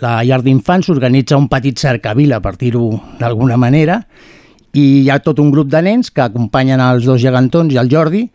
la 0.00 0.20
llar 0.22 0.40
d'infants 0.46 0.92
organitza 0.94 1.40
un 1.40 1.48
petit 1.50 1.78
cercavila, 1.78 2.38
per 2.38 2.54
dir-ho 2.60 2.86
d'alguna 3.18 3.58
manera, 3.58 3.98
i 4.74 5.02
hi 5.02 5.10
ha 5.10 5.18
tot 5.26 5.42
un 5.42 5.50
grup 5.50 5.72
de 5.74 5.82
nens 5.82 6.12
que 6.14 6.22
acompanyen 6.22 6.78
els 6.82 7.06
dos 7.06 7.18
gegantons 7.22 7.74
i 7.74 7.82
el 7.82 7.90
Jordi 7.90 8.28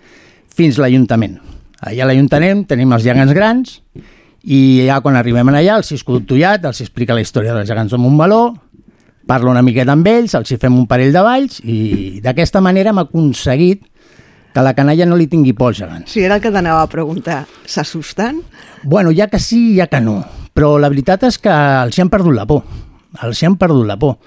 fins 0.51 0.75
a 0.75 0.83
l'Ajuntament. 0.83 1.39
Allà 1.87 2.03
a 2.03 2.11
l'Ajuntament 2.11 2.65
tenim 2.67 2.91
els 2.91 3.07
gegants 3.07 3.31
grans 3.35 3.79
i 4.43 4.85
ja 4.87 5.01
quan 5.03 5.17
arribem 5.19 5.49
allà 5.51 5.77
els 5.77 5.91
Cisco 5.91 6.19
Tullat 6.23 6.65
els 6.69 6.81
explica 6.85 7.15
la 7.15 7.23
història 7.23 7.55
dels 7.55 7.67
gegants 7.67 7.91
de 7.91 7.99
Montmeló, 7.99 8.55
parla 9.29 9.51
una 9.51 9.63
miqueta 9.65 9.93
amb 9.93 10.07
ells, 10.09 10.33
els 10.37 10.51
hi 10.51 10.57
fem 10.57 10.75
un 10.77 10.87
parell 10.89 11.13
de 11.13 11.23
balls 11.25 11.59
i 11.63 12.19
d'aquesta 12.23 12.61
manera 12.65 12.93
hem 12.93 13.03
aconseguit 13.03 13.85
que 14.53 14.63
la 14.65 14.73
canalla 14.73 15.05
no 15.05 15.17
li 15.19 15.27
tingui 15.29 15.53
por 15.53 15.69
als 15.69 15.83
gegants. 15.83 16.11
Sí, 16.11 16.23
era 16.25 16.39
el 16.39 16.41
que 16.41 16.51
t'anava 16.51 16.81
a 16.81 16.89
preguntar. 16.89 17.43
S'assusten? 17.69 18.41
Bueno, 18.83 19.13
ja 19.13 19.27
que 19.29 19.39
sí, 19.39 19.75
ja 19.77 19.85
que 19.87 20.01
no. 20.01 20.23
Però 20.57 20.77
la 20.81 20.89
veritat 20.89 21.27
és 21.29 21.37
que 21.37 21.53
els 21.53 21.97
hi 21.97 22.01
han 22.01 22.09
perdut 22.09 22.33
la 22.35 22.47
por. 22.49 22.63
Els 23.23 23.41
hi 23.41 23.45
han 23.45 23.59
perdut 23.61 23.85
la 23.87 23.99
por. 24.01 24.17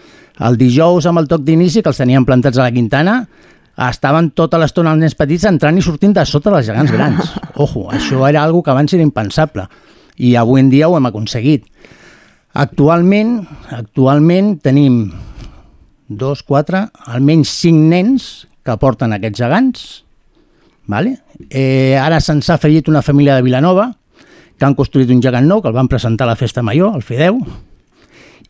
El 0.42 0.56
dijous, 0.56 1.06
amb 1.06 1.20
el 1.20 1.28
toc 1.28 1.42
d'inici, 1.44 1.82
que 1.82 1.90
els 1.90 1.98
tenien 1.98 2.24
plantats 2.24 2.60
a 2.60 2.68
la 2.68 2.74
Quintana, 2.74 3.16
estaven 3.88 4.30
tota 4.36 4.60
l'estona 4.60 4.92
els 4.94 5.02
nens 5.02 5.16
petits 5.18 5.44
entrant 5.48 5.76
i 5.78 5.84
sortint 5.84 6.14
de 6.16 6.24
sota 6.28 6.52
dels 6.54 6.68
gegants 6.70 6.92
grans. 6.94 7.32
Ojo, 7.64 7.88
això 7.92 8.22
era 8.28 8.44
algo 8.46 8.62
que 8.62 8.70
abans 8.72 8.94
era 8.94 9.04
impensable. 9.04 9.66
I 10.16 10.36
avui 10.36 10.60
en 10.60 10.70
dia 10.72 10.88
ho 10.88 10.96
hem 10.96 11.08
aconseguit. 11.08 11.66
Actualment, 12.52 13.40
actualment 13.72 14.58
tenim 14.60 15.06
dos, 16.08 16.42
quatre, 16.42 16.86
almenys 17.08 17.52
cinc 17.62 17.88
nens 17.88 18.30
que 18.62 18.76
porten 18.78 19.16
aquests 19.16 19.40
gegants. 19.40 19.86
Vale? 20.92 21.16
Eh, 21.48 21.96
ara 21.98 22.20
se'ns 22.20 22.50
ha 22.50 22.58
afegit 22.58 22.90
una 22.92 23.02
família 23.02 23.38
de 23.38 23.46
Vilanova 23.46 23.88
que 24.58 24.66
han 24.68 24.76
construït 24.78 25.10
un 25.10 25.22
gegant 25.24 25.48
nou, 25.48 25.62
que 25.62 25.70
el 25.70 25.74
van 25.74 25.88
presentar 25.90 26.28
a 26.28 26.34
la 26.34 26.38
festa 26.38 26.62
major, 26.62 26.92
el 26.94 27.02
Fideu, 27.02 27.40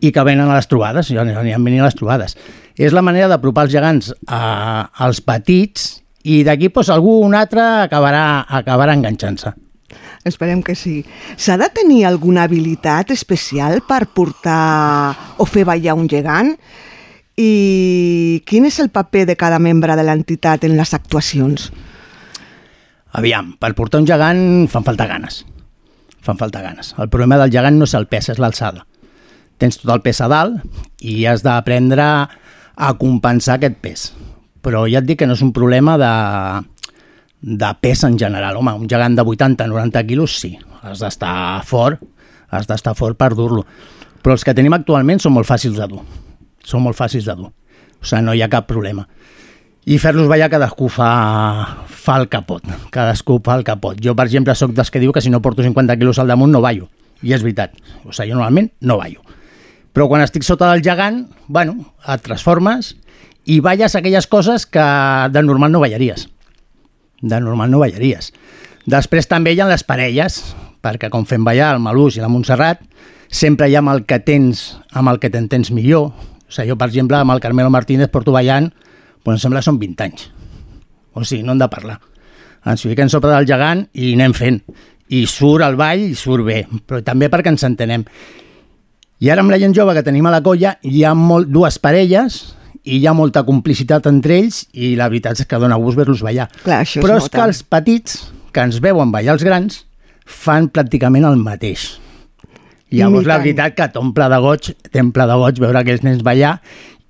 i 0.03 0.11
que 0.13 0.25
venen 0.27 0.51
a 0.51 0.59
les 0.59 0.69
trobades, 0.69 1.09
ja 1.09 1.23
aniran 1.23 1.65
venint 1.65 1.85
a 1.85 1.89
les 1.89 1.97
trobades. 1.97 2.37
És 2.77 2.93
la 2.93 3.05
manera 3.07 3.31
d'apropar 3.31 3.69
els 3.69 3.73
gegants 3.73 4.11
a, 4.27 4.91
als 5.07 5.23
petits 5.25 6.03
i 6.27 6.43
d'aquí 6.45 6.73
pues, 6.75 6.91
algú 6.91 7.21
un 7.23 7.37
altre 7.39 7.63
acabarà, 7.87 8.43
acabarà 8.61 8.97
enganxant-se. 8.99 9.55
Esperem 10.25 10.63
que 10.63 10.77
sí. 10.79 11.03
S'ha 11.37 11.57
de 11.59 11.67
tenir 11.75 12.05
alguna 12.07 12.45
habilitat 12.47 13.11
especial 13.11 13.81
per 13.89 14.07
portar 14.15 15.35
o 15.43 15.47
fer 15.47 15.65
ballar 15.67 15.97
un 15.99 16.07
gegant? 16.11 16.55
I 17.35 18.43
quin 18.47 18.69
és 18.69 18.79
el 18.79 18.93
paper 18.95 19.25
de 19.27 19.37
cada 19.41 19.59
membre 19.59 19.97
de 19.99 20.05
l'entitat 20.07 20.69
en 20.69 20.77
les 20.79 20.95
actuacions? 20.95 21.73
Aviam, 23.19 23.57
per 23.59 23.75
portar 23.75 24.01
un 24.01 24.07
gegant 24.07 24.69
fan 24.71 24.87
falta 24.87 25.09
ganes. 25.11 25.43
Fan 26.23 26.39
falta 26.39 26.63
ganes. 26.63 26.95
El 27.03 27.11
problema 27.11 27.41
del 27.41 27.51
gegant 27.51 27.81
no 27.81 27.89
és 27.89 27.97
el 27.99 28.07
pes, 28.07 28.31
és 28.31 28.39
l'alçada. 28.39 28.87
Tens 29.59 29.81
tot 29.81 29.91
el 29.95 30.05
pes 30.07 30.23
a 30.23 30.31
dalt 30.31 30.63
i 31.03 31.25
has 31.27 31.43
d'aprendre 31.43 32.07
a 32.73 32.93
compensar 32.99 33.59
aquest 33.59 33.83
pes. 33.83 34.13
Però 34.63 34.87
ja 34.87 35.03
et 35.03 35.09
dic 35.09 35.19
que 35.19 35.27
no 35.27 35.35
és 35.35 35.43
un 35.43 35.51
problema 35.53 35.99
de, 35.99 36.13
de 37.43 37.75
pes 37.81 38.05
en 38.05 38.19
general. 38.19 38.57
Home, 38.57 38.73
un 38.73 38.89
gegant 38.89 39.19
de 39.19 39.23
80-90 39.23 40.07
quilos, 40.07 40.39
sí. 40.39 40.55
Has 40.83 41.03
d'estar 41.03 41.63
fort, 41.67 42.01
has 42.51 42.69
d'estar 42.71 42.95
fort 42.99 43.19
per 43.19 43.35
dur-lo. 43.35 43.67
Però 44.23 44.37
els 44.37 44.47
que 44.47 44.55
tenim 44.55 44.75
actualment 44.75 45.21
són 45.21 45.35
molt 45.35 45.49
fàcils 45.49 45.77
de 45.77 45.89
dur. 45.91 46.03
Són 46.65 46.85
molt 46.85 46.97
fàcils 46.99 47.27
de 47.27 47.35
dur. 47.37 47.51
O 47.51 48.07
sigui, 48.07 48.23
no 48.23 48.35
hi 48.35 48.43
ha 48.43 48.51
cap 48.51 48.69
problema. 48.71 49.05
I 49.83 49.99
fer-los 49.99 50.29
ballar 50.31 50.47
cadascú 50.47 50.87
fa, 50.95 51.11
fa 51.91 52.17
el 52.23 52.29
capot. 52.31 52.63
Cadascú 52.95 53.41
fa 53.43 53.59
el 53.59 53.67
capot. 53.67 53.99
Jo, 53.99 54.15
per 54.15 54.29
exemple, 54.29 54.55
sóc 54.55 54.75
dels 54.77 54.95
que 54.95 55.03
diu 55.03 55.11
que 55.13 55.21
si 55.21 55.31
no 55.31 55.43
porto 55.43 55.67
50 55.67 55.99
quilos 55.99 56.23
al 56.23 56.31
damunt 56.31 56.55
no 56.55 56.63
ballo. 56.63 56.87
I 57.23 57.35
és 57.35 57.43
veritat. 57.43 57.75
O 58.07 58.15
sigui, 58.15 58.31
jo 58.31 58.39
normalment 58.39 58.71
no 58.87 59.01
ballo. 59.03 59.27
Però 59.93 60.07
quan 60.09 60.23
estic 60.25 60.47
sota 60.47 60.71
del 60.71 60.85
gegant, 60.87 61.27
bueno, 61.49 61.75
et 62.09 62.23
transformes 62.25 62.95
i 63.45 63.59
balles 63.61 63.97
aquelles 63.99 64.29
coses 64.31 64.65
que 64.71 64.85
de 65.35 65.43
normal 65.43 65.75
no 65.75 65.83
ballaries. 65.83 66.29
De 67.23 67.41
normal 67.41 67.71
no 67.71 67.81
ballaries. 67.81 68.33
Després 68.91 69.31
també 69.31 69.55
hi 69.55 69.63
ha 69.63 69.71
les 69.71 69.87
parelles, 69.87 70.43
perquè 70.83 71.09
com 71.09 71.25
fem 71.25 71.45
ballar 71.47 71.73
el 71.77 71.83
Malús 71.83 72.19
i 72.19 72.23
la 72.23 72.31
Montserrat, 72.31 72.83
sempre 73.31 73.71
hi 73.71 73.77
ha 73.79 73.81
amb 73.81 73.95
el 73.95 74.05
que 74.05 74.19
tens, 74.21 74.73
amb 74.93 75.09
el 75.09 75.23
que 75.23 75.31
t'entens 75.31 75.71
millor. 75.71 76.11
O 76.11 76.53
sigui, 76.53 76.73
jo, 76.73 76.77
per 76.77 76.91
exemple, 76.91 77.17
amb 77.17 77.33
el 77.33 77.41
Carmelo 77.41 77.71
Martínez 77.71 78.11
porto 78.13 78.35
ballant 78.35 78.73
pues 79.23 79.39
em 79.39 79.43
sembla 79.43 79.61
que 79.61 79.69
són 79.69 79.79
20 79.79 80.07
anys. 80.07 80.25
O 81.15 81.25
sigui, 81.25 81.45
no 81.47 81.55
hem 81.55 81.63
de 81.63 81.69
parlar. 81.71 81.99
Ens 82.67 82.85
fiquem 82.87 83.11
sobre 83.11 83.33
del 83.33 83.47
gegant 83.47 83.85
i 83.99 84.13
anem 84.17 84.35
fent. 84.37 84.61
I 85.13 85.25
surt 85.31 85.65
al 85.67 85.77
ball 85.79 86.03
i 86.09 86.17
surt 86.19 86.47
bé, 86.47 86.63
però 86.89 87.03
també 87.05 87.29
perquè 87.31 87.53
ens 87.53 87.65
entenem. 87.69 88.05
I 89.23 89.31
ara 89.31 89.45
amb 89.45 89.53
la 89.55 89.61
gent 89.63 89.75
jove 89.77 89.95
que 89.95 90.03
tenim 90.03 90.27
a 90.27 90.35
la 90.35 90.43
colla 90.43 90.77
hi 90.83 91.05
ha 91.07 91.13
molt, 91.15 91.51
dues 91.53 91.79
parelles 91.79 92.41
i 92.85 92.99
hi 92.99 93.07
ha 93.07 93.15
molta 93.15 93.45
complicitat 93.47 94.07
entre 94.11 94.39
ells 94.43 94.65
i 94.73 94.95
la 94.99 95.09
veritat 95.11 95.43
és 95.43 95.49
que 95.49 95.61
dona 95.63 95.79
gust 95.81 95.99
ver-los 95.99 96.23
ballar. 96.27 96.49
Clar, 96.65 96.83
això 96.83 97.03
Però 97.05 97.19
és 97.21 97.29
és 97.29 97.35
que 97.35 97.43
els 97.45 97.63
petits, 97.63 98.23
que 98.53 98.65
ens 98.67 98.81
veuen 98.83 99.13
ballar 99.15 99.37
els 99.37 99.45
grans, 99.47 99.83
fan 100.27 100.69
pràcticament 100.71 101.27
el 101.29 101.39
mateix. 101.39 101.93
Llavors, 102.93 103.27
la 103.27 103.39
veritat 103.41 103.77
que 103.77 103.89
t'omple 103.95 104.27
de 104.29 104.41
goig, 104.45 104.73
t'omple 104.93 105.29
de 105.31 105.37
goig 105.41 105.61
veure 105.63 105.81
aquells 105.81 106.03
nens 106.05 106.25
ballar 106.27 106.59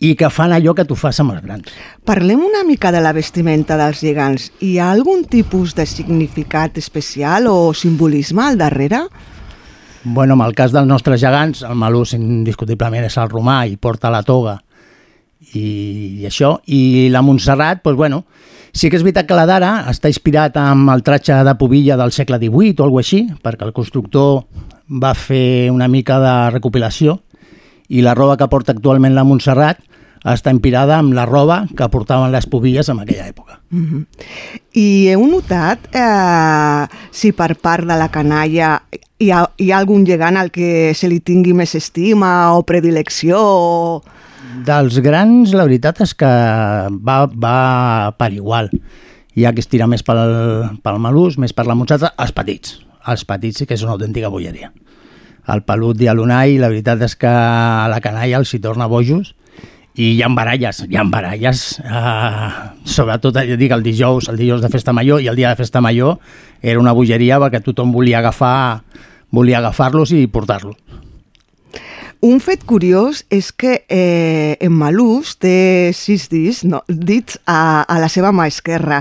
i 0.03 0.12
que 0.18 0.29
fan 0.31 0.53
allò 0.55 0.75
que 0.79 0.85
tu 0.87 0.95
fas 0.99 1.18
amb 1.23 1.35
els 1.35 1.43
grans. 1.43 1.73
Parlem 2.07 2.43
una 2.43 2.62
mica 2.66 2.93
de 2.95 3.01
la 3.03 3.14
vestimenta 3.14 3.79
dels 3.79 4.03
gegants. 4.03 4.51
Hi 4.62 4.77
ha 4.79 4.93
algun 4.93 5.25
tipus 5.31 5.75
de 5.79 5.87
significat 5.87 6.79
especial 6.79 7.49
o 7.51 7.73
simbolisme 7.75 8.45
al 8.45 8.59
darrere? 8.59 9.07
Bueno, 10.05 10.35
en 10.35 10.43
el 10.43 10.55
cas 10.59 10.75
dels 10.75 10.87
nostres 10.87 11.23
gegants, 11.23 11.62
el 11.62 11.79
Malús 11.79 12.14
indiscutiblement 12.18 13.07
és 13.07 13.18
el 13.18 13.31
romà 13.31 13.62
i 13.70 13.79
porta 13.79 14.11
la 14.11 14.25
toga 14.27 14.59
i, 15.55 16.22
i 16.22 16.26
això. 16.28 16.57
I 16.66 17.09
la 17.12 17.22
Montserrat, 17.22 17.82
doncs 17.84 17.99
bueno, 17.99 18.24
sí 18.72 18.90
que 18.90 18.99
és 18.99 19.05
veritat 19.05 19.28
que 19.28 19.38
la 19.38 19.47
d'ara 19.49 19.72
està 19.93 20.11
inspirat 20.12 20.57
amb 20.61 20.90
el 20.95 21.05
tratge 21.07 21.36
de 21.45 21.57
pobilla 21.61 21.99
del 22.01 22.14
segle 22.14 22.40
XVIII 22.40 22.78
o 22.78 22.86
alguna 22.86 23.05
així, 23.05 23.26
perquè 23.43 23.68
el 23.68 23.76
constructor 23.76 24.45
va 25.03 25.14
fer 25.14 25.70
una 25.72 25.88
mica 25.88 26.18
de 26.20 26.34
recopilació 26.57 27.20
i 27.88 28.03
la 28.03 28.14
roba 28.14 28.38
que 28.40 28.49
porta 28.49 28.72
actualment 28.72 29.14
la 29.16 29.24
Montserrat 29.28 29.82
està 30.22 30.53
inspirada 30.55 31.01
amb 31.01 31.16
la 31.16 31.24
roba 31.26 31.64
que 31.76 31.88
portaven 31.90 32.30
les 32.32 32.47
pobilles 32.47 32.88
en 32.88 33.01
aquella 33.03 33.26
època. 33.26 33.59
Mm 33.70 33.86
-hmm. 33.86 34.07
I 34.72 35.09
heu 35.11 35.26
notat 35.26 35.78
eh, 35.93 36.86
si 37.11 37.32
per 37.32 37.57
part 37.57 37.84
de 37.84 37.97
la 37.97 38.09
canalla 38.09 38.82
hi 39.18 39.30
ha, 39.30 39.51
hi 39.57 39.70
ha 39.70 39.78
algun 39.78 40.07
gegant 40.07 40.36
al 40.36 40.51
que 40.51 40.93
se 40.95 41.09
li 41.09 41.20
tingui 41.20 41.53
més 41.53 41.74
estima 41.74 42.55
o 42.57 42.62
predilecció? 42.62 43.38
O... 43.38 44.03
Dels 44.61 44.98
grans, 45.00 45.55
la 45.57 45.64
veritat 45.64 46.03
és 46.05 46.12
que 46.18 46.28
va, 46.28 47.16
va 47.26 47.57
per 48.20 48.28
igual. 48.36 48.68
Hi 49.32 49.46
ha 49.46 49.53
qui 49.57 49.62
es 49.64 49.70
tira 49.72 49.88
més 49.88 50.05
pel, 50.05 50.20
pel 50.84 50.98
malús, 51.00 51.38
més 51.40 51.55
per 51.57 51.64
la 51.64 51.76
Montserrat, 51.78 52.12
els 52.20 52.34
petits. 52.36 52.76
Els 53.09 53.24
petits 53.24 53.62
sí 53.62 53.66
que 53.66 53.78
és 53.78 53.84
una 53.86 53.94
autèntica 53.96 54.30
bolleria. 54.30 54.70
El 55.53 55.64
pelut 55.66 56.00
i 56.05 56.11
l'unai, 56.12 56.59
la 56.61 56.68
veritat 56.70 57.00
és 57.03 57.16
que 57.18 57.30
a 57.30 57.88
la 57.90 58.03
canalla 58.05 58.42
els 58.42 58.53
hi 58.53 58.61
torna 58.62 58.90
bojos 58.92 59.32
i 59.96 60.12
hi 60.14 60.20
ha 60.22 60.28
baralles, 60.32 60.84
hi 60.88 60.96
ha 60.96 61.03
baralles, 61.09 61.64
eh, 61.82 62.50
sobretot 62.88 63.40
ja 63.40 63.59
dic 63.61 63.72
el 63.74 63.82
dijous, 63.84 64.28
el 64.30 64.38
dijous 64.40 64.62
de 64.62 64.70
festa 64.72 64.92
major 64.92 65.20
i 65.20 65.28
el 65.32 65.36
dia 65.36 65.50
de 65.50 65.59
festa 65.59 65.82
major 65.84 66.18
era 66.62 66.80
una 66.80 66.94
bogeria 66.96 67.40
perquè 67.42 67.61
tothom 67.64 67.92
volia 67.92 68.22
agafar 68.22 68.82
volia 69.32 69.59
agafar-los 69.59 70.12
i 70.12 70.26
portar-los. 70.28 70.76
Un 72.23 72.39
fet 72.39 72.61
curiós 72.62 73.25
és 73.35 73.49
que 73.51 73.81
eh, 73.91 74.55
en 74.62 74.70
Malús 74.79 75.33
té 75.43 75.91
sis 75.91 76.29
dits, 76.31 76.61
no, 76.62 76.85
dits 76.87 77.41
a, 77.51 77.83
a 77.83 77.97
la 77.99 78.07
seva 78.07 78.31
mà 78.31 78.45
esquerra. 78.47 79.01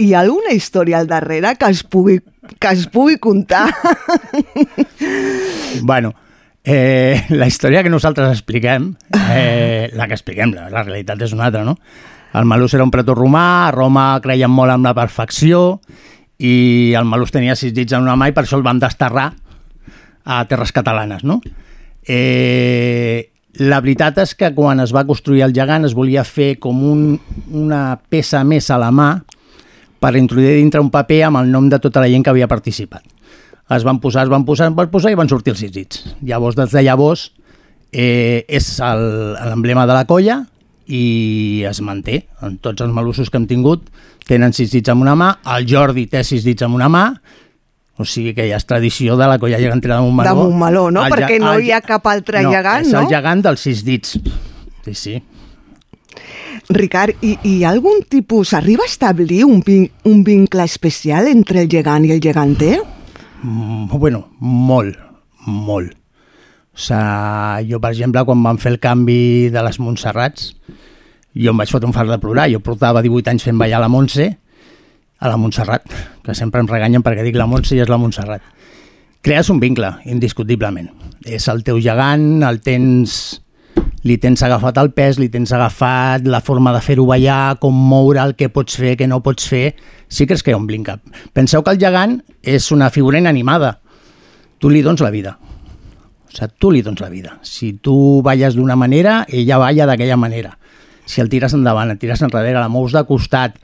Hi 0.00 0.14
ha 0.14 0.22
alguna 0.22 0.54
història 0.56 1.02
al 1.02 1.10
darrere 1.10 1.50
que 1.60 1.68
es 1.68 1.82
pugui, 1.84 2.22
que 2.56 2.70
es 2.72 2.86
pugui 2.88 3.20
contar? 3.20 3.68
Bueno, 5.82 6.14
eh, 6.64 7.26
la 7.34 7.46
història 7.50 7.82
que 7.82 7.90
nosaltres 7.92 8.30
expliquem, 8.30 8.94
eh, 9.34 9.90
la 9.92 10.06
que 10.08 10.16
expliquem, 10.16 10.54
la, 10.54 10.70
la 10.72 10.84
realitat 10.86 11.20
és 11.26 11.34
una 11.36 11.50
altra, 11.50 11.64
no? 11.66 11.74
El 12.32 12.46
Malús 12.48 12.72
era 12.78 12.86
un 12.86 12.92
pretor 12.94 13.18
romà, 13.18 13.66
a 13.66 13.74
Roma 13.74 14.06
creien 14.24 14.52
molt 14.52 14.72
en 14.72 14.86
la 14.86 14.94
perfecció 14.96 15.82
i 16.38 16.94
el 16.96 17.04
Malús 17.10 17.34
tenia 17.34 17.58
sis 17.58 17.74
dits 17.76 17.92
en 17.92 18.06
una 18.06 18.16
mà 18.16 18.30
i 18.30 18.36
per 18.36 18.46
això 18.46 18.56
el 18.56 18.64
van 18.64 18.80
desterrar 18.80 19.28
a 20.24 20.40
terres 20.48 20.72
catalanes, 20.72 21.26
no? 21.28 21.42
Eh, 22.06 23.30
la 23.64 23.80
veritat 23.80 24.18
és 24.24 24.34
que 24.34 24.50
quan 24.54 24.82
es 24.82 24.92
va 24.94 25.06
construir 25.06 25.44
el 25.46 25.54
gegant 25.54 25.86
es 25.86 25.94
volia 25.94 26.24
fer 26.26 26.56
com 26.60 26.82
un, 26.84 27.04
una 27.54 27.96
peça 28.10 28.42
més 28.44 28.70
a 28.70 28.78
la 28.82 28.90
mà 28.90 29.10
per 30.02 30.16
introduir 30.18 30.56
dintre 30.58 30.82
un 30.82 30.90
paper 30.92 31.22
amb 31.28 31.40
el 31.40 31.52
nom 31.52 31.68
de 31.70 31.78
tota 31.80 32.02
la 32.02 32.10
gent 32.10 32.24
que 32.24 32.32
havia 32.34 32.50
participat. 32.50 33.04
Es 33.72 33.86
van 33.86 34.00
posar, 34.02 34.26
es 34.26 34.32
van 34.32 34.44
posar, 34.44 34.68
es 34.68 34.76
van 34.76 34.90
posar 34.92 35.14
i 35.14 35.16
van 35.16 35.30
sortir 35.30 35.54
els 35.54 35.62
sis 35.62 35.72
dits. 35.72 36.02
Llavors, 36.20 36.58
des 36.58 36.74
de 36.74 36.82
llavors, 36.84 37.30
eh, 37.94 38.44
és 38.48 38.66
l'emblema 38.82 39.86
de 39.86 39.94
la 39.96 40.04
colla 40.04 40.42
i 40.84 41.64
es 41.64 41.80
manté 41.80 42.26
en 42.44 42.58
tots 42.60 42.82
els 42.84 42.92
malussos 42.92 43.30
que 43.30 43.40
hem 43.40 43.46
tingut 43.48 43.86
tenen 44.28 44.52
sis 44.52 44.72
dits 44.74 44.90
amb 44.92 45.04
una 45.04 45.14
mà, 45.16 45.30
el 45.56 45.64
Jordi 45.68 46.04
té 46.10 46.24
sis 46.24 46.44
dits 46.44 46.64
amb 46.66 46.76
una 46.76 46.90
mà 46.92 47.06
o 47.98 48.04
sigui 48.04 48.32
que 48.34 48.48
ja 48.50 48.56
és 48.58 48.66
tradició 48.66 49.16
de 49.16 49.26
la 49.30 49.38
colla 49.38 49.58
gegantera 49.60 49.96
de 50.00 50.02
Montmeló. 50.08 50.28
De 50.30 50.34
Montmeló, 50.42 50.90
no? 50.90 51.04
El 51.06 51.12
Perquè 51.12 51.38
no 51.40 51.52
el- 51.54 51.62
hi 51.64 51.70
ha 51.72 51.80
cap 51.84 52.06
altre 52.10 52.42
no, 52.42 52.50
gegant, 52.50 52.86
és 52.86 52.92
no? 52.92 53.04
el 53.04 53.08
gegant 53.12 53.42
dels 53.44 53.60
sis 53.68 53.84
dits. 53.86 54.18
Sí, 54.84 54.94
sí. 54.94 55.14
Ricard, 56.68 57.16
hi 57.22 57.62
ha 57.64 57.70
algun 57.70 58.02
tipus... 58.08 58.54
Arriba 58.56 58.84
a 58.84 58.88
establir 58.90 59.44
un, 59.44 59.60
vin, 59.64 59.90
un 60.04 60.22
vincle 60.24 60.64
especial 60.64 61.28
entre 61.28 61.60
el 61.62 61.68
gegant 61.68 62.06
i 62.08 62.12
el 62.14 62.20
geganter? 62.24 62.78
Mm, 63.42 63.88
Bueno, 63.92 64.28
molt, 64.40 64.96
molt. 65.46 65.92
O 66.74 66.80
sigui, 66.80 67.68
jo, 67.70 67.78
per 67.80 67.92
exemple, 67.92 68.24
quan 68.26 68.40
vam 68.42 68.56
fer 68.58 68.72
el 68.72 68.80
canvi 68.82 69.50
de 69.54 69.62
les 69.62 69.78
Montserrats, 69.78 70.54
jo 71.36 71.52
em 71.52 71.60
vaig 71.60 71.70
fotre 71.70 71.86
un 71.86 71.94
fart 71.94 72.10
de 72.10 72.18
plorar. 72.22 72.48
Jo 72.50 72.58
portava 72.64 73.02
18 73.04 73.30
anys 73.34 73.44
fent 73.46 73.60
ballar 73.60 73.82
la 73.84 73.90
Montse 73.92 74.32
a 75.20 75.30
la 75.30 75.36
Montserrat, 75.36 75.86
que 76.24 76.34
sempre 76.34 76.60
em 76.60 76.68
reganyen 76.68 77.04
perquè 77.04 77.24
dic 77.26 77.38
la 77.38 77.46
Montse 77.50 77.76
i 77.76 77.80
és 77.84 77.90
la 77.90 78.00
Montserrat. 78.00 78.42
Crees 79.24 79.48
un 79.48 79.60
vincle, 79.60 79.88
indiscutiblement. 80.04 80.90
És 81.24 81.48
el 81.48 81.64
teu 81.64 81.80
gegant, 81.80 82.42
el 82.44 82.60
tens 82.60 83.40
li 84.04 84.18
tens 84.20 84.42
agafat 84.44 84.76
el 84.82 84.90
pes, 84.92 85.16
li 85.18 85.30
tens 85.32 85.52
agafat 85.56 86.26
la 86.28 86.42
forma 86.44 86.74
de 86.74 86.82
fer-ho 86.84 87.06
ballar, 87.08 87.56
com 87.60 87.72
moure 87.72 88.20
el 88.20 88.34
que 88.36 88.50
pots 88.52 88.76
fer, 88.76 88.98
que 89.00 89.08
no 89.08 89.22
pots 89.24 89.48
fer, 89.48 89.74
sí 90.08 90.26
que 90.28 90.36
es 90.36 90.44
crea 90.44 90.60
un 90.60 90.66
vincle. 90.68 90.98
Penseu 91.32 91.64
que 91.64 91.72
el 91.72 91.80
gegant 91.80 92.18
és 92.42 92.68
una 92.72 92.90
figura 92.92 93.18
inanimada. 93.18 93.78
Tu 94.60 94.68
li 94.68 94.84
dones 94.84 95.00
la 95.00 95.10
vida. 95.14 95.38
O 95.40 96.36
sigui, 96.36 96.50
tu 96.60 96.70
li 96.74 96.82
dones 96.84 97.00
la 97.00 97.08
vida. 97.08 97.38
Si 97.40 97.72
tu 97.80 98.20
balles 98.22 98.58
d'una 98.58 98.76
manera, 98.76 99.22
ella 99.28 99.56
balla 99.58 99.88
d'aquella 99.88 100.20
manera. 100.20 100.58
Si 101.06 101.20
el 101.20 101.28
tires 101.28 101.52
endavant, 101.56 101.90
el 101.90 101.98
tires 102.00 102.22
enrere, 102.24 102.58
la 102.58 102.68
mous 102.68 102.92
de 102.92 103.04
costat, 103.08 103.56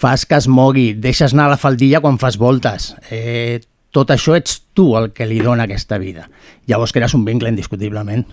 fas 0.00 0.24
que 0.24 0.38
es 0.40 0.48
mogui, 0.48 0.94
deixes 0.96 1.34
anar 1.36 1.50
la 1.52 1.60
faldilla 1.60 2.00
quan 2.00 2.18
fas 2.18 2.38
voltes. 2.40 2.94
Eh, 3.12 3.60
tot 3.92 4.10
això 4.14 4.36
ets 4.38 4.62
tu 4.72 4.94
el 4.96 5.10
que 5.12 5.26
li 5.28 5.40
dona 5.44 5.66
aquesta 5.68 5.98
vida. 5.98 6.28
Llavors 6.70 6.94
crees 6.96 7.14
un 7.14 7.26
vincle 7.26 7.50
indiscutiblement. 7.52 8.24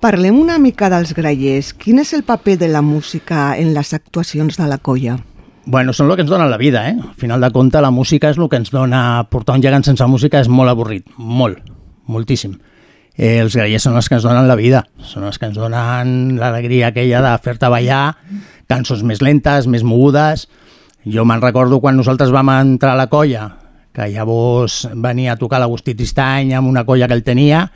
Parlem 0.00 0.38
una 0.38 0.58
mica 0.62 0.88
dels 0.92 1.12
grallers. 1.16 1.72
Quin 1.74 1.98
és 2.00 2.12
el 2.14 2.22
paper 2.24 2.56
de 2.60 2.68
la 2.68 2.82
música 2.84 3.56
en 3.58 3.72
les 3.74 3.92
actuacions 3.96 4.56
de 4.60 4.68
la 4.68 4.78
colla? 4.78 5.16
Bueno, 5.66 5.92
són 5.96 6.06
el 6.06 6.14
que 6.14 6.22
ens 6.22 6.30
dona 6.30 6.46
la 6.46 6.60
vida, 6.60 6.84
eh? 6.88 6.94
Al 6.94 7.16
final 7.18 7.42
de 7.42 7.50
compte, 7.50 7.80
la 7.82 7.90
música 7.90 8.30
és 8.30 8.38
el 8.38 8.48
que 8.48 8.60
ens 8.60 8.70
dona... 8.70 9.26
Portar 9.32 9.56
un 9.58 9.64
gegant 9.64 9.82
sense 9.84 10.06
música 10.06 10.38
és 10.38 10.48
molt 10.48 10.70
avorrit, 10.70 11.08
molt, 11.18 11.58
moltíssim. 12.06 12.54
Eh, 13.16 13.40
els 13.40 13.56
grallers 13.56 13.82
són 13.88 13.96
els 13.98 14.06
que 14.08 14.14
ens 14.18 14.28
donen 14.28 14.46
la 14.46 14.54
vida, 14.54 14.84
són 15.02 15.24
els 15.26 15.40
que 15.40 15.48
ens 15.48 15.56
donen 15.58 16.36
l'alegria 16.38 16.92
aquella 16.92 17.24
de 17.24 17.32
fer-te 17.42 17.72
ballar, 17.72 18.04
cançons 18.70 19.02
més 19.06 19.22
lentes, 19.22 19.68
més 19.70 19.84
mogudes. 19.86 20.46
Jo 21.06 21.24
me'n 21.24 21.42
recordo 21.42 21.80
quan 21.80 21.96
nosaltres 21.96 22.32
vam 22.34 22.50
entrar 22.56 22.94
a 22.94 23.00
la 23.00 23.10
colla, 23.10 23.50
que 23.94 24.08
llavors 24.12 24.84
venia 24.92 25.34
a 25.34 25.40
tocar 25.40 25.60
l'Agustí 25.62 25.94
Tristany 25.94 26.52
amb 26.54 26.68
una 26.68 26.84
colla 26.84 27.08
que 27.08 27.16
ell 27.16 27.24
tenia, 27.26 27.66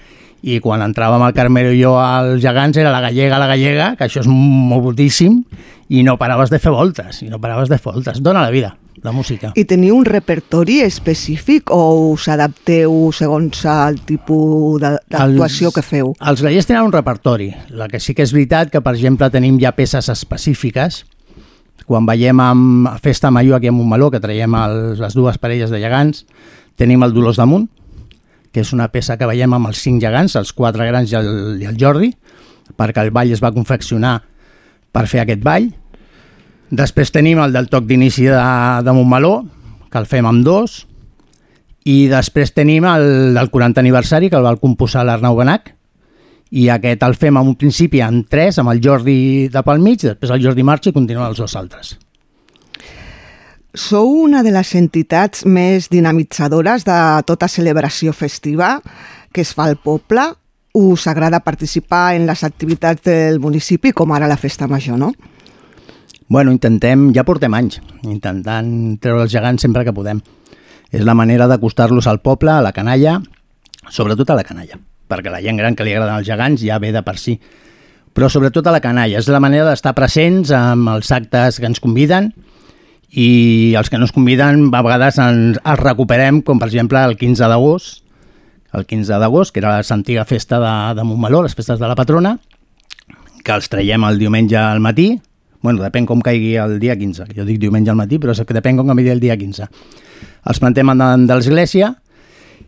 i 0.42 0.58
quan 0.64 0.82
entràvem 0.84 1.22
al 1.22 1.34
Carmelo 1.36 1.72
i 1.72 1.82
jo 1.82 1.94
als 2.00 2.40
gegants 2.42 2.78
era 2.80 2.92
la 2.92 3.02
gallega, 3.04 3.38
la 3.38 3.48
gallega, 3.50 3.92
que 3.96 4.06
això 4.08 4.22
és 4.24 4.28
moltíssim, 4.30 5.42
i 5.90 6.04
no 6.06 6.16
paraves 6.20 6.52
de 6.52 6.60
fer 6.62 6.72
voltes, 6.72 7.22
i 7.22 7.30
no 7.30 7.40
paraves 7.42 7.68
de 7.68 7.78
fer 7.78 7.92
voltes. 7.92 8.22
Dóna 8.24 8.44
la 8.46 8.54
vida, 8.54 8.74
la 9.02 9.12
música. 9.12 9.52
I 9.56 9.64
teniu 9.68 9.96
un 9.96 10.04
repertori 10.04 10.80
específic 10.84 11.70
o 11.72 12.12
us 12.12 12.26
adapteu 12.32 13.10
segons 13.16 13.64
el 13.70 14.00
tipus 14.06 14.80
d'actuació 14.82 15.72
que 15.72 15.84
feu? 15.84 16.12
Els 16.20 16.42
grallers 16.44 16.68
tenen 16.68 16.88
un 16.88 16.94
repertori. 16.94 17.50
La 17.70 17.88
que 17.88 18.00
sí 18.00 18.14
que 18.14 18.26
és 18.26 18.34
veritat 18.36 18.72
que, 18.72 18.82
per 18.84 18.94
exemple, 18.96 19.30
tenim 19.32 19.58
ja 19.62 19.72
peces 19.76 20.10
específiques. 20.12 21.04
Quan 21.88 22.06
veiem 22.06 22.40
amb 22.44 22.88
Festa 23.02 23.32
Major 23.34 23.58
aquí 23.58 23.70
a 23.70 23.74
Montmeló, 23.74 24.10
que 24.12 24.20
traiem 24.22 24.54
els, 24.54 25.00
les 25.00 25.16
dues 25.16 25.40
parelles 25.42 25.72
de 25.72 25.80
gegants, 25.82 26.24
tenim 26.78 27.02
el 27.02 27.16
Dolors 27.16 27.40
damunt, 27.40 27.66
que 28.52 28.62
és 28.62 28.72
una 28.74 28.90
peça 28.92 29.16
que 29.18 29.26
veiem 29.26 29.52
amb 29.56 29.70
els 29.70 29.80
cinc 29.82 30.02
gegants, 30.02 30.36
els 30.38 30.52
quatre 30.52 30.86
grans 30.86 31.10
i 31.10 31.18
el, 31.18 31.30
i 31.62 31.66
el 31.70 31.78
Jordi, 31.80 32.12
perquè 32.78 33.02
el 33.02 33.14
ball 33.14 33.32
es 33.32 33.42
va 33.42 33.54
confeccionar 33.54 34.20
per 34.92 35.06
fer 35.10 35.24
aquest 35.24 35.42
ball. 35.42 35.70
Després 36.70 37.10
tenim 37.10 37.40
el 37.42 37.52
del 37.52 37.66
toc 37.70 37.88
d'inici 37.88 38.28
de, 38.30 38.44
de 38.86 38.94
Montmeló, 38.94 39.34
que 39.90 39.98
el 39.98 40.06
fem 40.06 40.26
amb 40.28 40.44
dos, 40.46 40.84
i 41.88 42.06
després 42.10 42.52
tenim 42.54 42.86
el 42.86 43.34
del 43.34 43.50
40 43.50 43.82
aniversari, 43.82 44.30
que 44.30 44.38
el 44.38 44.46
va 44.46 44.54
composar 44.60 45.02
l'Arnau 45.06 45.38
Benac, 45.38 45.72
i 46.50 46.68
aquest 46.70 47.02
el 47.06 47.16
fem 47.18 47.38
en 47.38 47.50
un 47.52 47.56
principi 47.58 48.02
amb 48.02 48.26
tres, 48.30 48.58
amb 48.58 48.72
el 48.72 48.82
Jordi 48.82 49.48
de 49.50 49.62
pel 49.66 49.82
mig, 49.82 50.02
després 50.02 50.32
el 50.34 50.42
Jordi 50.44 50.66
marxa 50.66 50.90
i 50.90 50.94
continuen 50.94 51.26
els 51.26 51.38
dos 51.42 51.56
altres. 51.58 51.96
Sou 53.74 54.08
una 54.24 54.42
de 54.42 54.50
les 54.50 54.72
entitats 54.74 55.44
més 55.46 55.86
dinamitzadores 55.90 56.82
de 56.86 57.00
tota 57.26 57.46
celebració 57.46 58.12
festiva 58.12 58.80
que 59.32 59.44
es 59.46 59.52
fa 59.54 59.68
al 59.70 59.78
poble. 59.78 60.24
Us 60.74 61.06
agrada 61.06 61.42
participar 61.46 62.16
en 62.16 62.26
les 62.26 62.42
activitats 62.46 63.02
del 63.06 63.38
municipi, 63.38 63.92
com 63.94 64.10
ara 64.14 64.30
la 64.30 64.38
Festa 64.38 64.66
Major, 64.66 64.98
no? 64.98 65.12
Bueno, 66.30 66.52
intentem, 66.54 67.08
ja 67.10 67.24
portem 67.26 67.50
anys, 67.58 67.80
intentant 68.06 68.68
treure 69.02 69.24
els 69.24 69.32
gegants 69.34 69.64
sempre 69.66 69.82
que 69.82 69.90
podem. 69.90 70.20
És 70.94 71.02
la 71.02 71.16
manera 71.18 71.48
d'acostar-los 71.50 72.06
al 72.06 72.20
poble, 72.22 72.52
a 72.54 72.62
la 72.62 72.70
canalla, 72.70 73.16
sobretot 73.90 74.28
a 74.30 74.36
la 74.38 74.44
canalla, 74.46 74.76
perquè 75.10 75.32
la 75.32 75.40
gent 75.42 75.58
gran 75.58 75.74
que 75.74 75.82
li 75.82 75.90
agraden 75.90 76.20
els 76.20 76.28
gegants 76.28 76.62
ja 76.62 76.78
ve 76.78 76.92
de 76.94 77.02
per 77.02 77.16
si. 77.18 77.34
Però 78.14 78.28
sobretot 78.30 78.68
a 78.70 78.74
la 78.76 78.78
canalla, 78.84 79.18
és 79.18 79.26
la 79.26 79.40
manera 79.42 79.64
d'estar 79.66 79.90
presents 79.98 80.52
amb 80.54 80.92
els 80.92 81.10
actes 81.10 81.58
que 81.58 81.66
ens 81.66 81.82
conviden 81.82 82.28
i 83.10 83.74
els 83.80 83.90
que 83.90 83.98
no 83.98 84.06
ens 84.06 84.14
conviden 84.14 84.68
a 84.70 84.82
vegades 84.86 85.18
ens, 85.18 85.58
els 85.58 85.82
recuperem, 85.82 86.44
com 86.46 86.62
per 86.62 86.68
exemple 86.70 87.02
el 87.08 87.16
15 87.18 87.48
d'agost, 87.50 88.04
el 88.78 88.86
15 88.86 89.18
d'agost, 89.18 89.50
que 89.50 89.64
era 89.64 89.80
l'antiga 89.82 90.22
festa 90.30 90.62
de, 90.62 90.76
de 90.94 91.08
Montmeló, 91.08 91.42
les 91.42 91.58
festes 91.58 91.82
de 91.82 91.90
la 91.90 91.98
patrona, 91.98 92.36
que 93.42 93.58
els 93.58 93.66
traiem 93.72 94.06
el 94.06 94.22
diumenge 94.22 94.62
al 94.62 94.78
matí, 94.78 95.08
bueno, 95.62 95.82
depèn 95.82 96.06
com 96.08 96.22
caigui 96.24 96.54
el 96.60 96.78
dia 96.80 96.96
15, 96.96 97.30
jo 97.36 97.46
dic 97.48 97.60
diumenge 97.60 97.92
al 97.92 97.98
matí, 97.98 98.18
però 98.20 98.34
que 98.34 98.56
depèn 98.56 98.80
com 98.80 98.92
caigui 98.92 99.12
el 99.12 99.20
dia 99.20 99.36
15. 99.36 99.68
Els 100.50 100.60
plantem 100.62 100.92
davant 100.92 101.26
de 101.28 101.36
l'església 101.36 101.94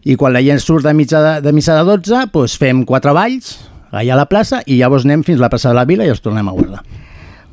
i 0.04 0.16
quan 0.18 0.34
la 0.34 0.42
gent 0.42 0.60
surt 0.60 0.84
de 0.84 0.94
missa 0.94 1.20
de, 1.22 1.34
de, 1.44 1.52
missa 1.52 1.76
de 1.78 1.84
12, 1.88 2.26
doncs 2.32 2.58
fem 2.58 2.84
quatre 2.84 3.14
balls 3.16 3.54
allà 3.92 4.16
a 4.16 4.22
la 4.22 4.28
plaça 4.28 4.62
i 4.66 4.78
llavors 4.80 5.06
anem 5.06 5.22
fins 5.24 5.40
a 5.40 5.46
la 5.46 5.52
plaça 5.52 5.70
de 5.70 5.76
la 5.76 5.86
Vila 5.88 6.04
i 6.04 6.12
els 6.12 6.22
tornem 6.24 6.48
a 6.48 6.56
guardar. 6.56 6.82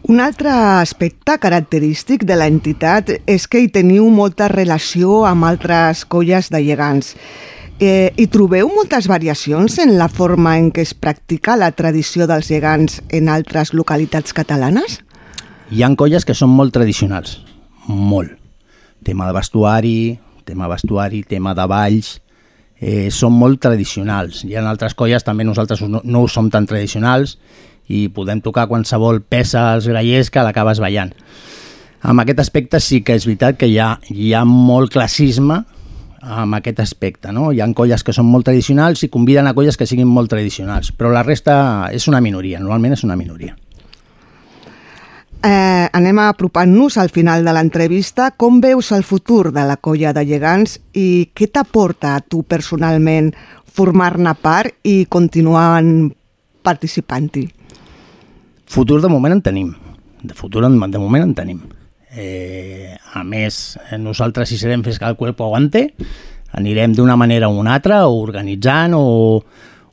Un 0.09 0.21
altre 0.23 0.49
aspecte 0.79 1.35
característic 1.43 2.23
de 2.25 2.37
la 2.39 2.47
entitat 2.47 3.11
és 3.27 3.47
que 3.51 3.59
hi 3.59 3.67
teniu 3.69 4.07
molta 4.09 4.47
relació 4.47 5.25
amb 5.27 5.45
altres 5.45 6.05
colles 6.07 6.47
de 6.49 6.63
llegants. 6.63 7.11
Eh, 7.79 8.11
hi 8.15 8.27
trobeu 8.31 8.71
moltes 8.71 9.07
variacions 9.11 9.77
en 9.83 9.97
la 9.99 10.07
forma 10.07 10.57
en 10.57 10.71
què 10.71 10.83
es 10.87 10.95
practica 10.95 11.59
la 11.59 11.71
tradició 11.75 12.27
dels 12.27 12.47
gegants 12.47 13.01
en 13.11 13.29
altres 13.31 13.73
localitats 13.75 14.35
catalanes? 14.35 14.99
Hi 15.69 15.83
han 15.85 15.93
colles 15.93 16.25
que 16.25 16.33
són 16.33 16.49
molt 16.49 16.73
tradicionals, 16.73 17.35
molt. 17.85 18.31
Tema 19.05 19.27
de 19.27 19.35
vestuari, 19.37 20.17
tema 20.43 20.65
vestuari, 20.67 21.21
tema 21.29 21.53
de 21.53 21.67
balls, 21.69 22.15
eh, 22.81 23.11
són 23.13 23.35
molt 23.37 23.61
tradicionals. 23.61 24.41
Hi 24.47 24.57
ha 24.57 24.63
altres 24.65 24.97
colles, 24.97 25.23
també 25.23 25.45
nosaltres 25.45 25.83
no, 25.85 26.01
no 26.03 26.23
ho 26.23 26.27
som 26.27 26.49
tan 26.49 26.65
tradicionals, 26.65 27.37
i 27.85 28.07
podem 28.09 28.41
tocar 28.41 28.65
qualsevol 28.65 29.21
peça 29.21 29.67
als 29.75 29.85
grallers 29.85 30.33
que 30.33 30.41
l'acabes 30.41 30.81
ballant. 30.81 31.13
Amb 32.01 32.25
aquest 32.25 32.41
aspecte 32.47 32.81
sí 32.81 33.03
que 33.05 33.13
és 33.19 33.29
veritat 33.29 33.61
que 33.61 33.69
hi 33.69 33.77
ha, 33.77 33.91
hi 34.09 34.33
ha 34.33 34.43
molt 34.49 34.89
classisme 34.89 35.61
amb 36.19 36.57
aquest 36.57 36.81
aspecte. 36.81 37.29
No? 37.31 37.51
Hi 37.53 37.61
ha 37.61 37.69
colles 37.77 38.01
que 38.03 38.15
són 38.15 38.25
molt 38.25 38.49
tradicionals 38.49 39.05
i 39.05 39.13
conviden 39.13 39.45
a 39.45 39.53
colles 39.53 39.77
que 39.77 39.85
siguin 39.85 40.09
molt 40.09 40.33
tradicionals, 40.33 40.89
però 40.97 41.13
la 41.13 41.21
resta 41.21 41.59
és 41.93 42.09
una 42.09 42.25
minoria, 42.25 42.57
normalment 42.57 42.97
és 42.97 43.05
una 43.05 43.19
minoria. 43.19 43.53
Eh, 45.39 45.87
anem 45.95 46.17
apropant-nos 46.19 46.97
al 46.99 47.07
final 47.15 47.45
de 47.47 47.53
l'entrevista. 47.55 48.31
Com 48.35 48.59
veus 48.59 48.91
el 48.91 49.05
futur 49.07 49.53
de 49.55 49.63
la 49.63 49.77
colla 49.79 50.11
de 50.11 50.25
llegants 50.27 50.75
i 50.99 51.29
què 51.31 51.47
t'aporta 51.47 52.17
a 52.17 52.19
tu 52.19 52.43
personalment 52.43 53.31
formar-ne 53.63 54.33
part 54.35 54.75
i 54.83 55.05
continuar 55.07 55.79
participant-hi? 56.67 57.45
Futur 58.67 58.99
de 58.99 59.07
moment 59.07 59.37
en 59.37 59.41
tenim. 59.41 59.71
De 60.19 60.35
futur 60.35 60.65
en, 60.67 60.75
de 60.75 60.99
moment 60.99 61.23
en 61.23 61.31
tenim. 61.37 61.61
Eh, 62.11 62.97
a 63.15 63.23
més, 63.23 63.77
nosaltres 63.95 64.51
si 64.51 64.59
serem 64.59 64.83
fes 64.83 64.99
el 64.99 65.15
cuerpo 65.15 65.47
aguante, 65.47 65.93
anirem 66.51 66.91
d'una 66.97 67.15
manera 67.15 67.47
o 67.47 67.55
una 67.55 67.77
altra, 67.77 68.01
o 68.09 68.19
organitzant 68.19 68.97
o, 68.97 69.39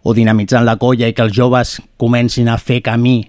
o 0.02 0.14
dinamitzant 0.16 0.66
la 0.66 0.78
colla 0.80 1.06
i 1.06 1.14
que 1.14 1.22
els 1.22 1.36
joves 1.36 1.78
comencin 1.96 2.50
a 2.50 2.58
fer 2.58 2.82
camí 2.82 3.20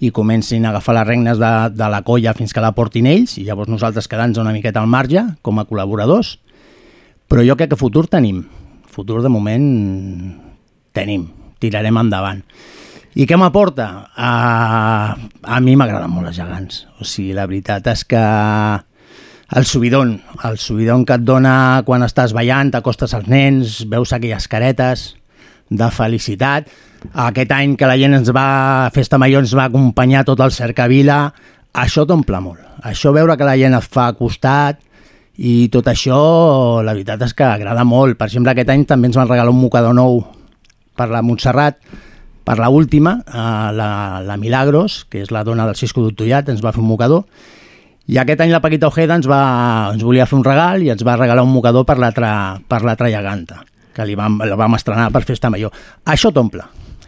i 0.00 0.10
comencin 0.12 0.66
a 0.66 0.74
agafar 0.74 0.98
les 0.98 1.06
regnes 1.08 1.38
de, 1.40 1.52
de 1.72 1.88
la 1.88 2.02
colla 2.04 2.34
fins 2.36 2.52
que 2.52 2.64
la 2.64 2.74
portin 2.76 3.08
ells 3.08 3.38
i 3.40 3.46
llavors 3.46 3.72
nosaltres 3.72 4.08
quedant 4.08 4.36
una 4.40 4.52
miqueta 4.52 4.82
al 4.82 4.90
marge 4.92 5.24
com 5.42 5.58
a 5.58 5.64
col·laboradors 5.68 6.36
però 7.26 7.44
jo 7.46 7.56
crec 7.56 7.72
que 7.72 7.80
futur 7.80 8.06
tenim 8.12 8.44
futur 8.96 9.22
de 9.24 9.32
moment 9.32 9.66
tenim 10.96 11.28
tirarem 11.60 12.00
endavant. 12.00 12.42
I 13.16 13.24
què 13.28 13.36
m'aporta? 13.40 13.86
Uh, 14.12 15.28
a 15.40 15.60
mi 15.64 15.76
m'agraden 15.78 16.12
molt 16.12 16.30
els 16.30 16.36
gegants. 16.36 16.82
O 17.00 17.06
sigui, 17.08 17.32
la 17.36 17.46
veritat 17.48 17.86
és 17.92 18.04
que 18.08 18.22
el 19.56 19.68
subidon, 19.68 20.18
el 20.44 20.58
subidon 20.60 21.06
que 21.08 21.16
et 21.16 21.24
dona 21.24 21.82
quan 21.86 22.04
estàs 22.04 22.34
ballant, 22.36 22.74
t'acostes 22.74 23.14
als 23.16 23.30
nens, 23.32 23.78
veus 23.88 24.12
aquelles 24.12 24.48
caretes 24.52 25.06
de 25.70 25.90
felicitat. 25.90 26.70
Aquest 27.26 27.52
any 27.54 27.76
que 27.78 27.88
la 27.88 27.98
gent 27.98 28.16
ens 28.18 28.32
va, 28.34 28.90
Festa 28.94 29.18
Major 29.18 29.44
ens 29.44 29.54
va 29.56 29.68
acompanyar 29.70 30.24
tot 30.26 30.40
el 30.44 30.54
cercavila, 30.54 31.20
això 31.76 32.06
t'omple 32.08 32.40
molt. 32.40 32.62
Això 32.86 33.12
veure 33.14 33.36
que 33.36 33.46
la 33.46 33.56
gent 33.58 33.76
et 33.76 33.84
fa 33.84 34.08
costat 34.18 34.80
i 35.36 35.68
tot 35.72 35.88
això, 35.92 36.80
la 36.82 36.94
veritat 36.94 37.26
és 37.26 37.34
que 37.36 37.44
agrada 37.44 37.84
molt. 37.84 38.16
Per 38.16 38.30
exemple, 38.30 38.54
aquest 38.54 38.72
any 38.72 38.86
també 38.88 39.10
ens 39.10 39.18
van 39.18 39.28
regalar 39.28 39.52
un 39.52 39.60
mocador 39.60 39.94
nou 39.96 40.22
per 40.96 41.10
la 41.12 41.22
Montserrat, 41.22 41.78
per 42.46 42.60
la 42.62 42.70
última, 42.70 43.18
eh, 43.26 43.68
la, 43.76 44.22
la 44.24 44.36
Milagros, 44.38 45.04
que 45.10 45.20
és 45.24 45.32
la 45.34 45.42
dona 45.44 45.66
del 45.66 45.76
Cisco 45.76 46.04
d'Utollat, 46.04 46.48
ens 46.48 46.62
va 46.64 46.72
fer 46.72 46.80
un 46.80 46.88
mocador, 46.88 47.26
i 48.06 48.20
aquest 48.22 48.40
any 48.44 48.52
la 48.54 48.62
Paquita 48.62 48.86
Ojeda 48.86 49.16
ens, 49.18 49.26
va, 49.26 49.90
ens 49.92 50.04
volia 50.06 50.28
fer 50.30 50.38
un 50.38 50.44
regal 50.46 50.84
i 50.86 50.92
ens 50.94 51.02
va 51.06 51.16
regalar 51.18 51.42
un 51.42 51.50
mocador 51.50 51.82
per 51.88 51.98
l'altra 51.98 52.30
per 52.70 52.84
l'altra 52.86 53.10
geganta, 53.10 53.64
que 53.96 54.04
li 54.04 54.16
vam, 54.18 54.38
la 54.44 54.58
vam 54.58 54.76
estrenar 54.76 55.08
per 55.14 55.24
Festa 55.24 55.50
Major. 55.52 55.72
Això 56.12 56.32
t'omple. 56.34 56.66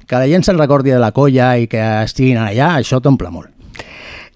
Que 0.08 0.16
la 0.16 0.28
gent 0.30 0.46
se'n 0.46 0.56
recordi 0.56 0.94
de 0.94 1.00
la 1.02 1.12
colla 1.12 1.52
i 1.60 1.68
que 1.68 1.82
estiguin 2.06 2.40
allà, 2.40 2.78
això 2.78 3.02
t'omple 3.04 3.30
molt. 3.32 3.52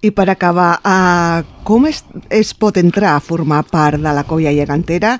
I 0.03 0.11
per 0.11 0.27
acabar, 0.29 0.75
uh, 0.83 1.63
com 1.63 1.87
es, 1.87 2.03
es 2.29 2.51
pot 2.59 2.77
entrar 2.77 3.15
a 3.15 3.23
formar 3.23 3.63
part 3.71 4.01
de 4.03 4.13
la 4.13 4.25
colla 4.27 4.51
gegantera 4.51 5.15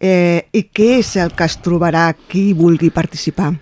eh, 0.00 0.48
i 0.52 0.66
què 0.74 0.96
és 0.98 1.14
el 1.22 1.30
que 1.38 1.46
es 1.46 1.56
trobarà 1.62 2.10
qui 2.28 2.50
vulgui 2.58 2.90
participar? 2.90 3.52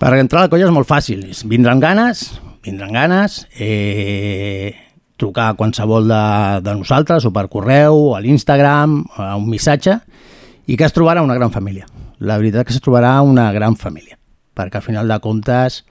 Per 0.00 0.12
entrar 0.18 0.42
a 0.42 0.48
la 0.48 0.52
colla 0.52 0.66
és 0.66 0.74
molt 0.74 0.88
fàcil. 0.88 1.22
Vindran 1.48 1.80
ganes, 1.80 2.26
vindran 2.66 2.92
ganes, 2.96 3.44
eh, 3.54 4.74
trucar 5.20 5.50
a 5.50 5.56
qualsevol 5.56 6.08
de, 6.08 6.24
de 6.64 6.76
nosaltres 6.80 7.26
o 7.28 7.32
per 7.32 7.46
correu, 7.52 8.14
a 8.16 8.20
l'Instagram, 8.24 9.02
a 9.16 9.34
un 9.36 9.48
missatge, 9.52 9.98
i 10.66 10.76
que 10.76 10.88
es 10.88 10.96
trobarà 10.96 11.22
una 11.22 11.36
gran 11.36 11.52
família. 11.52 11.86
La 12.20 12.36
veritat 12.36 12.68
que 12.68 12.74
es 12.76 12.82
trobarà 12.84 13.14
una 13.24 13.48
gran 13.52 13.76
família, 13.80 14.18
perquè 14.54 14.80
al 14.80 14.84
final 14.84 15.08
de 15.08 15.16
comptes 15.24 15.82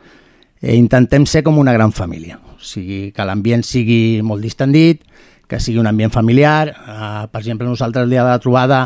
eh, 0.62 0.76
intentem 0.76 1.26
ser 1.26 1.42
com 1.44 1.58
una 1.58 1.74
gran 1.74 1.92
família. 1.92 2.38
O 2.54 2.60
sigui, 2.62 3.10
que 3.16 3.26
l'ambient 3.26 3.66
sigui 3.66 4.22
molt 4.22 4.46
distendit, 4.46 5.02
que 5.50 5.58
sigui 5.60 5.82
un 5.82 5.90
ambient 5.90 6.14
familiar. 6.14 6.70
Eh, 6.70 7.24
per 7.32 7.42
exemple, 7.42 7.68
nosaltres 7.68 8.06
el 8.06 8.14
dia 8.14 8.24
de 8.24 8.30
la 8.30 8.44
trobada, 8.44 8.84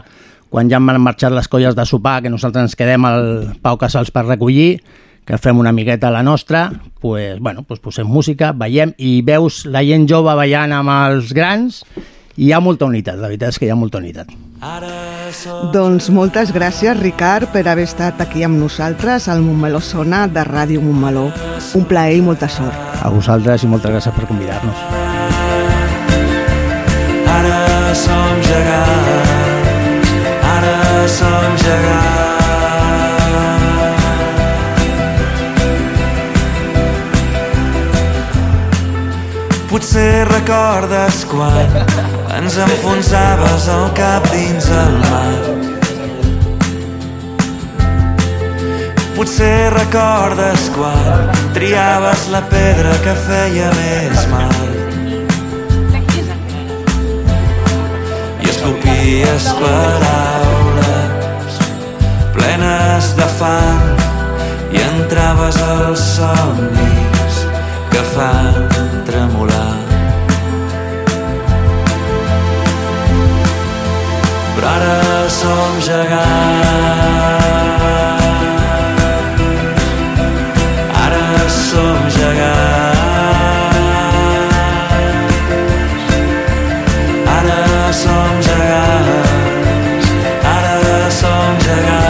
quan 0.53 0.69
ja 0.71 0.77
han 0.77 1.01
marxat 1.01 1.33
les 1.33 1.49
colles 1.51 1.75
de 1.75 1.85
sopar, 1.85 2.21
que 2.23 2.31
nosaltres 2.31 2.69
ens 2.69 2.77
quedem 2.79 3.05
al 3.09 3.25
Pau 3.61 3.75
Casals 3.81 4.13
per 4.13 4.23
recollir, 4.27 4.79
que 5.25 5.39
fem 5.39 5.59
una 5.59 5.71
miqueta 5.71 6.11
la 6.11 6.23
nostra, 6.23 6.71
pues, 7.01 7.39
bueno, 7.39 7.63
pues 7.63 7.79
posem 7.79 8.07
música, 8.07 8.51
veiem 8.53 8.93
i 8.97 9.21
veus 9.25 9.63
la 9.65 9.83
gent 9.83 10.07
jove 10.07 10.35
ballant 10.35 10.75
amb 10.75 10.91
els 10.93 11.33
grans 11.35 11.83
i 12.37 12.47
hi 12.47 12.51
ha 12.53 12.63
molta 12.63 12.85
unitat, 12.85 13.19
la 13.19 13.31
veritat 13.31 13.55
és 13.55 13.59
que 13.59 13.67
hi 13.67 13.71
ha 13.71 13.79
molta 13.79 14.03
unitat. 14.03 14.31
Doncs 15.73 16.07
moltes 16.13 16.53
gràcies, 16.55 16.95
Ricard, 16.95 17.49
per 17.51 17.65
haver 17.67 17.83
estat 17.83 18.21
aquí 18.23 18.45
amb 18.47 18.55
nosaltres 18.61 19.27
al 19.27 19.41
Montmeló 19.43 19.81
Sona 19.83 20.23
de 20.31 20.43
Ràdio 20.47 20.79
Montmeló. 20.81 21.25
Un 21.75 21.83
plaer 21.89 22.17
i 22.19 22.23
molta 22.23 22.47
sort. 22.47 22.77
A 23.03 23.11
vosaltres 23.11 23.65
i 23.65 23.67
moltes 23.67 23.91
gràcies 23.91 24.15
per 24.15 24.23
convidar-nos. 24.29 24.77
Ara 27.33 27.91
som 28.05 28.39
gegants, 28.47 30.13
ara 30.55 31.07
som 31.11 31.57
gegants. 31.65 32.21
Potser 39.73 40.27
recordes 40.29 41.25
quan 41.25 42.02
ens 42.43 42.57
enfonsaves 42.57 43.67
el 43.71 43.85
cap 43.95 44.25
dins 44.33 44.65
el 44.67 44.95
mar. 45.03 45.41
Potser 49.15 49.71
recordes 49.71 50.65
quan 50.75 51.31
triaves 51.55 52.25
la 52.33 52.41
pedra 52.51 52.91
que 53.05 53.13
feia 53.27 53.69
més 53.77 54.25
mal. 54.33 54.67
I 58.43 58.45
escopies 58.51 59.43
paraules 59.63 61.51
plenes 62.35 63.05
de 63.21 63.31
fang 63.39 63.87
i 64.75 64.77
entraves 64.89 65.57
als 65.71 66.01
somnis 66.19 67.43
que 67.93 68.03
fan 68.17 68.72
gegants. 75.85 77.43
Ara 81.03 81.49
som 81.49 81.97
gegants. 82.15 83.77
Ara 87.37 87.93
som 87.93 88.31
gegants. 88.47 90.05
Ara 90.43 91.09
som 91.09 91.57
gegants. 91.65 92.03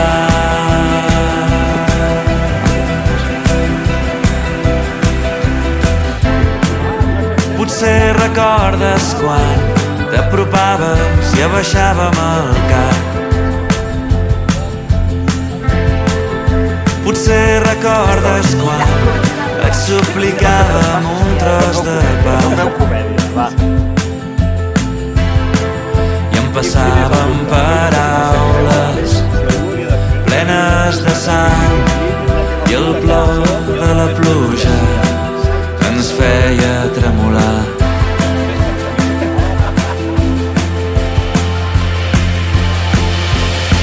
Potser 7.58 8.14
recordes 8.20 9.06
quan 9.22 9.58
t'apropaves 10.12 11.34
i 11.38 11.42
abaixàvem 11.48 12.22
el 12.28 12.54
cap. 12.70 13.13
Recordes 17.84 18.56
quan 18.62 18.92
et 19.68 19.76
suplicàvem 19.76 21.08
un 21.12 21.32
tros 21.42 21.82
de 21.84 21.98
pa. 22.24 23.48
I 26.32 26.40
em 26.40 26.48
passàvem 26.56 27.34
paraules 27.52 29.18
plenes 30.30 31.04
de 31.04 31.16
sang 31.26 31.78
i 32.72 32.80
el 32.80 32.90
plor 33.04 33.44
de 33.68 33.92
la 34.00 34.08
pluja 34.16 34.80
ens 35.92 36.16
feia 36.20 36.74
tremolar. 36.96 37.64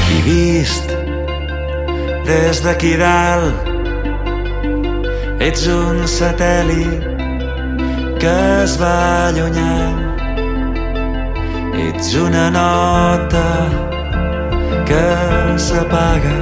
I 0.09 0.23
vist 0.31 0.97
des 2.31 2.65
d'aquí 2.65 2.97
dalt 2.97 3.70
ets 5.41 5.67
un 5.73 6.03
satèl·lit 6.05 7.05
que 8.21 8.33
es 8.63 8.75
va 8.81 9.29
allunyant. 9.29 10.01
Ets 11.85 12.11
una 12.21 12.51
nota 12.53 13.47
que 14.91 15.07
s'apaga. 15.67 16.37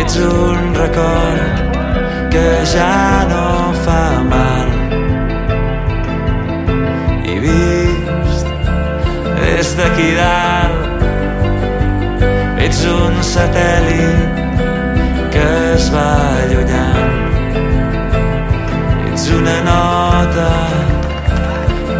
Ets 0.00 0.16
un 0.26 0.74
record 0.74 1.54
que 2.34 2.48
ja 2.72 2.98
no 3.30 3.46
fa 3.84 4.02
mal. 4.32 4.68
I 7.30 7.38
vist 7.46 8.46
des 9.38 9.68
d'aquí 9.78 10.10
dalt 10.18 10.82
ets 12.66 12.84
un 12.98 13.14
satèl·lit 13.34 14.30
que 15.30 15.48
es 15.78 15.90
va 15.94 16.08
allunyant 16.42 17.19
una 19.38 19.58
nota 19.70 20.50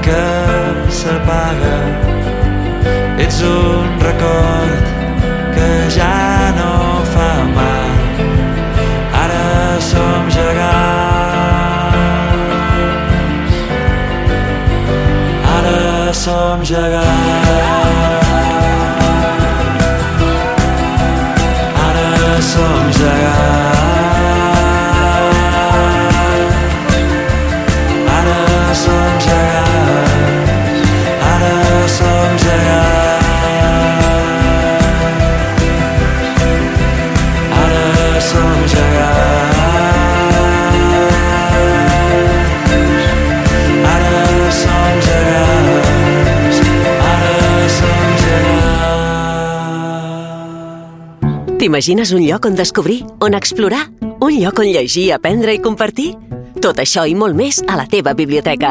que 0.04 0.24
s'apaga 0.98 1.78
ets 3.24 3.42
un 3.42 3.88
record 4.00 4.84
que 5.54 5.70
ja 5.96 6.52
no 6.58 6.72
fa 7.12 7.30
mal. 7.56 7.92
Ara 9.22 9.80
som 9.90 10.22
gegants. 10.36 11.96
Ara 15.56 16.12
som 16.24 16.64
gegants. 16.64 18.28
Ara 21.86 22.42
som 22.52 22.84
gegants 22.98 23.09
T'imagines 51.60 52.08
un 52.16 52.22
lloc 52.24 52.46
on 52.46 52.54
descobrir, 52.56 53.04
on 53.20 53.34
explorar? 53.34 53.90
Un 54.24 54.32
lloc 54.40 54.58
on 54.62 54.64
llegir, 54.72 55.12
aprendre 55.12 55.52
i 55.52 55.58
compartir? 55.60 56.16
Tot 56.56 56.78
això 56.80 57.04
i 57.04 57.12
molt 57.12 57.36
més 57.36 57.60
a 57.68 57.76
la 57.76 57.84
teva 57.84 58.14
biblioteca. 58.16 58.70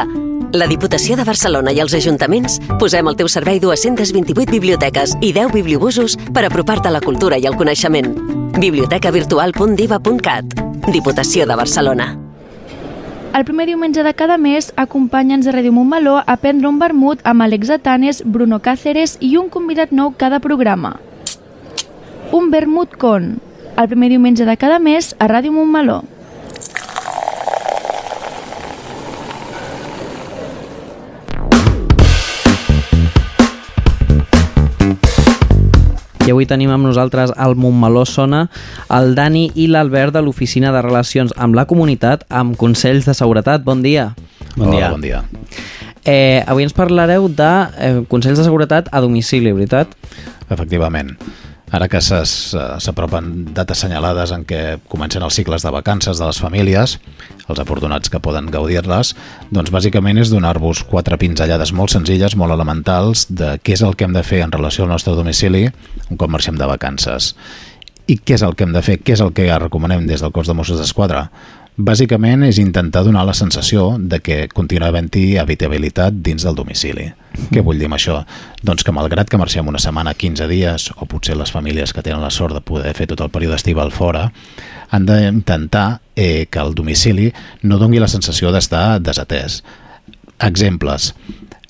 La 0.50 0.66
Diputació 0.66 1.14
de 1.14 1.22
Barcelona 1.22 1.70
i 1.70 1.78
els 1.78 1.94
ajuntaments 1.94 2.58
posem 2.80 3.06
al 3.06 3.14
teu 3.14 3.30
servei 3.30 3.60
228 3.62 4.50
biblioteques 4.50 5.14
i 5.22 5.30
10 5.36 5.54
bibliobusos 5.54 6.18
per 6.34 6.42
apropar-te 6.48 6.90
a 6.90 6.92
la 6.96 7.00
cultura 7.04 7.38
i 7.38 7.46
al 7.46 7.54
coneixement. 7.54 8.10
bibliotecavirtual.diva.cat 8.58 10.44
Diputació 10.90 11.46
de 11.46 11.54
Barcelona. 11.54 12.18
El 13.38 13.44
primer 13.44 13.66
diumenge 13.70 14.02
de 14.02 14.14
cada 14.18 14.34
mes, 14.34 14.72
acompanya'ns 14.74 15.46
a 15.46 15.54
Ràdio 15.54 15.70
Montmeló 15.70 16.24
a 16.26 16.36
prendre 16.42 16.66
un 16.66 16.82
vermut 16.82 17.22
amb 17.22 17.46
Alex 17.46 17.70
Atanes, 17.70 18.24
Bruno 18.26 18.58
Cáceres 18.58 19.14
i 19.20 19.36
un 19.38 19.46
convidat 19.48 19.94
nou 19.94 20.10
cada 20.18 20.42
programa. 20.42 20.98
Un 22.32 22.52
vermut 22.52 22.92
con, 22.96 23.40
el 23.76 23.88
primer 23.88 24.08
diumenge 24.08 24.44
de 24.44 24.54
cada 24.56 24.78
mes 24.78 25.16
a 25.18 25.26
Ràdio 25.26 25.50
Montmeló. 25.50 26.04
I 36.22 36.30
avui 36.30 36.46
tenim 36.46 36.70
amb 36.70 36.86
nosaltres 36.86 37.34
al 37.34 37.58
Montmeló 37.58 38.04
Sona 38.06 38.44
el 38.94 39.16
Dani 39.18 39.48
i 39.58 39.66
l'Albert 39.66 40.14
de 40.14 40.22
l'Oficina 40.22 40.70
de 40.70 40.86
Relacions 40.86 41.34
amb 41.34 41.58
la 41.58 41.66
Comunitat 41.66 42.22
amb 42.30 42.54
Consells 42.54 43.10
de 43.10 43.16
Seguretat. 43.18 43.66
Bon 43.66 43.82
dia. 43.82 44.12
Bon 44.54 44.68
Hola, 44.68 44.76
dia. 44.76 44.94
bon 44.94 45.02
dia. 45.02 45.24
Eh, 46.06 46.44
avui 46.46 46.62
ens 46.62 46.78
parlareu 46.78 47.26
de 47.26 47.52
eh, 47.74 47.94
Consells 48.06 48.38
de 48.38 48.46
Seguretat 48.46 48.86
a 48.94 49.02
domicili, 49.02 49.50
veritat? 49.50 49.98
Efectivament. 50.46 51.16
Ara 51.70 51.86
que 51.86 52.00
s'apropen 52.02 53.52
dates 53.54 53.78
assenyalades 53.78 54.32
en 54.34 54.42
què 54.42 54.80
comencen 54.90 55.22
els 55.22 55.36
cicles 55.38 55.62
de 55.62 55.70
vacances 55.70 56.18
de 56.18 56.26
les 56.26 56.40
famílies, 56.42 56.96
els 57.46 57.60
afortunats 57.62 58.10
que 58.10 58.18
poden 58.22 58.50
gaudir-les, 58.50 59.12
doncs 59.54 59.70
bàsicament 59.70 60.18
és 60.18 60.32
donar-vos 60.34 60.82
quatre 60.90 61.18
pinzellades 61.20 61.70
molt 61.70 61.94
senzilles, 61.94 62.34
molt 62.34 62.56
elementals, 62.56 63.28
de 63.30 63.54
què 63.62 63.78
és 63.78 63.84
el 63.86 63.94
que 63.94 64.08
hem 64.08 64.16
de 64.18 64.26
fer 64.26 64.42
en 64.42 64.54
relació 64.54 64.84
al 64.84 64.90
nostre 64.96 65.14
domicili 65.14 65.68
un 66.10 66.18
cop 66.18 66.34
marxem 66.34 66.58
de 66.58 66.66
vacances. 66.66 67.36
I 68.10 68.18
què 68.18 68.34
és 68.34 68.42
el 68.42 68.56
que 68.58 68.66
hem 68.66 68.74
de 68.74 68.82
fer? 68.82 68.98
Què 68.98 69.14
és 69.14 69.22
el 69.22 69.30
que 69.30 69.46
recomanem 69.54 70.08
des 70.10 70.24
del 70.24 70.34
cos 70.34 70.50
de 70.50 70.56
Mossos 70.58 70.82
d'Esquadra? 70.82 71.28
Bàsicament 71.80 72.42
és 72.44 72.58
intentar 72.60 73.00
donar 73.06 73.22
la 73.24 73.32
sensació 73.32 73.94
de 74.12 74.18
que 74.20 74.36
continua 74.52 74.90
havent-hi 74.90 75.38
habitabilitat 75.40 76.18
dins 76.26 76.44
del 76.44 76.58
domicili. 76.58 77.06
Mm. 77.08 77.46
Què 77.54 77.62
vull 77.64 77.80
dir 77.80 77.88
amb 77.88 77.96
això? 77.96 78.18
Doncs 78.66 78.84
que 78.84 78.92
malgrat 78.92 79.30
que 79.30 79.40
marxem 79.40 79.68
una 79.70 79.80
setmana, 79.80 80.12
15 80.12 80.48
dies, 80.50 80.90
o 81.00 81.08
potser 81.08 81.38
les 81.40 81.52
famílies 81.54 81.94
que 81.96 82.04
tenen 82.04 82.20
la 82.20 82.32
sort 82.34 82.58
de 82.58 82.60
poder 82.60 82.92
fer 82.98 83.06
tot 83.08 83.22
el 83.24 83.32
període 83.32 83.56
estival 83.56 83.94
fora, 83.96 84.26
han 84.90 85.06
d'intentar 85.08 86.02
eh, 86.16 86.48
que 86.50 86.60
el 86.60 86.74
domicili 86.76 87.30
no 87.62 87.78
dongui 87.80 88.02
la 88.02 88.10
sensació 88.12 88.52
d'estar 88.52 88.98
desatès. 89.00 89.62
Exemples 90.40 91.14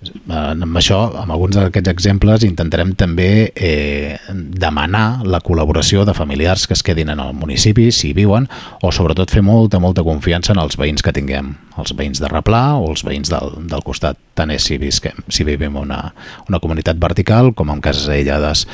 amb 0.00 0.78
això, 0.80 0.98
amb 1.20 1.34
alguns 1.34 1.58
d'aquests 1.58 1.90
exemples, 1.92 2.44
intentarem 2.46 2.94
també 2.96 3.50
eh, 3.52 4.16
demanar 4.32 5.26
la 5.28 5.42
col·laboració 5.44 6.06
de 6.08 6.14
familiars 6.16 6.66
que 6.66 6.76
es 6.76 6.84
quedin 6.86 7.12
en 7.12 7.20
el 7.20 7.34
municipi, 7.36 7.90
si 7.92 8.14
viuen, 8.16 8.48
o 8.80 8.92
sobretot 8.92 9.32
fer 9.32 9.42
molta, 9.44 9.80
molta 9.82 10.04
confiança 10.06 10.54
en 10.54 10.62
els 10.62 10.78
veïns 10.80 11.04
que 11.04 11.12
tinguem, 11.12 11.52
els 11.76 11.92
veïns 11.96 12.22
de 12.22 12.30
Replà 12.32 12.78
o 12.80 12.88
els 12.94 13.04
veïns 13.04 13.32
del, 13.32 13.58
del 13.68 13.84
costat, 13.84 14.16
tant 14.34 14.52
és 14.54 14.64
si, 14.64 14.80
visquem, 14.80 15.20
si 15.28 15.44
vivim 15.44 15.76
una, 15.76 16.00
una 16.48 16.62
comunitat 16.64 17.00
vertical 17.00 17.52
com 17.54 17.72
en 17.72 17.84
cases 17.84 18.08
aïllades. 18.08 18.66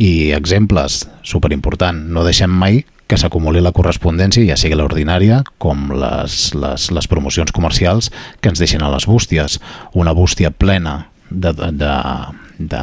I 0.00 0.32
exemples, 0.32 1.02
superimportant, 1.28 2.06
no 2.08 2.24
deixem 2.24 2.50
mai 2.50 2.80
que 3.12 3.18
s'acumuli 3.20 3.60
la 3.60 3.74
correspondència, 3.76 4.46
ja 4.48 4.56
sigui 4.56 4.78
l'ordinària, 4.78 5.42
com 5.60 5.90
les, 5.92 6.36
les, 6.56 6.86
les 6.96 7.08
promocions 7.10 7.52
comercials 7.52 8.08
que 8.40 8.48
ens 8.48 8.62
deixen 8.62 8.80
a 8.80 8.88
les 8.94 9.04
bústies. 9.04 9.58
Una 9.92 10.14
bústia 10.16 10.48
plena 10.50 11.10
de, 11.28 11.52
de, 11.52 11.68
de, 11.76 11.92
de, 12.72 12.80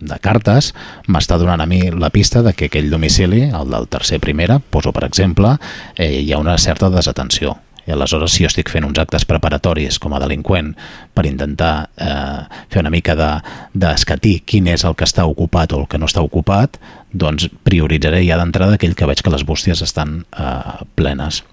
de 0.00 0.18
cartes 0.24 0.70
m'està 1.12 1.36
donant 1.36 1.60
a 1.60 1.68
mi 1.68 1.82
la 1.92 2.08
pista 2.14 2.40
de 2.46 2.54
que 2.56 2.70
aquell 2.70 2.88
domicili, 2.88 3.50
el 3.50 3.76
del 3.76 3.84
tercer 3.92 4.22
primera, 4.24 4.62
poso 4.64 4.96
per 4.96 5.04
exemple, 5.04 5.58
eh, 5.96 6.22
hi 6.22 6.32
ha 6.32 6.40
una 6.40 6.56
certa 6.56 6.88
desatenció 6.88 7.58
i 7.86 7.94
aleshores 7.94 8.34
si 8.34 8.44
jo 8.44 8.50
estic 8.50 8.70
fent 8.72 8.86
uns 8.86 8.98
actes 8.98 9.24
preparatoris 9.28 10.00
com 10.02 10.14
a 10.14 10.20
delinqüent 10.22 10.72
per 11.14 11.26
intentar 11.28 11.88
eh, 11.96 12.44
fer 12.72 12.82
una 12.82 12.92
mica 12.92 13.16
d'escatir 13.16 14.36
de, 14.40 14.44
quin 14.46 14.70
és 14.72 14.84
el 14.84 14.96
que 14.98 15.06
està 15.06 15.26
ocupat 15.26 15.72
o 15.72 15.82
el 15.82 15.90
que 15.90 16.00
no 16.02 16.10
està 16.10 16.24
ocupat, 16.24 16.80
doncs 17.12 17.48
prioritzaré 17.66 18.24
ja 18.26 18.38
d'entrada 18.40 18.76
aquell 18.76 18.96
que 18.98 19.08
veig 19.08 19.22
que 19.22 19.34
les 19.34 19.46
bústies 19.46 19.82
estan 19.86 20.24
eh, 20.36 20.80
plenes. 20.98 21.44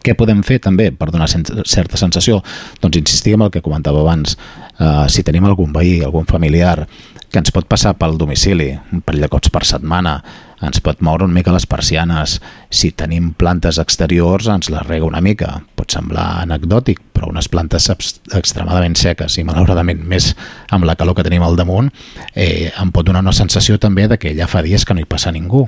Què 0.00 0.14
podem 0.16 0.40
fer 0.46 0.56
també 0.64 0.88
per 0.96 1.10
donar 1.12 1.28
certa 1.28 1.98
sensació? 2.00 2.38
Doncs 2.80 2.96
insistir 2.96 3.34
en 3.36 3.42
el 3.44 3.50
que 3.52 3.60
comentava 3.60 4.00
abans. 4.00 4.38
Eh, 4.78 5.08
si 5.12 5.24
tenim 5.26 5.44
algun 5.44 5.74
veí, 5.74 5.98
algun 6.00 6.24
familiar 6.24 6.86
que 7.32 7.40
ens 7.40 7.52
pot 7.54 7.66
passar 7.66 7.94
pel 7.96 8.18
domicili 8.20 8.68
un 8.92 9.00
parell 9.00 9.24
de 9.24 9.30
cops 9.32 9.50
per 9.52 9.64
setmana, 9.64 10.18
ens 10.62 10.78
pot 10.84 11.00
moure 11.02 11.26
una 11.26 11.34
mica 11.34 11.54
les 11.54 11.66
persianes. 11.66 12.36
Si 12.70 12.92
tenim 12.94 13.32
plantes 13.38 13.80
exteriors, 13.82 14.46
ens 14.52 14.70
les 14.70 14.84
rega 14.86 15.08
una 15.08 15.22
mica. 15.24 15.56
Pot 15.78 15.94
semblar 15.96 16.44
anecdòtic, 16.44 17.00
però 17.16 17.32
unes 17.32 17.48
plantes 17.50 17.88
extremadament 17.90 18.94
seques 18.98 19.38
i 19.40 19.46
malauradament 19.48 20.04
més 20.06 20.32
amb 20.70 20.86
la 20.86 20.96
calor 21.00 21.18
que 21.18 21.26
tenim 21.26 21.42
al 21.42 21.58
damunt, 21.58 21.90
eh, 22.34 22.70
em 22.78 22.92
pot 22.94 23.08
donar 23.08 23.24
una 23.24 23.34
sensació 23.34 23.80
també 23.80 24.06
de 24.08 24.20
que 24.20 24.36
ja 24.38 24.46
fa 24.46 24.62
dies 24.62 24.84
que 24.84 24.94
no 24.94 25.02
hi 25.02 25.08
passa 25.08 25.32
ningú. 25.32 25.66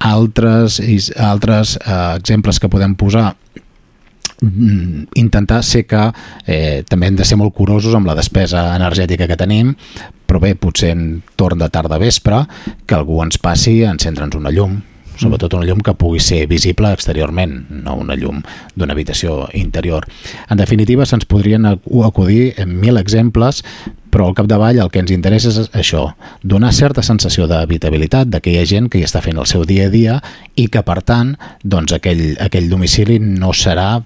Altres, 0.00 0.78
altres 1.18 1.76
eh, 1.80 2.14
exemples 2.20 2.60
que 2.60 2.70
podem 2.72 2.94
posar 2.94 3.34
intentar 4.40 5.62
ser 5.64 5.84
que 5.86 6.00
eh, 6.46 6.82
també 6.88 7.10
hem 7.10 7.16
de 7.18 7.26
ser 7.28 7.36
molt 7.40 7.54
curosos 7.56 7.94
amb 7.96 8.08
la 8.08 8.16
despesa 8.16 8.70
energètica 8.76 9.28
que 9.28 9.38
tenim, 9.40 9.74
però 10.26 10.40
bé, 10.40 10.54
potser 10.54 10.94
en 10.94 11.22
torn 11.36 11.60
de 11.60 11.68
tarda 11.68 11.98
vespre, 12.00 12.44
que 12.86 12.96
algú 12.96 13.20
ens 13.24 13.40
passi 13.42 13.80
a 13.84 13.90
encendre'ns 13.92 14.38
una 14.38 14.52
llum, 14.54 14.78
sobretot 15.20 15.52
una 15.58 15.66
llum 15.68 15.82
que 15.84 15.94
pugui 15.98 16.22
ser 16.24 16.46
visible 16.48 16.92
exteriorment, 16.94 17.66
no 17.84 17.98
una 18.00 18.16
llum 18.16 18.40
d'una 18.74 18.94
habitació 18.96 19.44
interior. 19.58 20.06
En 20.48 20.60
definitiva, 20.60 21.04
se'ns 21.04 21.28
podrien 21.28 21.66
acudir 21.68 22.54
mil 22.66 23.00
exemples 23.00 23.64
però 24.10 24.26
al 24.28 24.34
capdavall 24.34 24.80
el 24.82 24.90
que 24.92 25.00
ens 25.02 25.12
interessa 25.14 25.52
és 25.52 25.70
això, 25.76 26.04
donar 26.42 26.72
certa 26.74 27.02
sensació 27.06 27.46
d'habitabilitat, 27.50 28.28
de 28.30 28.40
que 28.42 28.52
hi 28.52 28.58
ha 28.60 28.66
gent 28.68 28.90
que 28.90 29.00
hi 29.00 29.06
està 29.06 29.22
fent 29.24 29.38
el 29.38 29.48
seu 29.50 29.64
dia 29.68 29.86
a 29.88 29.92
dia 29.92 30.18
i 30.58 30.66
que, 30.68 30.82
per 30.86 31.00
tant, 31.06 31.36
doncs 31.62 31.94
aquell, 31.96 32.36
aquell 32.42 32.68
domicili 32.70 33.20
no 33.22 33.54
serà, 33.56 34.02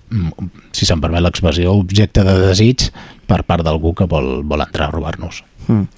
si 0.77 0.87
se'n 0.87 1.03
permet 1.03 1.25
l'expressió, 1.25 1.75
objecte 1.75 2.25
de 2.27 2.37
desig 2.47 2.91
per 3.27 3.43
part 3.49 3.65
d'algú 3.65 3.95
que 3.97 4.07
vol, 4.11 4.45
vol 4.45 4.63
entrar 4.65 4.91
a 4.91 4.95
robar-nos. 4.95 5.43
Mm. 5.65 5.89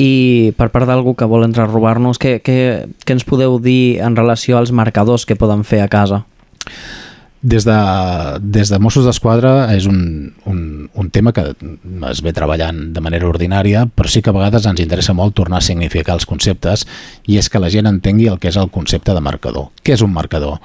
I 0.00 0.10
per 0.56 0.70
part 0.72 0.88
d'algú 0.88 1.14
que 1.18 1.28
vol 1.28 1.44
entrar 1.44 1.68
a 1.68 1.72
robar-nos, 1.72 2.20
què, 2.20 2.38
què, 2.44 2.56
què 3.04 3.16
ens 3.16 3.28
podeu 3.28 3.58
dir 3.60 4.00
en 4.00 4.16
relació 4.16 4.58
als 4.58 4.72
marcadors 4.72 5.26
que 5.28 5.36
poden 5.36 5.66
fer 5.68 5.82
a 5.84 5.90
casa? 5.92 6.24
Des 7.42 7.64
de, 7.64 7.74
des 8.44 8.68
de 8.68 8.78
Mossos 8.84 9.06
d'Esquadra 9.08 9.70
és 9.72 9.86
un, 9.88 10.28
un, 10.44 10.58
un 10.92 11.06
tema 11.08 11.32
que 11.32 11.46
es 12.10 12.20
ve 12.20 12.34
treballant 12.36 12.90
de 12.92 13.00
manera 13.00 13.30
ordinària, 13.30 13.86
però 13.88 14.10
sí 14.12 14.20
que 14.20 14.28
a 14.28 14.36
vegades 14.36 14.66
ens 14.68 14.82
interessa 14.84 15.14
molt 15.16 15.32
tornar 15.38 15.62
a 15.62 15.64
significar 15.64 16.18
els 16.18 16.28
conceptes 16.28 16.84
i 17.24 17.38
és 17.40 17.48
que 17.48 17.62
la 17.62 17.70
gent 17.72 17.88
entengui 17.88 18.28
el 18.28 18.36
que 18.42 18.52
és 18.52 18.58
el 18.60 18.68
concepte 18.68 19.16
de 19.16 19.24
marcador. 19.24 19.70
Què 19.80 19.96
és 19.96 20.04
un 20.04 20.12
marcador? 20.12 20.58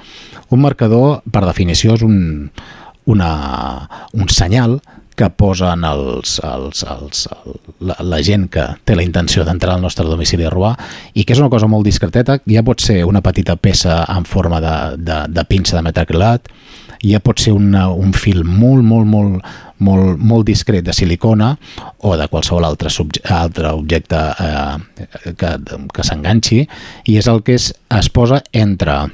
Un 0.52 0.60
marcador, 0.60 1.22
per 1.32 1.46
definició, 1.46 1.96
és 1.96 2.04
un, 2.04 2.50
una, 3.08 3.30
un 4.12 4.28
senyal 4.28 4.76
que 5.16 5.28
posen 5.32 5.84
els, 5.88 6.36
els, 6.44 6.84
els, 6.92 7.26
la, 7.80 7.96
la 8.04 8.20
gent 8.24 8.46
que 8.52 8.66
té 8.84 8.96
la 8.96 9.04
intenció 9.06 9.44
d'entrar 9.46 9.76
al 9.76 9.84
nostre 9.84 10.06
domicili 10.06 10.44
a 10.46 10.52
robar 10.52 10.74
i 11.14 11.24
que 11.24 11.32
és 11.32 11.40
una 11.40 11.52
cosa 11.52 11.68
molt 11.70 11.88
discreteta, 11.88 12.38
ja 12.44 12.64
pot 12.66 12.84
ser 12.84 13.02
una 13.08 13.24
petita 13.24 13.56
peça 13.56 14.02
en 14.12 14.28
forma 14.28 14.60
de, 14.60 14.76
de, 15.00 15.20
de 15.32 15.46
pinça 15.48 15.78
de 15.78 15.86
metacrilat, 15.88 16.50
ja 17.04 17.20
pot 17.24 17.40
ser 17.40 17.54
una, 17.56 17.86
un 17.92 18.12
fil 18.16 18.42
molt, 18.44 18.84
molt, 18.84 19.08
molt, 19.08 19.50
molt, 19.78 20.20
molt 20.20 20.46
discret 20.48 20.84
de 20.86 20.94
silicona 20.96 21.54
o 22.04 22.16
de 22.16 22.28
qualsevol 22.32 22.66
altre, 22.68 22.92
subje 22.92 23.22
altre 23.32 23.72
objecte 23.76 24.16
eh, 24.16 25.32
que, 25.36 25.52
que 25.92 26.06
s'enganxi. 26.06 26.64
I 27.06 27.20
és 27.20 27.28
el 27.30 27.42
que 27.46 27.56
es, 27.58 27.72
es 27.92 28.10
posa 28.12 28.42
entre 28.52 29.04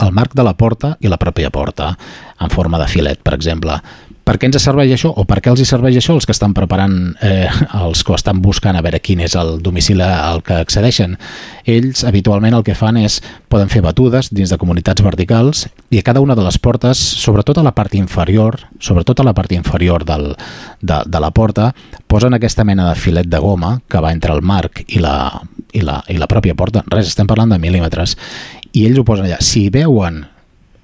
el 0.00 0.12
marc 0.12 0.34
de 0.34 0.44
la 0.44 0.56
porta 0.56 0.94
i 1.00 1.10
la 1.12 1.20
pròpia 1.20 1.52
porta 1.52 1.92
en 2.40 2.52
forma 2.52 2.80
de 2.80 2.88
filet, 2.90 3.20
per 3.22 3.36
exemple 3.36 3.78
Per 4.26 4.34
què 4.42 4.48
ens 4.48 4.58
serveix 4.58 4.90
això 4.90 5.12
o 5.14 5.22
per 5.22 5.36
què 5.38 5.52
els 5.52 5.60
hi 5.62 5.64
serveix 5.68 6.00
això 6.00 6.16
els 6.16 6.24
que 6.26 6.34
estan 6.34 6.50
preparant, 6.50 6.96
eh, 7.22 7.46
els 7.78 8.02
que 8.02 8.16
estan 8.16 8.40
buscant 8.42 8.74
a 8.74 8.82
veure 8.82 8.98
quin 8.98 9.22
és 9.22 9.36
el 9.38 9.60
domicili 9.62 10.02
al 10.02 10.42
que 10.42 10.56
accedeixen? 10.64 11.14
Ells 11.62 12.02
habitualment 12.08 12.56
el 12.58 12.64
que 12.66 12.74
fan 12.74 12.98
és, 12.98 13.20
poden 13.46 13.70
fer 13.70 13.84
batudes 13.86 14.32
dins 14.34 14.50
de 14.50 14.58
comunitats 14.58 15.06
verticals 15.06 15.68
i 15.94 16.02
a 16.02 16.06
cada 16.10 16.24
una 16.24 16.34
de 16.34 16.42
les 16.42 16.58
portes, 16.58 16.98
sobretot 16.98 17.62
a 17.62 17.66
la 17.68 17.76
part 17.78 17.94
inferior, 17.94 18.58
sobretot 18.82 19.22
a 19.22 19.30
la 19.30 19.34
part 19.36 19.54
inferior 19.54 20.02
del, 20.04 20.32
de, 20.82 21.00
de 21.06 21.22
la 21.22 21.30
porta, 21.30 21.70
posen 22.10 22.34
aquesta 22.34 22.66
mena 22.66 22.90
de 22.90 22.98
filet 22.98 23.30
de 23.30 23.38
goma 23.38 23.76
que 23.86 24.02
va 24.02 24.10
entre 24.10 24.34
el 24.34 24.42
marc 24.42 24.82
i 24.88 24.98
la, 24.98 25.16
i 25.70 25.86
la, 25.86 26.00
i 26.10 26.18
la 26.18 26.26
pròpia 26.26 26.58
porta. 26.58 26.82
Res, 26.90 27.14
estem 27.14 27.30
parlant 27.30 27.54
de 27.54 27.62
mil·límetres. 27.62 28.18
I 28.74 28.88
ells 28.88 28.98
ho 28.98 29.06
posen 29.06 29.30
allà. 29.30 29.38
Si 29.38 29.68
veuen 29.70 30.24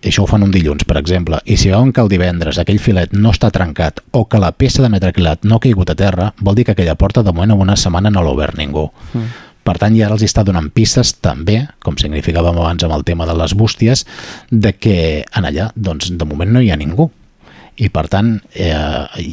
i 0.02 0.10
això 0.10 0.24
ho 0.24 0.30
fan 0.30 0.42
un 0.42 0.50
dilluns, 0.50 0.82
per 0.88 0.96
exemple, 0.98 1.38
i 1.46 1.56
si 1.60 1.70
veuen 1.70 1.92
que 1.94 2.02
el 2.02 2.10
divendres 2.10 2.58
aquell 2.58 2.80
filet 2.82 3.14
no 3.14 3.30
està 3.30 3.52
trencat 3.54 4.02
o 4.10 4.24
que 4.26 4.40
la 4.42 4.50
peça 4.52 4.82
de 4.82 4.90
metraquilat 4.90 5.46
no 5.46 5.56
ha 5.56 5.62
caigut 5.62 5.92
a 5.92 5.98
terra, 5.98 6.32
vol 6.40 6.58
dir 6.58 6.66
que 6.66 6.74
aquella 6.74 6.98
porta 6.98 7.22
de 7.22 7.32
moment 7.32 7.54
en 7.54 7.62
una 7.62 7.78
setmana 7.78 8.10
no 8.10 8.22
l'ha 8.22 8.34
obert 8.34 8.58
ningú. 8.58 8.88
Mm. 9.14 9.32
Per 9.62 9.76
tant, 9.78 9.94
ja 9.94 10.08
els 10.10 10.24
està 10.26 10.42
donant 10.42 10.72
pistes 10.74 11.14
també, 11.22 11.60
com 11.86 11.94
significàvem 11.94 12.58
abans 12.58 12.82
amb 12.82 12.96
el 12.96 13.04
tema 13.06 13.28
de 13.30 13.36
les 13.38 13.54
bústies, 13.54 14.02
de 14.50 14.74
que 14.74 14.96
en 15.22 15.46
allà, 15.46 15.70
doncs, 15.76 16.10
de 16.18 16.26
moment 16.26 16.50
no 16.50 16.62
hi 16.62 16.72
ha 16.74 16.80
ningú 16.80 17.12
i 17.80 17.88
per 17.88 18.04
tant 18.12 18.34
eh, 18.52 19.26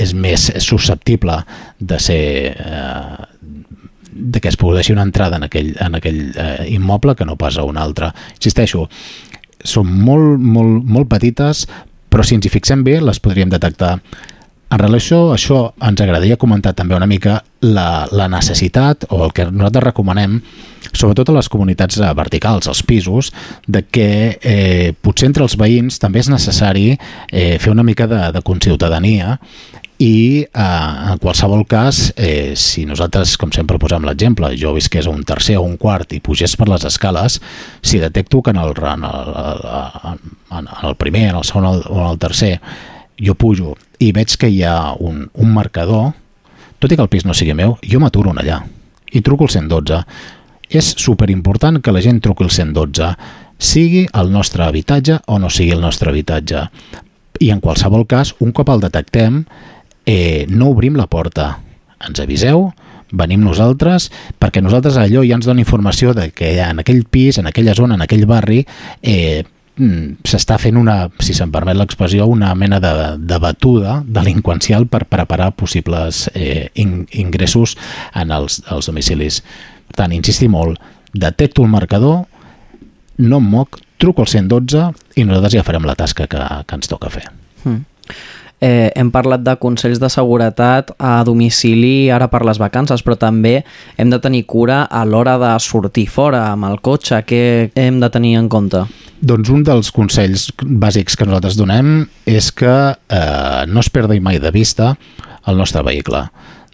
és 0.00 0.14
més 0.16 0.46
susceptible 0.64 1.42
de 1.76 1.98
ser 2.00 2.22
eh, 2.56 3.26
de 4.16 4.40
que 4.40 4.48
es 4.48 4.56
produeixi 4.56 4.94
una 4.94 5.04
entrada 5.04 5.36
en 5.36 5.44
aquell, 5.44 5.74
en 5.82 5.98
aquell 5.98 6.20
eh, 6.32 6.66
immoble 6.72 7.14
que 7.14 7.26
no 7.28 7.36
pas 7.36 7.58
a 7.58 7.66
un 7.68 7.76
altre. 7.76 8.08
Insisteixo, 8.38 8.86
són 9.66 9.90
molt, 9.90 10.40
molt, 10.40 10.84
molt 10.84 11.10
petites, 11.10 11.66
però 12.10 12.24
si 12.24 12.38
ens 12.38 12.46
hi 12.46 12.52
fixem 12.52 12.84
bé 12.86 13.00
les 13.02 13.20
podríem 13.20 13.52
detectar. 13.52 13.98
En 14.66 14.80
relació 14.80 15.28
a 15.30 15.36
això, 15.36 15.58
ens 15.86 16.00
agradaria 16.02 16.38
comentar 16.42 16.72
també 16.74 16.96
una 16.96 17.06
mica 17.06 17.36
la, 17.62 18.06
la 18.10 18.26
necessitat 18.28 19.06
o 19.14 19.20
el 19.26 19.34
que 19.34 19.46
nosaltres 19.46 19.84
recomanem, 19.84 20.40
sobretot 20.90 21.30
a 21.30 21.36
les 21.36 21.50
comunitats 21.52 22.00
eh, 22.00 22.08
verticals, 22.18 22.66
als 22.66 22.82
pisos, 22.82 23.30
de 23.66 23.84
que 23.86 24.08
eh, 24.42 24.90
potser 25.06 25.30
entre 25.30 25.46
els 25.46 25.54
veïns 25.60 26.00
també 26.02 26.24
és 26.24 26.30
necessari 26.32 26.88
eh, 26.96 27.58
fer 27.62 27.70
una 27.70 27.86
mica 27.86 28.08
de, 28.10 28.18
de 28.34 28.42
conciutadania 28.42 29.36
i 29.98 30.44
eh, 30.44 31.12
en 31.12 31.18
qualsevol 31.22 31.64
cas, 31.68 32.12
eh, 32.16 32.52
si 32.56 32.84
nosaltres, 32.84 33.36
com 33.40 33.52
sempre 33.52 33.78
posem 33.80 34.04
l'exemple, 34.04 34.52
jo 34.60 34.74
visqués 34.76 35.06
a 35.06 35.12
un 35.14 35.24
tercer 35.24 35.56
o 35.56 35.64
un 35.64 35.78
quart 35.80 36.12
i 36.12 36.20
pugés 36.20 36.56
per 36.56 36.68
les 36.68 36.84
escales, 36.84 37.40
si 37.80 37.98
detecto 38.02 38.42
que 38.42 38.52
en 38.52 38.60
el, 38.60 38.74
en 38.76 39.04
el, 39.08 40.20
en 40.60 40.70
el 40.82 40.96
primer, 40.96 41.30
en 41.30 41.40
el 41.40 41.44
segon 41.44 41.66
o 41.66 41.80
en 41.80 42.10
el 42.10 42.18
tercer 42.18 42.60
jo 43.16 43.34
pujo 43.34 43.76
i 43.98 44.12
veig 44.12 44.36
que 44.36 44.50
hi 44.52 44.62
ha 44.68 44.92
un, 44.92 45.30
un 45.32 45.52
marcador, 45.54 46.12
tot 46.78 46.92
i 46.92 46.96
que 46.96 47.04
el 47.04 47.12
pis 47.12 47.24
no 47.24 47.34
sigui 47.34 47.56
meu, 47.56 47.78
jo 47.80 48.00
m'aturo 48.00 48.34
allà 48.36 48.60
i 49.12 49.22
truco 49.22 49.46
el 49.46 49.50
112. 49.50 50.02
És 50.68 50.92
superimportant 50.98 51.80
que 51.80 51.94
la 51.94 52.02
gent 52.02 52.20
truqui 52.20 52.44
el 52.44 52.50
112, 52.50 53.12
sigui 53.58 54.04
el 54.12 54.32
nostre 54.34 54.66
habitatge 54.66 55.20
o 55.26 55.38
no 55.38 55.50
sigui 55.50 55.72
el 55.72 55.80
nostre 55.80 56.10
habitatge. 56.10 56.66
I 57.40 57.52
en 57.52 57.60
qualsevol 57.60 58.06
cas, 58.08 58.34
un 58.40 58.52
cop 58.52 58.72
el 58.72 58.82
detectem, 58.82 59.44
eh, 60.06 60.46
no 60.48 60.70
obrim 60.70 60.96
la 60.96 61.08
porta. 61.10 61.58
Ens 62.06 62.20
aviseu, 62.22 62.70
venim 63.12 63.42
nosaltres, 63.44 64.08
perquè 64.40 64.62
nosaltres 64.62 64.96
allò 65.00 65.24
ja 65.26 65.36
ens 65.36 65.46
dona 65.46 65.62
informació 65.62 66.14
de 66.16 66.30
que 66.34 66.56
en 66.62 66.80
aquell 66.82 67.04
pis, 67.10 67.38
en 67.38 67.50
aquella 67.50 67.74
zona, 67.74 67.96
en 67.96 68.04
aquell 68.06 68.26
barri, 68.26 68.62
eh, 69.02 69.44
mm, 69.76 70.22
s'està 70.26 70.58
fent 70.62 70.78
una, 70.78 71.10
si 71.20 71.34
se'n 71.34 71.52
permet 71.52 71.76
l'expressió, 71.76 72.26
una 72.26 72.54
mena 72.54 72.80
de, 72.80 72.92
de 73.18 73.38
batuda 73.42 74.00
delinqüencial 74.06 74.86
per 74.86 75.04
preparar 75.10 75.52
possibles 75.58 76.26
eh, 76.34 76.70
in, 76.74 77.04
ingressos 77.12 77.76
en 78.14 78.32
els, 78.34 78.62
els 78.70 78.92
domicilis. 78.92 79.42
Per 79.90 80.02
tant, 80.02 80.14
insistir 80.14 80.48
molt, 80.52 80.80
detecto 81.14 81.64
el 81.64 81.72
marcador, 81.72 82.24
no 83.18 83.40
em 83.40 83.50
moc, 83.50 83.80
truco 83.96 84.22
al 84.22 84.28
112 84.28 84.90
i 85.16 85.24
nosaltres 85.24 85.56
ja 85.56 85.64
farem 85.64 85.86
la 85.88 85.96
tasca 85.96 86.26
que, 86.28 86.40
que 86.66 86.76
ens 86.76 86.90
toca 86.90 87.08
fer. 87.12 87.24
Mm. 87.64 87.84
Eh, 88.56 88.88
hem 88.96 89.10
parlat 89.12 89.42
de 89.44 89.52
consells 89.60 89.98
de 90.00 90.08
seguretat 90.08 90.94
a 90.96 91.18
domicili 91.28 92.08
ara 92.08 92.30
per 92.32 92.40
les 92.48 92.56
vacances, 92.56 93.02
però 93.04 93.18
també 93.20 93.58
hem 94.00 94.08
de 94.08 94.18
tenir 94.22 94.46
cura 94.48 94.86
a 94.88 95.04
l'hora 95.04 95.36
de 95.36 95.50
sortir 95.60 96.06
fora 96.08 96.46
amb 96.54 96.64
el 96.70 96.80
cotxe. 96.80 97.20
Què 97.28 97.42
hem 97.76 98.00
de 98.00 98.08
tenir 98.10 98.36
en 98.40 98.48
compte? 98.48 98.86
Doncs 99.20 99.50
un 99.52 99.64
dels 99.64 99.90
consells 99.92 100.48
bàsics 100.62 101.16
que 101.16 101.28
nosaltres 101.28 101.56
donem 101.56 102.06
és 102.24 102.48
que 102.52 102.72
eh, 102.96 103.62
no 103.68 103.84
es 103.84 103.90
perdi 103.92 104.20
mai 104.24 104.40
de 104.40 104.52
vista 104.52 104.94
el 105.46 105.60
nostre 105.60 105.82
vehicle. 105.84 106.24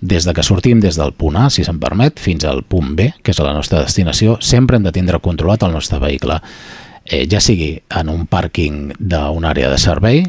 Des 0.02 0.26
de 0.26 0.34
que 0.34 0.42
sortim 0.42 0.80
des 0.82 0.96
del 0.98 1.12
punt 1.14 1.36
A, 1.38 1.48
si 1.50 1.62
se'n 1.66 1.78
permet, 1.82 2.18
fins 2.18 2.46
al 2.46 2.62
punt 2.62 2.94
B, 2.98 3.08
que 3.22 3.34
és 3.34 3.42
la 3.42 3.54
nostra 3.54 3.82
destinació, 3.82 4.38
sempre 4.42 4.78
hem 4.78 4.86
de 4.86 4.94
tindre 4.94 5.18
controlat 5.22 5.62
el 5.62 5.74
nostre 5.74 5.98
vehicle. 6.02 6.40
Eh, 7.04 7.26
ja 7.30 7.42
sigui 7.42 7.76
en 7.98 8.10
un 8.10 8.26
pàrquing 8.30 8.94
d'una 8.98 9.50
àrea 9.50 9.70
de 9.70 9.78
servei, 9.78 10.24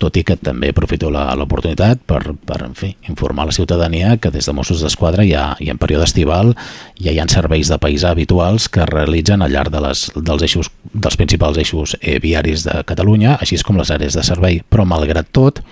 tot 0.00 0.16
i 0.18 0.24
que 0.26 0.36
també 0.36 0.70
aprofito 0.72 1.10
l'oportunitat 1.12 2.02
per, 2.06 2.20
per 2.46 2.60
en 2.66 2.74
fi, 2.78 2.92
informar 3.08 3.46
la 3.48 3.56
ciutadania 3.56 4.16
que 4.16 4.32
des 4.34 4.46
de 4.46 4.54
Mossos 4.56 4.82
d'Esquadra 4.84 5.26
ja, 5.26 5.52
i 5.60 5.70
en 5.72 5.80
període 5.80 6.06
estival 6.08 6.54
ja 7.00 7.12
hi 7.12 7.20
ha 7.20 7.28
serveis 7.30 7.70
de 7.72 7.78
paisà 7.80 8.12
habituals 8.14 8.68
que 8.68 8.82
es 8.84 8.90
realitzen 8.90 9.42
al 9.42 9.54
llarg 9.54 9.72
de 9.74 9.82
les, 9.84 10.06
dels, 10.16 10.46
eixos, 10.46 10.70
dels 10.92 11.16
principals 11.20 11.60
eixos 11.60 11.96
eh, 12.00 12.18
viaris 12.22 12.66
de 12.66 12.82
Catalunya, 12.86 13.38
així 13.40 13.58
com 13.64 13.78
les 13.78 13.90
àrees 13.94 14.16
de 14.16 14.24
servei. 14.26 14.60
Però 14.68 14.84
malgrat 14.84 15.30
tot, 15.32 15.62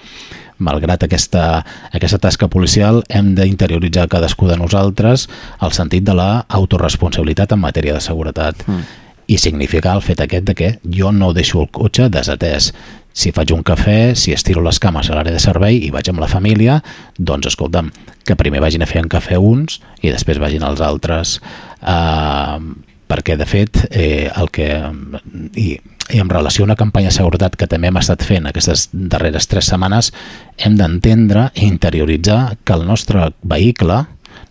malgrat 0.62 1.05
aquesta, 1.05 1.64
aquesta 1.93 2.20
tasca 2.23 2.49
policial, 2.49 3.03
hem 3.11 3.35
d'interioritzar 3.37 4.09
cadascú 4.09 4.49
de 4.49 4.57
nosaltres 4.57 5.29
el 5.61 5.75
sentit 5.77 6.07
de 6.07 6.16
la 6.16 6.47
autorresponsabilitat 6.49 7.53
en 7.53 7.64
matèria 7.66 7.99
de 7.99 8.05
seguretat. 8.05 8.66
Mm 8.66 9.01
i 9.33 9.39
significa 9.39 9.95
el 9.95 10.03
fet 10.03 10.20
aquest 10.20 10.45
de 10.49 10.55
que 10.59 10.68
jo 10.99 11.12
no 11.12 11.33
deixo 11.33 11.62
el 11.62 11.70
cotxe 11.73 12.09
desatès 12.12 12.73
si 13.12 13.32
faig 13.32 13.52
un 13.54 13.62
cafè, 13.66 14.14
si 14.18 14.32
estiro 14.32 14.62
les 14.64 14.80
cames 14.82 15.10
a 15.10 15.16
l'àrea 15.16 15.34
de 15.34 15.42
servei 15.42 15.80
i 15.86 15.90
vaig 15.94 16.08
amb 16.10 16.22
la 16.22 16.30
família, 16.30 16.80
doncs 17.18 17.52
escolta'm, 17.52 17.90
que 18.24 18.38
primer 18.38 18.62
vagin 18.64 18.84
a 18.84 18.88
fer 18.88 19.02
un 19.04 19.10
cafè 19.12 19.38
uns 19.38 19.80
i 20.02 20.10
després 20.10 20.40
vagin 20.42 20.64
els 20.66 20.80
altres. 20.84 21.38
Uh, 21.82 22.72
perquè 23.12 23.36
de 23.36 23.44
fet 23.48 23.82
eh, 23.90 24.30
el 24.30 24.48
que 24.54 24.68
i, 25.60 25.74
i 25.76 26.20
en 26.22 26.30
relació 26.32 26.64
a 26.64 26.70
una 26.70 26.78
campanya 26.80 27.10
de 27.10 27.16
seguretat 27.18 27.58
que 27.60 27.68
també 27.68 27.90
hem 27.90 27.98
estat 28.00 28.24
fent 28.24 28.48
aquestes 28.48 28.86
darreres 28.92 29.48
tres 29.50 29.68
setmanes 29.68 30.12
hem 30.56 30.78
d'entendre 30.78 31.50
i 31.52 31.66
interioritzar 31.68 32.56
que 32.64 32.76
el 32.78 32.86
nostre 32.88 33.28
vehicle 33.42 33.98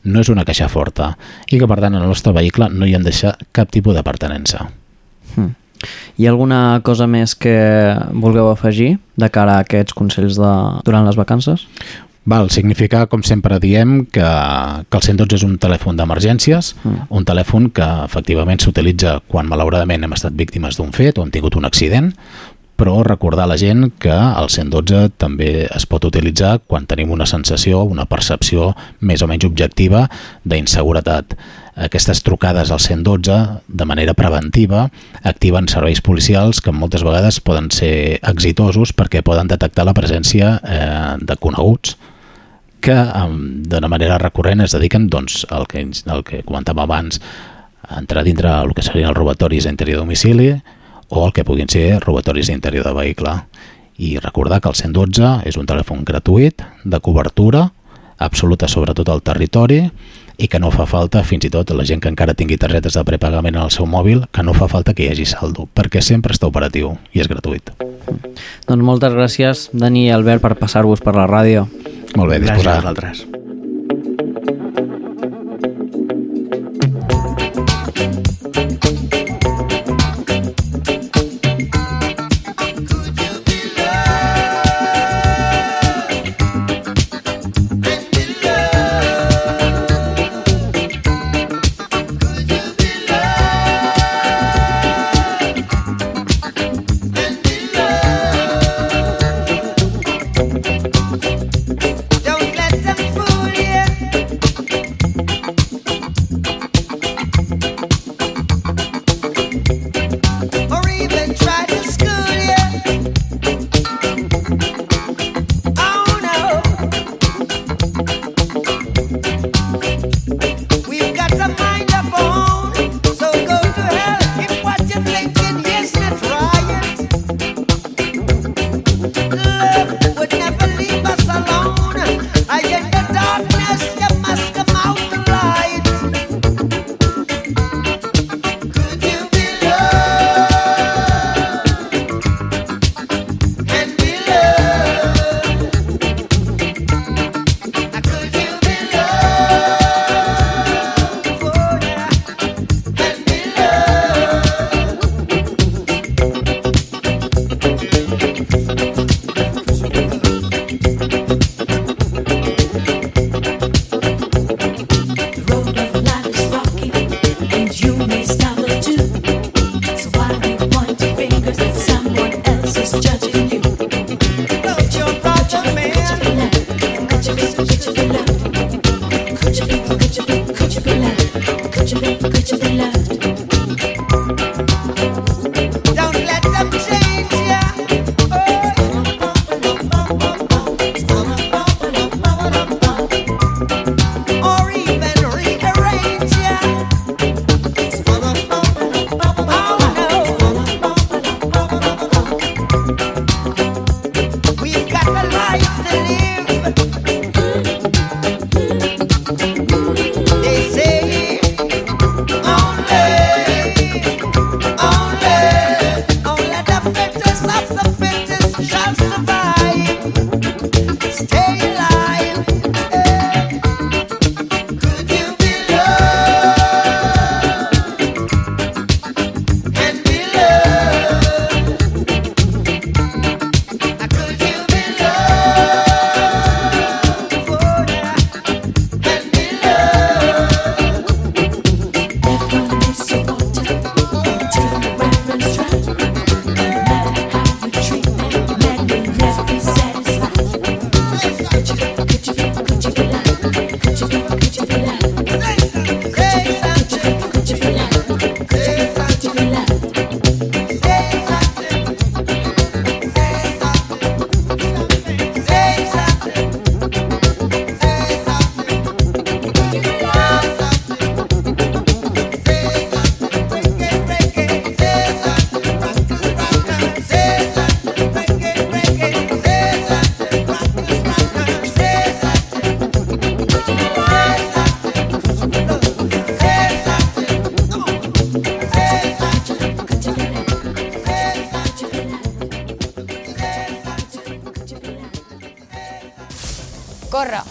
no 0.03 0.21
és 0.21 0.29
una 0.33 0.45
caixa 0.45 0.69
forta 0.69 1.15
i 1.49 1.57
que 1.57 1.69
per 1.69 1.79
tant 1.81 1.95
en 1.95 2.03
el 2.03 2.13
nostre 2.13 2.35
vehicle 2.37 2.69
no 2.73 2.85
hi 2.85 2.95
hem 2.97 3.05
de 3.05 3.09
deixar 3.09 3.33
cap 3.51 3.73
tipus 3.73 3.97
de 3.97 4.05
pertenença. 4.05 4.67
Hmm. 5.35 5.55
Hi 6.17 6.27
ha 6.27 6.31
alguna 6.33 6.81
cosa 6.85 7.07
més 7.09 7.35
que 7.35 7.55
vulgueu 8.13 8.51
afegir 8.51 8.95
de 9.17 9.29
cara 9.33 9.57
a 9.57 9.65
aquests 9.65 9.97
consells 9.97 10.39
de... 10.39 10.53
durant 10.85 11.07
les 11.07 11.19
vacances? 11.19 11.67
Val, 12.23 12.51
significa, 12.53 13.07
com 13.09 13.23
sempre 13.25 13.57
diem, 13.57 14.03
que, 14.05 14.21
que 14.21 14.97
el 14.99 15.05
112 15.07 15.39
és 15.39 15.45
un 15.47 15.55
telèfon 15.61 15.97
d'emergències, 15.97 16.75
mm. 16.83 17.07
un 17.17 17.25
telèfon 17.25 17.71
que 17.73 17.87
efectivament 18.05 18.61
s'utilitza 18.61 19.15
quan 19.31 19.49
malauradament 19.49 20.05
hem 20.05 20.13
estat 20.13 20.37
víctimes 20.37 20.77
d'un 20.77 20.93
fet 20.93 21.17
o 21.17 21.25
hem 21.25 21.31
tingut 21.33 21.57
un 21.57 21.65
accident, 21.65 22.11
però 22.81 23.03
recordar 23.05 23.45
a 23.45 23.51
la 23.51 23.59
gent 23.61 23.91
que 24.01 24.09
el 24.09 24.47
112 24.49 25.11
també 25.21 25.67
es 25.69 25.83
pot 25.85 26.07
utilitzar 26.07 26.55
quan 26.65 26.87
tenim 26.89 27.11
una 27.13 27.27
sensació, 27.29 27.83
una 27.85 28.07
percepció 28.09 28.71
més 29.05 29.21
o 29.21 29.27
menys 29.29 29.45
objectiva 29.45 30.07
d'inseguretat. 30.49 31.35
Aquestes 31.85 32.23
trucades 32.25 32.73
al 32.73 32.81
112 32.81 33.37
de 33.67 33.85
manera 33.85 34.15
preventiva 34.17 34.87
activen 35.21 35.69
serveis 35.69 36.01
policials 36.01 36.57
que 36.57 36.73
moltes 36.73 37.05
vegades 37.05 37.37
poden 37.45 37.69
ser 37.69 38.17
exitosos 38.17 38.95
perquè 38.97 39.21
poden 39.21 39.53
detectar 39.53 39.85
la 39.85 39.93
presència 39.93 40.57
eh, 40.65 41.15
de 41.21 41.37
coneguts 41.37 41.95
que 42.81 42.97
d'una 43.69 43.93
manera 43.93 44.17
recurrent 44.17 44.65
es 44.65 44.73
dediquen 44.73 45.05
doncs, 45.05 45.45
al, 45.53 45.69
que, 45.69 45.85
al 46.09 46.25
que 46.25 46.41
comentàvem 46.41 46.87
abans 46.89 47.21
a 47.85 48.01
entrar 48.01 48.25
dintre 48.25 48.49
el 48.57 48.73
que 48.73 48.81
serien 48.81 49.13
els 49.13 49.21
robatoris 49.21 49.69
d'interior 49.69 50.01
domicili 50.01 50.55
o 51.11 51.25
el 51.27 51.35
que 51.35 51.45
puguin 51.45 51.69
ser 51.69 51.99
robatoris 51.99 52.47
d'interior 52.47 52.87
de 52.87 52.95
vehicle 52.95 53.35
i 54.01 54.15
recordar 54.17 54.61
que 54.63 54.71
el 54.71 54.79
112 54.79 55.43
és 55.45 55.59
un 55.59 55.67
telèfon 55.69 56.05
gratuït 56.07 56.63
de 56.83 56.99
cobertura 57.03 57.67
absoluta 58.17 58.69
sobre 58.71 58.95
tot 58.97 59.09
el 59.11 59.21
territori 59.21 59.83
i 60.41 60.47
que 60.47 60.59
no 60.61 60.71
fa 60.73 60.87
falta, 60.89 61.21
fins 61.27 61.45
i 61.45 61.51
tot 61.53 61.69
la 61.75 61.85
gent 61.85 62.01
que 62.01 62.09
encara 62.09 62.33
tingui 62.37 62.57
targetes 62.57 62.95
de 62.97 63.03
prepagament 63.05 63.57
en 63.57 63.65
el 63.65 63.73
seu 63.73 63.85
mòbil, 63.85 64.23
que 64.33 64.45
no 64.45 64.55
fa 64.57 64.69
falta 64.71 64.95
que 64.97 65.05
hi 65.05 65.11
hagi 65.11 65.27
saldo, 65.29 65.67
perquè 65.77 66.01
sempre 66.01 66.33
està 66.33 66.49
operatiu 66.49 66.95
i 67.13 67.21
és 67.21 67.29
gratuït. 67.29 67.73
Doncs 68.69 68.87
moltes 68.87 69.13
gràcies, 69.13 69.67
Dani 69.73 70.07
i 70.07 70.15
Albert, 70.15 70.41
per 70.41 70.55
passar-vos 70.57 71.03
per 71.05 71.13
la 71.19 71.27
ràdio. 71.29 71.67
Molt 72.15 72.31
bé, 72.31 72.41
disposar. 72.41 72.47
Gràcies 72.47 72.73
a 72.73 72.81
vosaltres. 72.81 73.30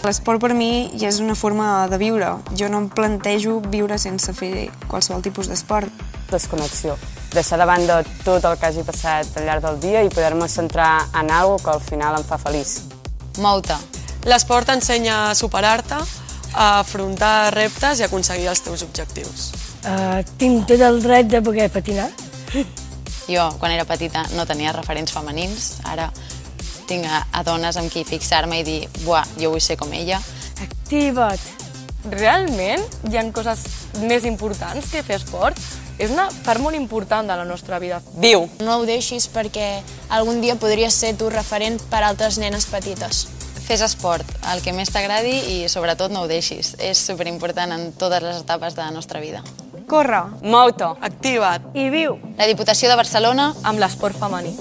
L'esport 0.01 0.41
per 0.41 0.55
mi 0.57 0.89
ja 0.97 1.11
és 1.11 1.19
una 1.21 1.35
forma 1.37 1.85
de 1.91 1.97
viure. 2.01 2.31
Jo 2.57 2.71
no 2.73 2.79
em 2.81 2.87
plantejo 2.89 3.59
viure 3.69 3.99
sense 4.01 4.33
fer 4.33 4.69
qualsevol 4.89 5.21
tipus 5.21 5.49
d'esport. 5.51 5.91
Desconnexió. 6.31 6.95
Deixar 7.35 7.59
de 7.61 7.67
banda 7.69 7.99
tot 8.25 8.43
el 8.47 8.57
que 8.57 8.65
hagi 8.65 8.85
passat 8.87 9.37
al 9.37 9.45
llarg 9.45 9.67
del 9.67 9.77
dia 9.83 10.01
i 10.01 10.09
poder-me 10.09 10.49
centrar 10.49 11.05
en 11.13 11.29
alguna 11.29 11.61
que 11.61 11.69
al 11.75 11.83
final 11.85 12.17
em 12.17 12.25
fa 12.25 12.39
feliç. 12.41 12.79
Mouta. 13.37 13.77
L'esport 14.25 14.67
t'ensenya 14.69 15.29
a 15.29 15.35
superar-te, 15.37 16.01
a 16.53 16.67
afrontar 16.79 17.53
reptes 17.53 18.01
i 18.01 18.07
aconseguir 18.07 18.49
els 18.49 18.65
teus 18.65 18.81
objectius. 18.87 19.51
Uh, 19.85 20.21
tinc 20.41 20.65
tot 20.69 20.81
el 20.81 21.01
dret 21.01 21.29
de 21.29 21.41
poder 21.45 21.69
patinar. 21.73 22.09
Jo, 23.29 23.47
quan 23.61 23.71
era 23.71 23.85
petita, 23.85 24.25
no 24.35 24.47
tenia 24.49 24.73
referents 24.75 25.13
femenins. 25.13 25.75
Tinc 26.91 27.07
a, 27.07 27.21
a 27.31 27.43
dones 27.47 27.77
amb 27.79 27.87
qui 27.87 28.03
fixar-me 28.03 28.57
i 28.59 28.63
dir 28.67 28.79
buah, 29.05 29.23
jo 29.39 29.53
vull 29.53 29.63
ser 29.63 29.77
com 29.79 29.93
ella. 29.95 30.19
Activa't. 30.59 31.39
Realment 32.11 32.83
hi 33.07 33.15
han 33.21 33.29
coses 33.31 33.61
més 34.01 34.25
importants 34.27 34.89
que 34.91 35.03
fer 35.05 35.15
esport? 35.21 35.55
És 36.01 36.11
una 36.11 36.25
part 36.43 36.59
molt 36.59 36.75
important 36.75 37.29
de 37.29 37.37
la 37.37 37.45
nostra 37.47 37.79
vida. 37.79 38.01
Viu. 38.19 38.47
No 38.65 38.79
ho 38.81 38.85
deixis 38.89 39.29
perquè 39.31 39.69
algun 40.09 40.41
dia 40.43 40.57
podries 40.59 40.97
ser 40.97 41.13
tu 41.15 41.29
referent 41.31 41.79
per 41.93 42.01
altres 42.03 42.41
nenes 42.41 42.67
petites. 42.67 43.27
Fes 43.67 43.85
esport, 43.85 44.27
el 44.51 44.59
que 44.65 44.73
més 44.75 44.91
t'agradi 44.91 45.37
i 45.53 45.57
sobretot 45.71 46.11
no 46.11 46.25
ho 46.25 46.27
deixis. 46.27 46.73
És 46.81 46.99
superimportant 46.99 47.71
en 47.71 47.91
totes 47.95 48.25
les 48.25 48.41
etapes 48.43 48.75
de 48.75 48.83
la 48.83 48.91
nostra 48.91 49.23
vida. 49.23 49.45
Corre. 49.87 50.25
Mou-te. 50.43 50.91
Activa't. 51.07 51.71
I 51.77 51.87
viu. 51.93 52.19
La 52.35 52.51
Diputació 52.51 52.91
de 52.91 52.99
Barcelona 52.99 53.53
amb 53.63 53.79
l'esport 53.79 54.19
femení. 54.19 54.57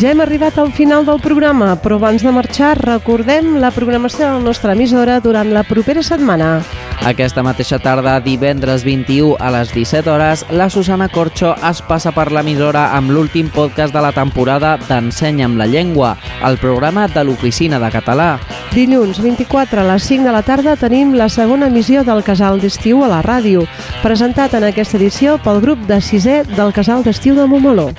Ja 0.00 0.14
hem 0.14 0.20
arribat 0.24 0.56
al 0.56 0.70
final 0.72 1.04
del 1.04 1.18
programa, 1.20 1.74
però 1.76 1.98
abans 1.98 2.22
de 2.24 2.30
marxar 2.32 2.70
recordem 2.80 3.58
la 3.60 3.68
programació 3.68 4.22
de 4.22 4.30
la 4.38 4.44
nostra 4.46 4.72
emissora 4.72 5.18
durant 5.20 5.50
la 5.52 5.60
propera 5.68 6.00
setmana. 6.00 6.62
Aquesta 7.04 7.42
mateixa 7.44 7.76
tarda, 7.80 8.14
divendres 8.24 8.80
21 8.84 9.34
a 9.40 9.50
les 9.52 9.74
17 9.74 10.08
hores, 10.08 10.46
la 10.56 10.70
Susana 10.72 11.10
Corcho 11.12 11.52
es 11.68 11.82
passa 11.84 12.14
per 12.16 12.30
l'emissora 12.32 12.86
amb 12.96 13.12
l'últim 13.12 13.50
podcast 13.52 13.92
de 13.92 14.00
la 14.00 14.12
temporada 14.16 14.78
d'Ensenya'm 14.88 15.58
la 15.60 15.68
llengua, 15.68 16.14
el 16.48 16.56
programa 16.56 17.06
de 17.08 17.24
l'Oficina 17.24 17.80
de 17.80 17.92
Català. 17.92 18.30
Dilluns 18.72 19.20
24 19.20 19.82
a 19.82 19.86
les 19.92 20.04
5 20.06 20.24
de 20.24 20.32
la 20.32 20.44
tarda 20.46 20.76
tenim 20.80 21.12
la 21.18 21.28
segona 21.28 21.68
emissió 21.68 22.04
del 22.04 22.22
Casal 22.24 22.60
d'Estiu 22.60 23.04
a 23.04 23.08
la 23.10 23.20
ràdio, 23.24 23.66
presentat 24.04 24.54
en 24.56 24.68
aquesta 24.68 24.96
edició 25.00 25.36
pel 25.44 25.60
grup 25.60 25.84
de 25.88 26.00
sisè 26.00 26.44
del 26.54 26.72
Casal 26.72 27.04
d'Estiu 27.04 27.36
de 27.36 27.48
Montmeló. 27.50 27.90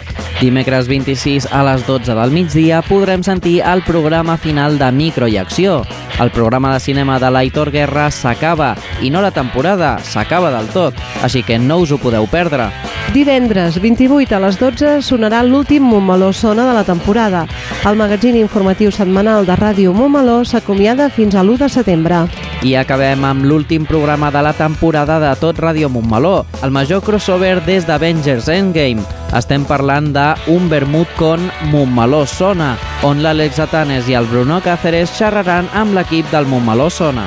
Dimecres 0.41 0.87
26 0.89 1.49
a 1.53 1.61
les 1.67 1.83
12 1.85 1.90
del 1.99 2.31
migdia 2.31 2.79
podrem 2.87 3.19
sentir 3.23 3.59
el 3.67 3.81
programa 3.83 4.37
final 4.39 4.77
de 4.79 4.87
Micro 4.95 5.27
i 5.27 5.35
Acció. 5.37 5.81
El 6.23 6.31
programa 6.31 6.71
de 6.71 6.79
cinema 6.79 7.17
de 7.19 7.27
l'Aitor 7.31 7.71
Guerra 7.71 8.05
s'acaba 8.11 8.75
i 9.01 9.09
no 9.11 9.21
la 9.21 9.33
temporada, 9.35 9.97
s'acaba 9.99 10.51
del 10.53 10.69
tot, 10.71 10.95
així 11.21 11.43
que 11.43 11.59
no 11.59 11.81
us 11.83 11.91
ho 11.91 11.97
podeu 11.99 12.29
perdre. 12.31 12.69
Divendres 13.11 13.81
28 13.83 14.37
a 14.37 14.39
les 14.45 14.59
12 14.61 15.01
sonarà 15.03 15.43
l'últim 15.43 15.83
Montmeló 15.83 16.31
Sona 16.31 16.69
de 16.69 16.77
la 16.79 16.85
temporada. 16.87 17.43
El 17.83 17.99
magazín 17.99 18.39
informatiu 18.39 18.91
setmanal 18.95 19.45
de 19.45 19.59
Ràdio 19.59 19.91
Montmeló 19.91 20.45
s'acomiada 20.45 21.09
fins 21.11 21.35
a 21.35 21.43
l'1 21.43 21.59
de 21.65 21.69
setembre. 21.69 22.25
I 22.61 22.75
acabem 22.77 23.23
amb 23.25 23.45
l'últim 23.49 23.87
programa 23.89 24.29
de 24.29 24.41
la 24.45 24.53
temporada 24.53 25.17
de 25.19 25.31
Tot 25.41 25.57
Ràdio 25.57 25.89
Montmeló, 25.89 26.45
el 26.61 26.69
major 26.69 27.01
crossover 27.01 27.55
des 27.65 27.87
d'Avengers 27.89 28.51
Endgame. 28.53 29.01
Estem 29.33 29.65
parlant 29.65 30.11
de 30.13 30.27
Un 30.53 30.69
Vermut 30.69 31.09
con 31.17 31.49
Montmeló 31.71 32.27
Sona, 32.29 32.75
on 33.01 33.25
l'Àlex 33.25 33.63
Atanes 33.65 34.09
i 34.11 34.19
el 34.19 34.29
Bruno 34.29 34.61
Cáceres 34.61 35.17
xerraran 35.17 35.71
amb 35.73 35.97
l'equip 35.97 36.29
del 36.29 36.45
Montmeló 36.45 36.91
Sona. 36.93 37.25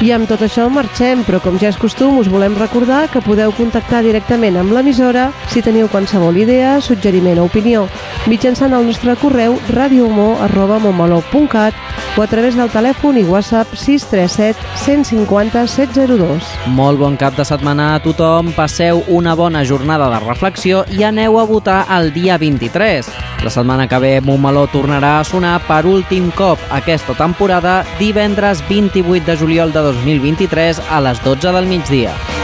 I 0.00 0.14
amb 0.16 0.24
tot 0.24 0.40
això 0.40 0.64
marxem, 0.72 1.20
però 1.26 1.42
com 1.44 1.58
ja 1.60 1.68
és 1.68 1.76
costum 1.76 2.22
us 2.22 2.28
volem 2.32 2.54
recordar 2.56 3.02
que 3.12 3.20
podeu 3.20 3.52
contactar 3.52 4.00
directament 4.06 4.56
amb 4.56 4.72
l'emissora 4.72 5.26
si 5.52 5.60
teniu 5.60 5.90
qualsevol 5.92 6.38
idea, 6.40 6.78
suggeriment 6.80 7.42
o 7.42 7.44
opinió 7.50 7.84
mitjançant 8.28 8.74
el 8.76 8.84
nostre 8.86 9.14
correu 9.20 9.58
radiohumor.montmeló.cat 9.70 11.74
o 12.16 12.22
a 12.22 12.26
través 12.26 12.56
del 12.56 12.70
telèfon 12.72 13.18
i 13.20 13.24
WhatsApp 13.24 13.74
637 13.76 14.58
150 14.84 15.66
702. 15.68 16.42
Molt 16.76 16.98
bon 17.00 17.16
cap 17.20 17.36
de 17.36 17.44
setmana 17.44 17.94
a 17.94 18.02
tothom, 18.02 18.52
passeu 18.56 19.04
una 19.08 19.34
bona 19.36 19.64
jornada 19.64 20.10
de 20.12 20.20
reflexió 20.24 20.84
i 20.96 21.04
aneu 21.04 21.38
a 21.40 21.44
votar 21.44 21.86
el 21.98 22.12
dia 22.12 22.38
23. 22.38 23.06
La 23.40 23.50
setmana 23.50 23.88
que 23.88 23.98
ve 23.98 24.20
Montmeló 24.20 24.66
tornarà 24.68 25.20
a 25.20 25.24
sonar 25.24 25.62
per 25.64 25.86
últim 25.88 26.30
cop 26.36 26.58
aquesta 26.76 27.14
temporada 27.16 27.84
divendres 27.98 28.60
28 28.68 29.24
de 29.24 29.36
juliol 29.40 29.72
de 29.72 29.80
2023 29.92 30.82
a 30.90 31.00
les 31.00 31.24
12 31.24 31.52
del 31.52 31.66
migdia. 31.66 32.39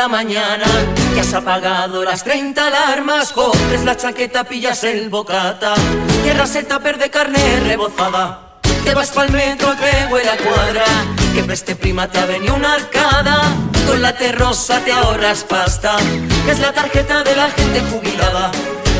La 0.00 0.08
mañana, 0.08 0.64
que 1.12 1.20
has 1.20 1.34
apagado 1.34 2.02
las 2.02 2.24
30 2.24 2.68
alarmas, 2.68 3.32
coges 3.32 3.84
la 3.84 3.94
chaqueta, 3.98 4.44
pillas 4.44 4.82
el 4.84 5.10
bocata, 5.10 5.74
cierras 6.22 6.54
el 6.54 6.66
tupper 6.66 6.96
de 6.96 7.10
carne 7.10 7.60
rebozada. 7.60 8.56
Te 8.82 8.94
vas 8.94 9.10
pa'l 9.10 9.30
metro 9.30 9.76
que 9.76 10.10
huele 10.10 10.30
a 10.30 10.38
cuadra, 10.38 10.86
que 11.34 11.42
preste 11.42 11.76
prima 11.76 12.08
te 12.08 12.18
ha 12.18 12.24
venido 12.24 12.54
una 12.54 12.72
arcada, 12.76 13.42
con 13.86 14.00
la 14.00 14.16
terrosa 14.16 14.80
te 14.80 14.90
ahorras 14.90 15.44
pasta, 15.44 15.98
que 16.46 16.50
es 16.52 16.60
la 16.60 16.72
tarjeta 16.72 17.22
de 17.22 17.36
la 17.36 17.50
gente 17.50 17.82
jubilada. 17.90 18.50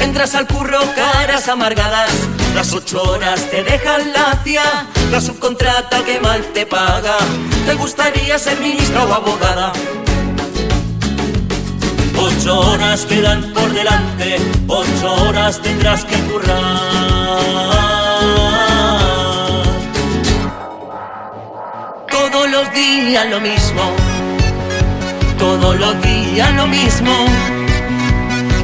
Entras 0.03 0.35
al 0.35 0.47
curro, 0.47 0.81
caras 0.95 1.49
amargadas, 1.49 2.11
las 2.55 2.75
ocho 2.75 3.03
horas 3.03 3.49
te 3.51 3.63
dejan 3.63 4.13
lacia, 4.13 4.65
la 5.11 5.21
subcontrata 5.21 6.05
que 6.05 6.21
mal 6.21 6.43
te 6.53 6.67
paga. 6.67 7.17
¿Te 7.65 7.73
gustaría 7.73 8.39
ser 8.39 8.61
ministra 8.61 9.05
o 9.05 9.15
abogada? 9.15 9.73
Ocho 12.23 12.61
horas 12.61 13.07
quedan 13.07 13.43
por 13.55 13.73
delante, 13.73 14.37
ocho 14.69 15.15
horas 15.25 15.59
tendrás 15.63 16.05
que 16.05 16.17
currar. 16.29 16.61
Todos 22.11 22.51
los 22.51 22.73
días 22.75 23.27
lo 23.31 23.41
mismo, 23.41 23.83
todos 25.39 25.79
los 25.81 26.03
días 26.03 26.53
lo 26.55 26.67
mismo, 26.67 27.13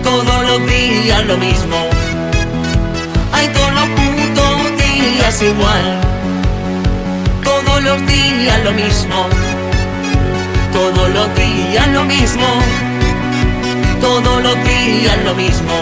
todos 0.03 0.43
los 0.49 0.66
días 0.66 1.24
lo 1.24 1.37
mismo. 1.39 1.77
Hay 3.33 3.49
todos 3.49 3.73
los 3.73 3.89
putos 3.99 4.57
días 4.85 5.43
igual, 5.43 6.01
todos 7.43 7.83
los 7.83 8.07
días 8.07 8.59
lo 8.65 8.73
mismo, 8.73 9.27
todos 10.73 11.09
los 11.11 11.35
días 11.35 11.89
lo 11.89 12.05
mismo, 12.05 12.47
todos 14.01 14.43
los 14.43 14.55
días 14.64 15.18
lo 15.24 15.35
mismo. 15.35 15.73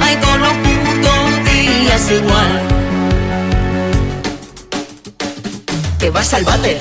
Hay 0.00 0.16
todos 0.16 0.38
los 0.38 0.52
putos 0.52 1.52
días 1.52 2.10
igual. 2.10 2.62
Te 5.98 6.10
vas 6.10 6.34
al 6.34 6.44
váter, 6.44 6.78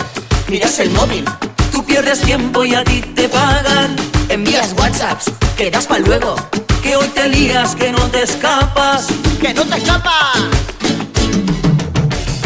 miras 0.48 0.80
el 0.80 0.92
móvil, 0.92 1.26
tú 1.72 1.84
pierdes 1.86 2.22
tiempo 2.22 2.64
y 2.64 2.76
a 2.76 2.84
ti 2.84 3.02
te 3.16 3.28
pagan. 3.30 3.96
Envías 4.30 4.74
WhatsApps, 4.78 5.32
quedas 5.56 5.86
para 5.88 6.02
luego, 6.02 6.36
que 6.82 6.96
hoy 6.96 7.08
te 7.10 7.28
lías, 7.30 7.76
que 7.76 7.92
no 7.92 8.02
te 8.10 8.24
escapas. 8.24 9.08
¡Que 9.42 9.54
no 9.54 9.64
te 9.64 9.78
escapas! 9.78 10.38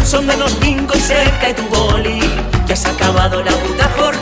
Son 0.03 0.25
menos 0.25 0.55
cinco 0.61 0.93
y 0.97 0.99
se 0.99 1.31
cae 1.39 1.53
tu 1.53 1.63
boli. 1.63 2.19
Ya 2.67 2.75
se 2.75 2.87
ha 2.87 2.91
acabado 2.91 3.43
la 3.43 3.51
puta 3.51 3.89
jornada. 3.95 4.18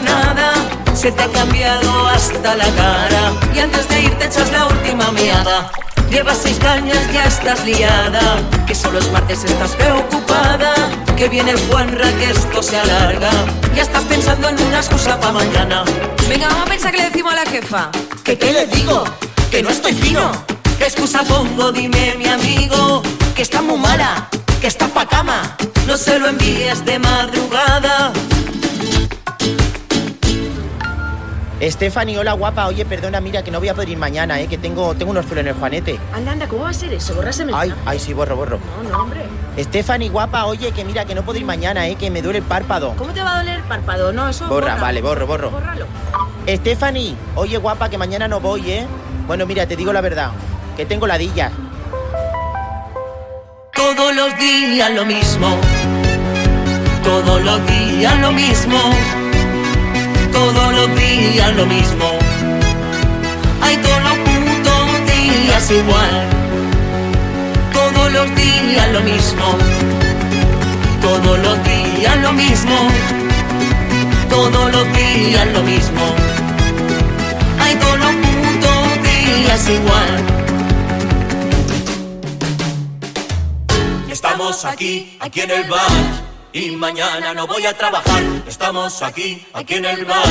Se 1.07 1.13
te 1.13 1.23
ha 1.23 1.29
cambiado 1.29 2.07
hasta 2.07 2.53
la 2.57 2.65
cara. 2.65 3.31
Y 3.55 3.59
antes 3.59 3.87
de 3.87 4.01
irte 4.01 4.25
echas 4.25 4.51
la 4.51 4.65
última 4.65 5.09
meada. 5.13 5.71
Llevas 6.09 6.37
seis 6.43 6.57
cañas, 6.59 6.99
ya 7.13 7.23
estás 7.23 7.63
liada. 7.63 8.19
Que 8.67 8.75
solo 8.75 8.99
es 8.99 9.09
martes, 9.13 9.45
estás 9.45 9.71
preocupada. 9.77 10.73
Que 11.15 11.29
viene 11.29 11.51
el 11.51 11.59
Juanra, 11.69 12.11
que 12.19 12.31
esto 12.31 12.61
se 12.61 12.77
alarga. 12.77 13.29
Ya 13.73 13.83
estás 13.83 14.03
pensando 14.03 14.49
en 14.49 14.61
una 14.61 14.79
excusa 14.79 15.17
para 15.17 15.31
mañana. 15.31 15.85
Venga, 16.27 16.49
vamos 16.49 16.63
a 16.63 16.69
pensar 16.71 16.91
que 16.91 16.97
le 16.97 17.05
decimos 17.05 17.31
a 17.31 17.35
la 17.37 17.51
jefa. 17.51 17.89
¿Que 18.25 18.37
qué 18.37 18.51
le 18.51 18.67
digo? 18.67 19.05
Que 19.49 19.63
no 19.63 19.69
estoy 19.69 19.93
fino. 19.93 20.29
¿Qué 20.77 20.87
excusa 20.87 21.23
pongo? 21.23 21.71
Dime, 21.71 22.15
mi 22.17 22.27
amigo. 22.27 23.01
Que 23.33 23.43
está 23.43 23.61
muy 23.61 23.77
mala, 23.77 24.27
que 24.59 24.67
está 24.67 24.89
pa' 24.89 25.07
cama. 25.07 25.55
No 25.87 25.95
se 25.95 26.19
lo 26.19 26.27
envíes 26.27 26.83
de 26.83 26.99
madrugada. 26.99 28.11
Stephanie, 31.61 32.17
hola 32.19 32.33
guapa. 32.33 32.67
Oye, 32.67 32.85
perdona, 32.85 33.19
mira 33.19 33.43
que 33.43 33.49
no 33.49 33.59
voy 33.59 33.69
a 33.69 33.73
poder 33.73 33.89
ir 33.89 33.97
mañana, 33.97 34.39
eh, 34.39 34.47
que 34.47 34.57
tengo, 34.59 34.93
tengo 34.93 35.11
unos 35.11 35.25
pelos 35.25 35.41
en 35.41 35.47
el 35.47 35.53
juanete. 35.55 35.99
Anda, 36.13 36.31
anda, 36.33 36.47
¿cómo 36.47 36.63
va 36.63 36.69
a 36.69 36.73
ser 36.73 36.93
eso? 36.93 37.15
Borráseme 37.15 37.51
el 37.51 37.57
Ay, 37.57 37.73
ay, 37.85 37.99
sí, 37.99 38.13
borro, 38.13 38.35
borro. 38.35 38.59
No, 38.83 38.89
no, 38.89 39.03
hombre. 39.03 39.21
Stephanie, 39.57 40.09
guapa, 40.09 40.45
oye, 40.45 40.71
que 40.71 40.85
mira 40.85 41.05
que 41.05 41.15
no 41.15 41.23
puedo 41.23 41.39
ir 41.39 41.45
mañana, 41.45 41.87
eh, 41.87 41.95
que 41.95 42.11
me 42.11 42.21
duele 42.21 42.39
el 42.39 42.45
párpado. 42.45 42.93
¿Cómo 42.95 43.11
te 43.11 43.21
va 43.23 43.35
a 43.35 43.37
doler 43.39 43.55
el 43.57 43.63
párpado? 43.63 44.13
No, 44.13 44.29
eso 44.29 44.47
Borra, 44.47 44.73
borra. 44.73 44.81
vale, 44.81 45.01
borro, 45.01 45.25
borro. 45.25 45.49
Bórralo. 45.49 45.85
Stephanie, 46.47 47.15
oye, 47.35 47.57
guapa, 47.57 47.89
que 47.89 47.97
mañana 47.97 48.27
no 48.27 48.39
voy, 48.39 48.69
eh. 48.71 48.87
Bueno, 49.25 49.47
mira, 49.47 49.65
te 49.65 49.75
digo 49.75 49.91
la 49.91 50.01
verdad, 50.01 50.29
que 50.77 50.85
tengo 50.85 51.07
ladillas. 51.07 51.51
Todos 53.73 54.15
los 54.15 54.37
días 54.37 54.91
lo 54.91 55.05
mismo. 55.05 55.47
Todos 57.03 57.41
los 57.43 57.65
días 57.67 58.19
lo 58.19 58.31
mismo. 58.31 58.77
Todos 60.37 60.71
los 60.71 60.95
días 60.95 61.51
lo 61.55 61.65
mismo. 61.65 62.11
Hay 63.59 63.75
todos 63.77 64.01
los 64.03 64.17
putos 64.19 64.87
días 65.11 65.71
igual. 65.71 66.15
Todos 67.73 68.11
los 68.11 68.35
días 68.35 68.87
lo 68.93 69.01
mismo. 69.01 69.47
Todos 71.01 71.39
los 71.39 71.57
días 71.63 72.17
lo 72.17 72.33
mismo. 72.33 72.77
Todos 74.29 74.71
los 74.71 74.85
días 74.93 75.47
lo 75.55 75.63
mismo. 75.63 76.05
Hay 77.59 77.75
todos 77.77 77.97
los 77.97 78.15
putos 78.23 79.03
días 79.09 79.69
igual. 79.69 80.23
Estamos 84.11 84.65
aquí, 84.65 85.17
aquí 85.19 85.41
en 85.41 85.49
el 85.49 85.63
bar. 85.67 86.26
Y 86.57 86.75
mañana 86.75 87.35
no 87.35 87.45
voy 87.45 87.63
a 87.67 87.73
trabajar. 87.77 88.23
Estamos 88.47 89.03
aquí, 89.03 89.45
aquí 89.53 89.75
en 89.75 89.85
el 89.85 90.05
bar. 90.05 90.25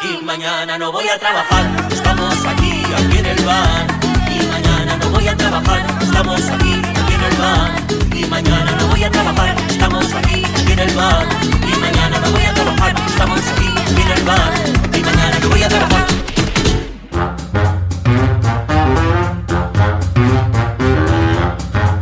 Y 0.00 0.24
mañana 0.24 0.78
no 0.78 0.92
voy 0.92 1.08
a 1.08 1.18
trabajar. 1.18 1.66
Estamos 1.90 2.34
aquí, 2.46 2.82
aquí 2.94 3.18
en 3.18 3.26
el 3.26 3.44
bar. 3.44 3.86
Y 4.30 4.46
mañana 4.46 4.96
no 4.96 5.10
voy 5.10 5.26
a 5.26 5.36
trabajar. 5.36 5.84
Estamos 6.00 6.40
aquí, 6.50 6.80
aquí 7.00 7.14
en 7.14 7.24
el 7.24 7.36
bar. 7.36 7.70
Y 8.14 8.26
mañana 8.26 8.76
no 8.78 8.86
voy 8.86 9.02
a 9.02 9.10
trabajar. 9.10 9.56
Estamos 9.68 10.14
aquí, 10.14 10.44
aquí 10.44 10.72
en 10.72 10.78
el 10.78 10.94
bar. 10.94 11.26
Y 11.42 11.80
mañana 11.80 12.18
no 12.20 12.30
voy 12.30 12.44
a 12.44 12.54
trabajar. 12.54 12.94
Estamos 13.08 13.40
aquí, 13.40 13.68
aquí 13.90 14.02
en 14.02 14.10
el 14.18 14.22
bar. 14.22 14.52
Y 14.94 15.00
mañana 15.00 15.38
no 15.42 15.48
voy 15.48 15.62
a 15.64 15.68
trabajar. 15.68 15.95